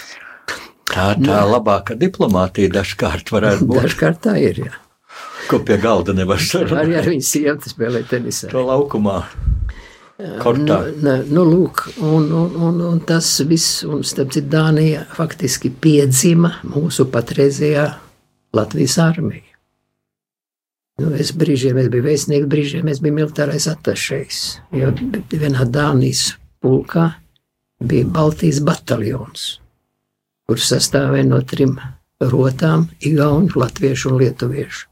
tā 0.94 1.10
tā 1.20 1.42
labākā 1.50 1.98
diplomātija 2.00 2.72
dažkārt 2.80 3.30
varētu 3.34 3.68
būt. 3.68 3.84
Dažkārt 3.86 4.24
tā 4.26 4.38
ir. 4.42 4.64
Jā. 4.66 4.74
Ko 5.50 5.60
pie 5.60 5.76
galda 5.78 6.14
nevar 6.16 6.40
sarunāt. 6.40 6.86
Arī 6.86 6.98
ar 6.98 7.08
viņu 7.12 7.26
sievu 7.28 7.70
spēlēt 7.70 8.08
tenisā. 8.10 8.48
To 8.50 8.64
laukumā. 8.64 9.20
Kortā. 10.14 10.76
Nu, 11.02 11.14
nu, 11.26 11.42
lūk, 11.42 11.88
un, 11.98 12.28
un, 12.30 12.52
un, 12.68 12.76
un 12.86 13.00
tas 13.02 13.26
viss, 13.48 13.82
un 13.82 14.04
starp 14.06 14.30
citu, 14.36 14.46
Dānija 14.52 15.02
faktiski 15.10 15.72
piedzima 15.74 16.52
mūsu 16.70 17.08
patreizējā 17.10 17.88
Latvijas 18.54 18.94
armija. 19.02 19.42
Nu, 21.02 21.10
es 21.18 21.32
brīžiem 21.34 21.80
es 21.82 21.90
biju 21.90 22.06
vēstnieks, 22.06 22.46
brīžiem 22.46 22.92
es 22.92 23.02
biju 23.02 23.16
militārais 23.16 23.66
attašējs. 23.66 24.40
Jo 24.78 24.92
vienā 25.34 25.66
Dānijas 25.66 26.36
pulkā 26.62 27.08
bija 27.82 28.06
Baltijas 28.14 28.62
bataljons, 28.62 29.48
kurš 30.46 30.70
sastāvēja 30.76 31.26
no 31.32 31.42
trim 31.42 31.74
rotām- 32.22 32.86
Igaunu, 33.10 33.50
Latviešu 33.58 34.12
un 34.12 34.20
Lietuviešu. 34.22 34.86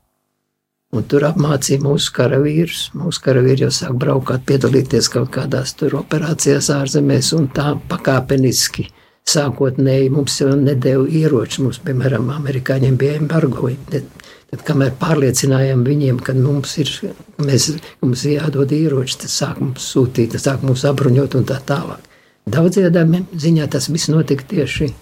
Un 0.93 1.07
tur 1.09 1.25
apmācīja 1.25 1.81
mūsu 1.81 2.13
karavīrus. 2.13 2.91
Mūsu 3.01 3.23
karavīri 3.25 3.65
jau 3.65 3.71
sāk 3.73 3.95
braukt, 4.01 4.33
piedalīties 4.49 5.09
kaut 5.13 5.31
kādās 5.33 5.73
tur 5.81 5.97
operācijās 6.03 6.69
ārzemēs, 6.75 7.31
un 7.39 7.49
tā 7.57 7.71
pakāpeniski. 7.89 8.91
Sākotnēji 9.33 10.11
mums 10.13 10.37
jau 10.43 10.51
nedēļa 10.59 11.07
ieroči. 11.23 11.63
Mums, 11.65 11.79
piemēram, 11.87 12.29
amerikāņiem 12.35 12.99
bija 13.01 13.17
embargo. 13.23 13.71
Tad, 13.89 14.67
kamēr 14.69 14.93
pārliecinājām 15.01 15.87
viņiem, 15.87 16.21
ka 16.21 16.35
mums 16.37 16.77
ir, 16.83 16.93
mēs, 17.41 17.71
mums 18.03 18.27
jādod 18.29 18.75
ieroči, 18.77 19.23
tad 19.23 19.33
sāk 19.33 19.63
mums 19.65 19.89
sūtīt, 19.95 20.35
tad 20.35 20.45
sāk 20.45 20.67
mums 20.67 20.85
apbruņot 20.91 21.39
un 21.41 21.49
tā 21.49 21.57
tālāk. 21.73 22.05
Daudzajā 22.53 22.91
ziņā 23.39 23.71
tas 23.71 23.89
viss 23.89 24.11
notika 24.13 24.45
tieši 24.51 24.93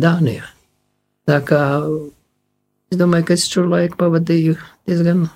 Dānijā. 0.00 0.46
Tā 1.28 1.40
kā 1.44 1.64
es 2.92 3.00
domāju, 3.00 3.28
ka 3.28 3.36
es 3.36 3.46
šo 3.50 3.66
laiku 3.68 3.98
pavadīju 4.00 4.56
diezgan 4.88 5.26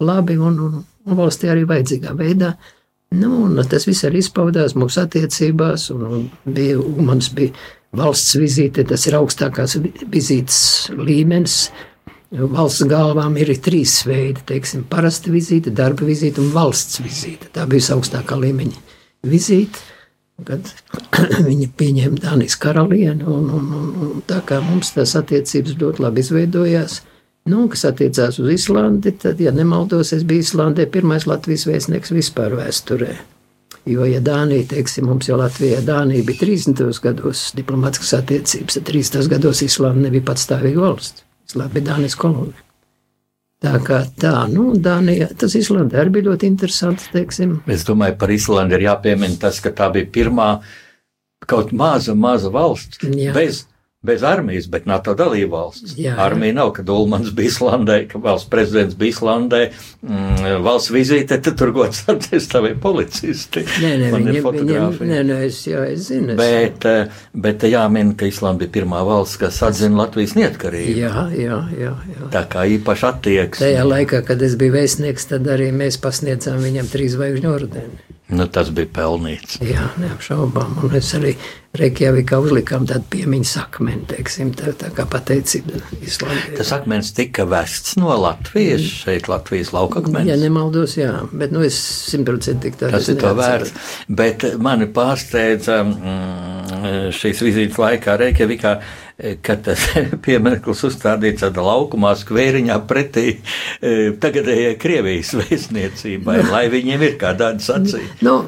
labi 0.00 0.36
un, 0.38 0.60
un, 0.60 0.84
un 1.06 1.18
valstī 1.18 1.50
arī 1.52 1.66
vajadzīgā 1.68 2.14
veidā. 2.18 2.54
Nu, 3.16 3.48
tas 3.70 3.86
viss 3.86 4.04
arī 4.04 4.20
izpaudās 4.20 4.74
mūsu 4.76 5.04
attiecībās, 5.04 5.90
un, 5.94 6.06
un 6.06 6.24
bija, 6.44 6.78
mums 6.80 7.30
bija 7.36 7.54
valsts 7.96 8.34
vizīte, 8.40 8.84
tas 8.84 9.06
ir 9.06 9.16
augstākās 9.20 9.78
vizītes 10.10 10.58
līmenis 10.96 11.68
Valsts 12.34 12.82
galvām 12.90 13.36
ir 13.38 13.52
trīs 13.62 14.00
veidi- 14.04 14.42
teiksim, 14.50 14.82
parasta 14.90 15.30
vizīte, 15.30 15.70
darba 15.70 16.02
vizīte 16.04 16.42
un 16.42 16.50
valsts 16.50 16.98
vizīte. 16.98 17.46
Tā 17.54 17.66
bija 17.70 17.94
augstākā 17.94 18.34
līmeņa 18.34 18.76
vizīte, 19.22 19.78
kad 20.44 20.72
viņi 21.48 21.68
pieņēma 21.78 22.22
Dānijas 22.24 22.58
karalieni. 22.60 23.24
Un, 23.24 23.46
un, 23.58 23.68
un, 23.80 23.92
un 24.06 24.24
tā 24.28 24.42
kā 24.46 24.60
mums 24.64 24.92
tās 24.96 25.16
attiecības 25.18 25.78
ļoti 25.80 26.04
labi 26.04 26.24
izveidojās, 26.24 26.98
nu, 27.52 27.64
kas 27.72 27.86
attiecās 27.88 28.40
uz 28.42 28.50
Islandi, 28.52 29.14
tad, 29.22 29.40
ja 29.40 29.54
nemaldos, 29.54 30.12
es 30.16 30.26
biju 30.28 30.44
Islandē 30.44 30.88
pirmais 30.92 31.28
Latvijas 31.30 31.66
vēstnieks 31.70 32.12
vispār 32.16 32.58
vēsturē. 32.58 33.14
Jo, 33.86 34.02
ja 34.08 34.18
Dānija, 34.18 34.66
teiksim, 34.72 35.06
mums 35.06 35.28
jau 35.30 35.38
Latvijā 35.38 35.78
Dānija 35.86 36.26
bija 36.26 36.42
30. 36.42 36.82
gados 37.04 37.52
diplomātiskas 37.54 38.16
attiecības, 38.18 38.80
tad 38.80 38.90
30. 38.90 39.30
gados 39.30 39.62
Islanda 39.62 40.08
nebija 40.08 40.26
patstāvīga 40.32 40.82
valsts. 40.82 41.22
Labi, 41.54 41.80
Dānijas 41.86 42.18
kolonija. 42.18 42.65
Tā 43.66 43.78
kā 43.82 44.00
tā, 44.20 44.32
nu, 44.52 44.70
Dānija, 44.78 45.28
tas 45.38 45.56
Islandē 45.58 45.98
arī 46.02 46.16
bija 46.18 46.28
ļoti 46.30 46.46
interesants, 46.46 47.08
teiksim. 47.14 47.56
Es 47.72 47.86
domāju, 47.88 48.14
par 48.20 48.30
Islandi 48.34 48.78
ir 48.78 48.86
jāpiemina 48.86 49.40
tas, 49.42 49.58
ka 49.64 49.72
tā 49.74 49.88
bija 49.94 50.06
pirmā 50.14 50.50
kaut 51.50 51.72
maza, 51.76 52.14
maza 52.14 52.50
valsts 52.54 53.02
Jā. 53.02 53.34
bez 53.34 53.64
bez 54.06 54.24
armijas, 54.26 54.68
bet 54.70 54.86
NATO 54.88 55.14
dalību 55.18 55.50
valsts. 55.52 55.96
Jā, 55.98 56.12
jā. 56.12 56.16
Armija 56.26 56.56
nav, 56.60 56.72
kad 56.76 56.90
Ulmans 56.92 57.32
bija 57.36 57.52
Islandē, 57.52 57.98
ka 58.10 58.20
valsts 58.22 58.50
prezidents 58.52 58.96
bija 58.98 59.14
Islandē, 59.14 59.62
mm, 60.06 60.62
valsts 60.64 60.92
vizīte, 60.94 61.40
tad 61.42 61.58
tur 61.58 61.72
gods 61.76 62.04
atstāvēja 62.12 62.78
policisti. 62.82 63.64
Nē, 63.82 63.92
nē, 64.02 64.10
Man 64.14 64.28
viņiem, 64.30 64.48
viņiem, 64.60 64.98
nē, 65.10 65.20
nē, 65.30 65.38
es 65.48 65.60
jau 65.68 65.84
es 65.86 66.08
zinu. 66.10 66.34
Es... 66.34 66.40
Bet, 66.40 66.88
eh, 66.88 67.20
bet 67.46 67.66
jāmin, 67.68 68.14
ka 68.18 68.28
Islanda 68.30 68.64
bija 68.64 68.76
pirmā 68.80 69.02
valsts, 69.06 69.40
kas 69.42 69.60
atzina 69.66 70.04
Latvijas 70.04 70.36
neatkarību. 70.38 70.96
Jā, 71.02 71.28
jā, 71.36 71.60
jā, 71.76 71.94
jā. 72.14 72.32
Tā 72.34 72.44
kā 72.52 72.66
īpaši 72.76 73.08
attieksme. 73.10 73.66
Tajā 73.66 73.86
laikā, 73.86 74.22
kad 74.26 74.42
es 74.46 74.58
biju 74.60 74.76
vēstnieks, 74.78 75.30
tad 75.32 75.48
arī 75.52 75.72
mēs 75.74 76.00
pasniedzām 76.02 76.62
viņam 76.64 76.92
trīs 76.92 77.16
zvaigžņu 77.16 77.52
ordeni. 77.52 78.06
Nu, 78.26 78.48
tas 78.50 78.72
bija 78.74 78.88
pelnīts. 78.90 79.60
Jā, 79.62 79.84
neapšaubām. 80.02 80.80
Un 80.82 80.96
es 80.98 81.12
arī 81.14 81.36
Reikjavikā 81.80 82.38
uzlikām 82.42 82.86
tādu 82.88 83.06
piemiņas 83.12 83.54
akmeni, 83.62 84.04
teiksim, 84.10 84.52
tā, 84.56 84.72
tā 84.78 84.90
kā 84.96 85.06
pateicība 85.10 85.80
Islandē. 86.00 86.56
Tas 86.58 86.72
akmens 86.76 87.12
tika 87.16 87.46
vests 87.48 87.96
no 88.00 88.12
Latvijas, 88.12 88.82
mm. 88.82 89.00
šeit 89.04 89.30
Latvijas 89.30 89.72
laukakmens. 89.76 90.28
Ja 90.28 90.38
nemaldos, 90.40 90.96
jā, 90.98 91.12
bet 91.32 91.54
nu 91.54 91.64
es 91.66 91.78
simtprocentīgi 92.12 92.82
tā 92.82 92.92
Tas 92.94 93.10
ir 93.12 93.20
to 93.20 93.32
vērts. 93.36 93.74
Bet 94.08 94.46
mani 94.62 94.88
pārsteidza 94.96 95.82
mm, 95.84 97.10
šīs 97.16 97.44
vizītes 97.46 97.82
laikā 97.82 98.16
Reikjavikā 98.24 98.78
kad 99.42 99.62
tas 99.64 99.80
piemineklis 100.24 100.82
uzstādīts 100.90 101.44
tādā 101.44 101.64
laukumā, 101.64 102.12
skvēriņā 102.20 102.76
pretī 102.88 103.26
e, 103.32 104.12
tagadējai 104.20 104.76
Krievijas 104.80 105.32
vēstniecībai, 105.38 106.40
no. 106.42 106.50
lai 106.54 106.66
viņiem 106.72 107.06
ir 107.08 107.16
kā 107.20 107.32
tāda 107.38 107.64
sacība. 107.64 108.18
No, 108.26 108.38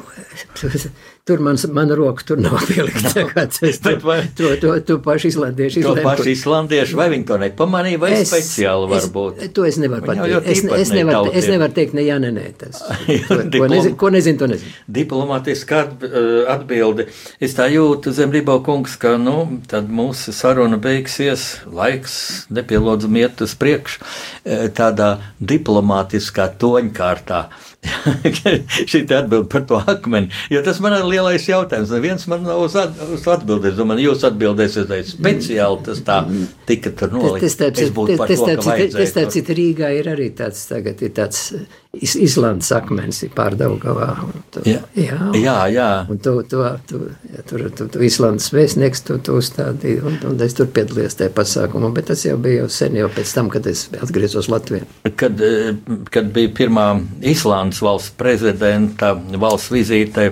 Tur 1.29 1.43
man, 1.45 1.59
man 1.77 1.91
roka 1.93 2.25
tur 2.25 2.39
nav 2.41 2.55
pielikta. 2.65 3.45
Es 3.69 3.83
to, 3.85 3.91
vai, 4.01 4.23
to, 4.37 4.55
to, 4.63 4.71
to 4.81 4.95
pašu 5.05 5.29
islandiešu 5.29 5.83
izlēmu. 5.83 6.01
To 6.01 6.07
pašu 6.07 6.31
islandiešu, 6.33 6.97
vai 6.97 7.09
viņi 7.13 7.27
to 7.29 7.37
nepamanīja, 7.43 8.01
vai 8.01 8.13
es, 8.17 8.31
speciāli 8.31 8.89
varbūt? 8.95 9.43
Es, 9.45 9.53
to 9.53 9.67
es 9.69 9.77
nevaru 9.83 10.09
pateikt. 10.09 10.49
Es, 10.49 10.63
es, 10.65 10.95
nevaru, 10.97 11.29
es 11.37 11.51
nevaru 11.53 11.77
teikt, 11.77 11.93
ne 11.99 12.07
jā, 12.07 12.17
ne 12.23 12.33
nē. 12.33 12.47
Tas, 12.63 12.81
to, 13.29 13.39
Diplom, 13.45 13.67
ko, 13.67 13.69
nezinu, 13.75 13.99
ko 14.01 14.13
nezinu, 14.17 14.41
to 14.41 14.49
nezinu. 14.55 14.75
Diplomātiski 15.01 15.83
uh, 15.83 16.33
atbildi. 16.57 17.11
Es 17.45 17.59
tā 17.61 17.69
jūtu, 17.75 18.17
Zemrībo 18.17 18.57
kungs, 18.65 18.97
ka, 18.97 19.19
nu, 19.21 19.37
tad 19.69 19.93
mūsu 19.93 20.33
saruna 20.33 20.81
beigsies, 20.81 21.49
laiks 21.69 22.47
nepielūdzam 22.49 23.21
iet 23.21 23.45
uz 23.45 23.53
priekšu 23.61 24.01
uh, 24.01 24.69
tādā 24.73 25.19
diplomātiskā 25.45 26.49
toņkārtā. 26.57 27.49
Šī 28.91 29.05
atbild 29.15 29.47
par 29.53 29.63
to 29.69 29.79
akmeni, 29.79 30.33
jo 30.51 30.63
tas 30.67 30.81
man 30.83 30.97
ir 30.97 31.07
lielais 31.07 31.45
jautājums. 31.49 31.93
Neviens 31.95 32.27
man 32.31 32.43
nav 32.47 32.65
uz, 32.65 32.75
at, 32.79 32.99
uz 33.15 33.27
atbildēt. 33.31 33.73
Es 33.73 33.79
domāju, 33.79 34.09
jūs 34.09 34.25
atbildēsiet 34.29 34.95
speciāli, 35.13 35.83
tas 35.87 36.03
tā 36.07 36.19
tika 36.69 36.93
tur 36.99 37.15
nolikts. 37.15 37.59
Tas, 37.59 37.75
tas, 37.79 37.93
tas, 37.95 38.19
tas, 38.25 38.43
tas, 38.43 39.15
tas, 39.15 39.37
tas 39.39 39.53
Rīgā 39.59 39.93
ir 39.99 40.11
arī 40.11 40.31
tāds, 40.37 40.65
tagad 40.71 41.05
ir 41.07 41.15
tāds 41.17 41.53
Is, 41.97 42.13
Islandes 42.21 42.69
akmens 42.77 43.23
ir 43.25 43.31
pārdaugavā. 43.33 44.11
Tu, 44.53 44.61
jā, 44.69 44.83
jā, 44.93 45.17
jā, 45.41 45.55
jā. 45.73 45.87
Un 46.13 46.19
tu, 46.21 46.35
tu, 46.45 46.61
tu, 46.87 46.99
ja, 47.33 47.45
tur, 47.49 47.65
tu, 47.73 47.87
tu 47.95 48.03
Islandes 48.05 48.51
vēstnieks, 48.53 49.01
tu, 49.09 49.17
tu 49.25 49.39
uzstādīji, 49.41 50.03
un, 50.05 50.19
un 50.29 50.45
es 50.45 50.53
tur 50.59 50.69
piedalījos 50.77 51.17
tajā 51.17 51.33
pasākumā, 51.39 51.89
bet 51.97 52.11
tas 52.13 52.27
jau 52.27 52.37
bija 52.45 52.61
jau 52.61 52.69
sen, 52.77 52.99
jau 53.01 53.09
pēc 53.15 53.33
tam, 53.39 53.49
kad 53.55 53.67
es 53.73 53.87
atgriezos 53.97 54.51
Latvijā. 54.53 54.85
Kad, 55.17 55.41
eh, 55.41 55.73
kad 56.13 56.29
bija 56.37 56.53
pirmā 56.61 56.87
Islandes 57.25 57.81
valsts 57.81 58.13
prezidenta 58.21 59.15
valsts 59.41 59.73
vizīte, 59.73 60.29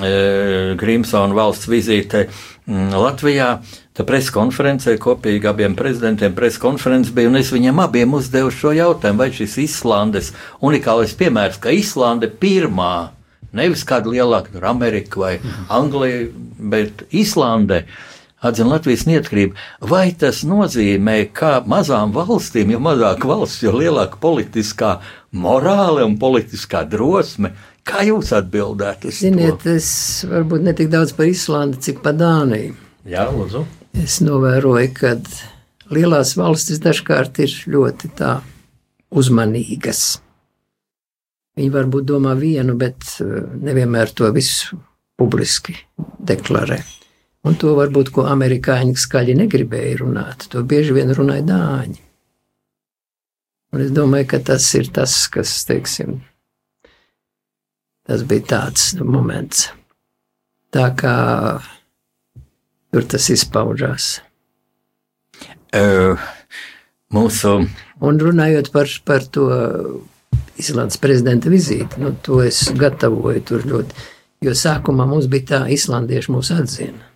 eh, 0.00 0.72
Grimsona 0.80 1.36
valsts 1.36 1.68
vizīte 1.68 2.24
mm, 2.24 2.96
Latvijā, 2.96 3.52
Tā 3.90 4.04
preskonferencē 4.06 4.92
kopīgi 5.02 5.48
abiem 5.50 5.72
prezidentiem 5.74 6.34
preskonferences 6.36 7.10
bija, 7.14 7.26
un 7.26 7.40
es 7.40 7.48
viņiem 7.50 7.80
abiem 7.82 8.12
uzdevu 8.14 8.52
šo 8.54 8.70
jautājumu, 8.76 9.18
vai 9.18 9.32
šis 9.34 9.56
Islandes 9.64 10.28
unikālais 10.62 11.16
piemērs, 11.18 11.58
ka 11.58 11.72
Islande 11.74 12.28
pirmā, 12.30 13.10
nevis 13.56 13.82
kāda 13.88 14.12
lielāka, 14.12 14.52
tur 14.54 14.68
Amerika 14.70 15.18
vai 15.24 15.32
Anglija, 15.74 16.28
bet 16.70 17.02
Islande 17.10 17.80
atzina 18.38 18.76
Latvijas 18.76 19.02
neatkarību, 19.10 19.58
vai 19.90 20.04
tas 20.22 20.44
nozīmē, 20.46 21.16
ka 21.34 21.56
mazām 21.66 22.14
valstīm, 22.14 22.70
jo 22.76 22.78
mazāka 22.86 23.26
valsts, 23.26 23.64
jo 23.66 23.74
lielāka 23.74 24.22
politiskā 24.22 24.92
morāle 25.34 26.06
un 26.06 26.14
politiskā 26.22 26.84
drosme, 26.94 27.50
kā 27.82 28.06
jūs 28.06 28.30
atbildētu? 28.38 29.10
Ziniet, 29.18 29.66
to? 29.66 29.74
es 29.74 30.22
varbūt 30.30 30.70
ne 30.70 30.78
tik 30.78 30.94
daudz 30.94 31.18
par 31.18 31.26
Islandi, 31.26 31.82
cik 31.90 32.00
par 32.06 32.14
Dāniju. 32.22 32.78
Jā, 33.10 33.26
lūdzu 33.34 33.66
es 33.96 34.20
novēroju, 34.22 34.90
ka 34.94 35.14
lielās 35.90 36.36
valstis 36.38 36.82
dažkārt 36.82 37.40
ir 37.42 37.54
ļoti 37.70 38.10
uzmanīgas. 39.10 40.20
Viņi 41.58 41.72
varbūt 41.74 42.06
domā 42.08 42.36
vienu, 42.38 42.76
bet 42.78 43.18
eh, 43.20 43.42
nevienmēr 43.66 44.14
to 44.16 44.30
visu 44.32 44.78
publiski 45.20 45.74
deklarē. 45.98 46.78
Un 47.48 47.56
to 47.56 47.72
varbūt, 47.76 48.12
ko 48.12 48.26
amerikāņi 48.28 48.94
skaļi 49.00 49.34
negribēja 49.38 49.98
runāt, 50.02 50.46
to 50.52 50.62
bieži 50.64 50.94
vien 50.96 51.12
runāja 51.16 51.44
dāņi. 51.48 52.00
Un 53.70 53.84
es 53.84 53.92
domāju, 53.94 54.26
ka 54.32 54.40
tas 54.50 54.66
ir 54.76 54.90
tas, 54.92 55.14
kas, 55.32 55.52
teiksim, 55.68 56.18
tas 58.08 58.24
bija 58.28 58.46
tāds 58.54 58.90
moments. 59.00 59.68
Tā 60.74 60.90
kā 60.98 61.14
tur 62.90 63.06
tas 63.10 63.28
izpaužās. 63.32 64.18
Uh, 65.70 66.18
mūsu. 67.14 67.60
Un 68.02 68.18
runājot 68.18 68.70
par, 68.74 68.90
par 69.06 69.26
to 69.34 69.46
Islandes 70.60 70.98
prezidenta 71.00 71.50
vizīti, 71.52 72.00
nu, 72.02 72.12
to 72.24 72.40
es 72.44 72.64
gatavoju 72.76 73.44
tur 73.46 73.66
ļoti. 73.68 74.08
Jo 74.44 74.56
sākumā 74.56 75.04
mums 75.08 75.28
bija 75.30 75.46
tā, 75.50 75.60
islandieši 75.72 76.32
mūs 76.32 76.50
atzina. 76.56 77.06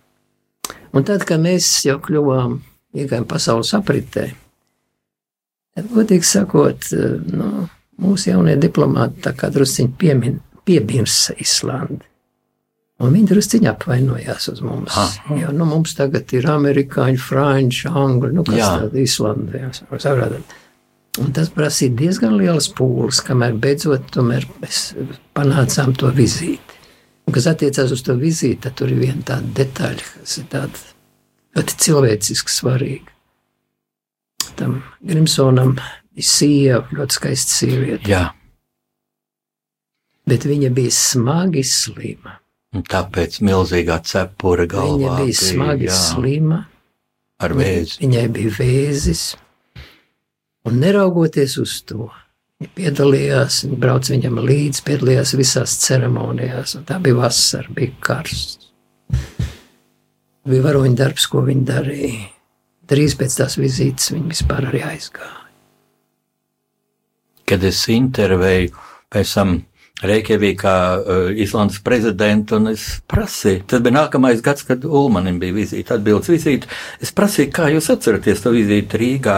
Un 0.95 1.05
tad, 1.05 1.25
kad 1.27 1.41
mēs 1.41 1.67
jau 1.85 1.97
kļuvām, 2.01 2.59
iegājām 2.95 3.25
pasaules 3.27 3.73
apritē, 3.75 4.29
tad, 5.75 5.89
godīgi 5.91 6.27
sakot, 6.29 6.91
nu, 7.33 7.67
mūsu 8.01 8.31
jaunie 8.31 8.55
diplomāti 8.61 9.25
tā 9.25 9.33
kā 9.37 9.49
drusciņi 9.51 9.95
piemin, 9.99 10.39
piebirsa 10.65 11.35
Islandi. 11.41 12.05
Un 13.03 13.11
viņi 13.11 13.27
drusciņi 13.27 13.67
apvainojās 13.67 14.45
uz 14.53 14.61
mums. 14.63 14.93
Ha. 14.95 15.35
Jo 15.35 15.49
nu, 15.51 15.65
mums 15.67 15.97
tagad 15.97 16.31
ir 16.37 16.45
amerikāņi, 16.47 17.17
franči, 17.19 17.89
angļi, 17.91 18.31
nu 18.37 18.45
kas 18.47 18.61
tāda 18.61 19.01
Islanda. 19.01 19.65
Un 21.19 21.31
tas 21.35 21.51
prasīja 21.51 21.95
diezgan 21.99 22.37
liels 22.39 22.69
pūles, 22.75 23.19
kamēr 23.23 23.55
beidzot 23.59 24.15
mēs 24.23 24.85
panācām 25.35 25.91
to 25.99 26.11
vizīti. 26.15 26.79
Un, 27.25 27.33
kas 27.35 27.49
attiecās 27.51 27.91
uz 27.91 28.03
to 28.05 28.15
vizīti, 28.19 28.61
tad 28.67 28.77
tur 28.79 28.91
ir 28.93 29.01
viena 29.01 29.23
tāda 29.27 29.51
detaļa, 29.59 30.07
kas 30.21 30.37
ir 30.39 30.47
tāda 30.51 30.83
ļoti 31.57 31.77
cilvēciski 31.85 32.53
svarīga. 32.53 33.13
Tam 34.55 34.77
Grimsonam 35.03 35.75
ir 36.15 36.27
sieva, 36.27 36.85
ļoti 36.95 37.17
skaista 37.17 37.57
sieviete. 37.59 38.07
Jā. 38.07 38.23
Bet 40.29 40.47
viņa 40.47 40.71
bija 40.75 40.95
smagi 40.95 41.63
slima. 41.67 42.37
Tāpēc 42.83 43.39
milzīgā 43.45 43.99
cepura 44.03 44.65
galvā. 44.69 44.97
Viņa 44.97 45.17
bija 45.21 45.39
smagi 45.39 45.87
jā, 45.87 45.95
slima. 45.95 46.59
Ar 47.43 47.55
vēzi. 47.55 47.99
Viņai 48.03 48.27
bija 48.35 48.53
vēzis. 48.57 49.23
Un 50.65 50.79
neraugoties 50.81 51.57
uz 51.61 51.75
to, 51.85 52.09
viņa 52.59 52.71
piedalījās, 52.77 53.61
viņa 53.67 53.79
brauca 53.83 54.13
viņam 54.15 54.39
līdzi, 54.47 54.83
piedalījās 54.87 55.35
visās 55.37 55.75
ceremonijās. 55.83 56.77
Tā 56.87 56.97
bija 57.03 57.19
vasara, 57.19 57.69
bija 57.75 57.93
karsts. 58.03 58.71
Bija 60.45 60.65
varoņa 60.65 60.97
darbs, 60.97 61.27
ko 61.29 61.43
viņa 61.45 61.67
darīja. 61.69 62.25
Drīz 62.85 63.15
pēc 63.17 63.39
tās 63.39 63.55
vizītes 63.57 64.11
viņa 64.13 64.29
vispār 64.29 64.67
arī 64.69 64.83
aizgāja. 64.85 65.41
Kad 67.45 67.63
es 67.65 67.83
intervēju 67.93 68.73
pēc 69.13 69.33
tam 69.37 69.55
Reikjavīkā 70.03 70.75
uh, 70.99 71.27
Islandes 71.39 71.79
prezidentu, 71.79 72.57
un 72.59 72.73
es 72.73 72.87
prasīju, 73.07 73.63
tas 73.71 73.83
bija 73.83 73.95
nākamais 74.01 74.41
gads, 74.43 74.65
kad 74.67 74.83
Ulmanim 74.83 75.37
bija 75.39 75.55
vizīte, 75.55 75.95
atbildes 75.95 76.33
vizīte. 76.33 76.67
Es 76.99 77.15
prasīju, 77.15 77.53
kā 77.55 77.69
jūs 77.71 77.87
atceraties 77.93 78.43
to 78.43 78.51
vizīti 78.55 78.99
Rīgā? 78.99 79.37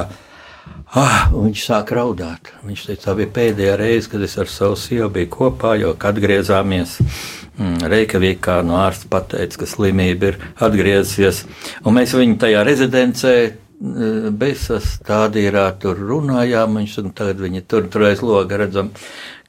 Ah, 0.97 1.27
viņš 1.29 1.65
sāk 1.67 1.91
raudāt. 1.93 2.49
Viņš 2.65 2.87
teica, 2.87 3.03
tā 3.09 3.15
bija 3.19 3.33
pēdējā 3.35 3.75
reize, 3.77 4.09
kad 4.09 4.23
es 4.23 4.37
ar 4.39 4.49
savu 4.49 4.79
sievu 4.79 5.11
biju 5.17 5.29
kopā, 5.35 5.75
jo 5.81 5.93
atgriezāmies 5.93 6.97
mm, 7.03 7.85
Reikjavīkā 7.91 8.57
no 8.65 8.79
ārsta 8.79 9.11
pateica, 9.11 9.61
ka 9.61 9.69
slimība 9.69 10.31
ir 10.31 10.41
atgriezusies. 10.63 11.43
Un 11.83 11.99
mēs 11.99 12.15
viņu 12.17 12.39
tajā 12.41 12.63
rezidencē 12.65 13.33
mm, 13.43 14.37
Besas 14.39 14.95
stādījā 14.95 15.67
tur 15.83 15.99
runājām, 15.99 16.79
viņš 16.79 16.99
tagad 17.11 17.43
viņi 17.45 17.65
tur, 17.67 17.91
tur 17.91 18.07
aiz 18.07 18.23
loga 18.23 18.63
redzam 18.63 18.95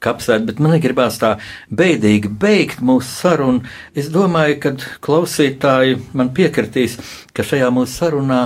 kapsēt, 0.03 0.45
bet 0.47 0.61
man 0.63 0.79
gribās 0.81 1.19
tā 1.21 1.35
beidīgi 1.71 2.31
beigt 2.41 2.83
mūsu 2.85 3.09
sarunu. 3.09 3.63
Es 3.97 4.09
domāju, 4.13 4.59
ka 4.63 4.73
klausītāji 5.05 5.99
man 6.17 6.33
piekritīs, 6.35 6.97
ka 7.33 7.45
šajā 7.45 7.69
mūsu 7.75 7.97
sarunā 8.03 8.41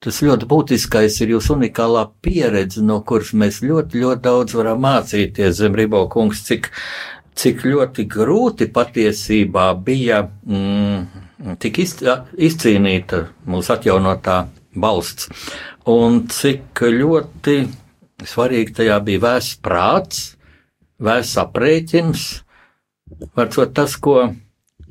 tas 0.00 0.22
ļoti 0.24 0.48
būtiskais 0.48 1.18
ir 1.20 1.34
jūsu 1.34 1.58
unikālā 1.58 2.06
pieredze, 2.24 2.80
no 2.80 3.02
kuras 3.04 3.34
mēs 3.36 3.60
ļoti, 3.60 4.00
ļoti 4.00 4.24
daudz 4.24 4.56
varam 4.56 4.80
mācīties. 4.80 5.58
Zemribo 5.58 6.06
kungs, 6.12 6.40
cik, 6.46 6.70
cik 7.36 7.66
ļoti 7.68 8.06
grūti 8.08 8.70
patiesībā 8.72 9.66
bija 9.84 10.22
mm, 10.24 11.56
tik 11.60 11.82
izcīnīta 11.84 13.26
mūsu 13.50 13.74
atjaunotā 13.76 14.38
valsts, 14.80 15.28
un 15.90 16.24
cik 16.32 16.80
ļoti 16.96 17.60
Svarīgi 18.26 18.74
tajā 18.80 18.98
bija 19.04 19.22
vēsts 19.24 19.60
prāts, 19.64 20.22
vēsts 21.00 21.38
aprēķins, 21.40 22.26
varbūt 23.38 23.74
tas, 23.76 23.96
ko, 23.96 24.30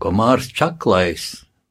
ko 0.02 0.14
Mārcis 0.16 0.56
Čaklais, 0.58 1.28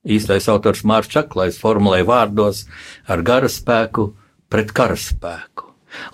īstais 0.06 0.48
autors 0.52 0.84
Mārcis 0.86 1.16
Čaklais, 1.18 1.58
formulēja 1.60 2.06
vārdos 2.08 2.66
ar 3.10 3.24
garaspēku 3.26 4.12
pret 4.48 4.72
karaspēku. 4.76 5.66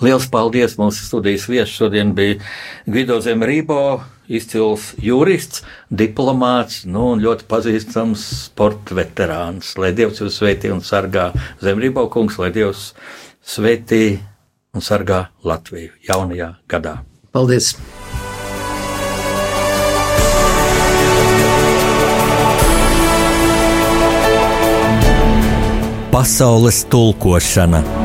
Liels 0.05 0.27
paldies! 0.31 0.77
Mūsu 0.79 1.05
studijas 1.05 1.49
viesis 1.51 1.75
šodien 1.75 2.13
bija 2.17 2.39
Gvido 2.87 3.19
Zemrībo, 3.23 4.03
izcils 4.31 4.93
jurists, 5.03 5.65
diplomāts, 5.91 6.85
nu, 6.89 7.11
un 7.15 7.23
ļoti 7.25 7.47
pazīstams 7.51 8.23
sporta 8.47 8.97
veterāns. 8.97 9.75
Lai 9.81 9.93
Dievs 9.97 10.23
jūs 10.23 10.39
sveitī 10.41 10.73
un 10.73 10.81
sargā 10.85 11.33
Zemrībo 11.63 12.07
kungs, 12.13 12.39
lai 12.41 12.53
Dievs 12.55 12.93
sveitī 13.45 14.21
un 14.75 14.83
sargā 14.83 15.29
Latviju 15.45 15.95
jaunajā 16.09 16.55
gadā. 16.69 16.99
Paldies! 17.33 17.75
Pasaules 26.15 26.85
tulkošana 26.91 28.04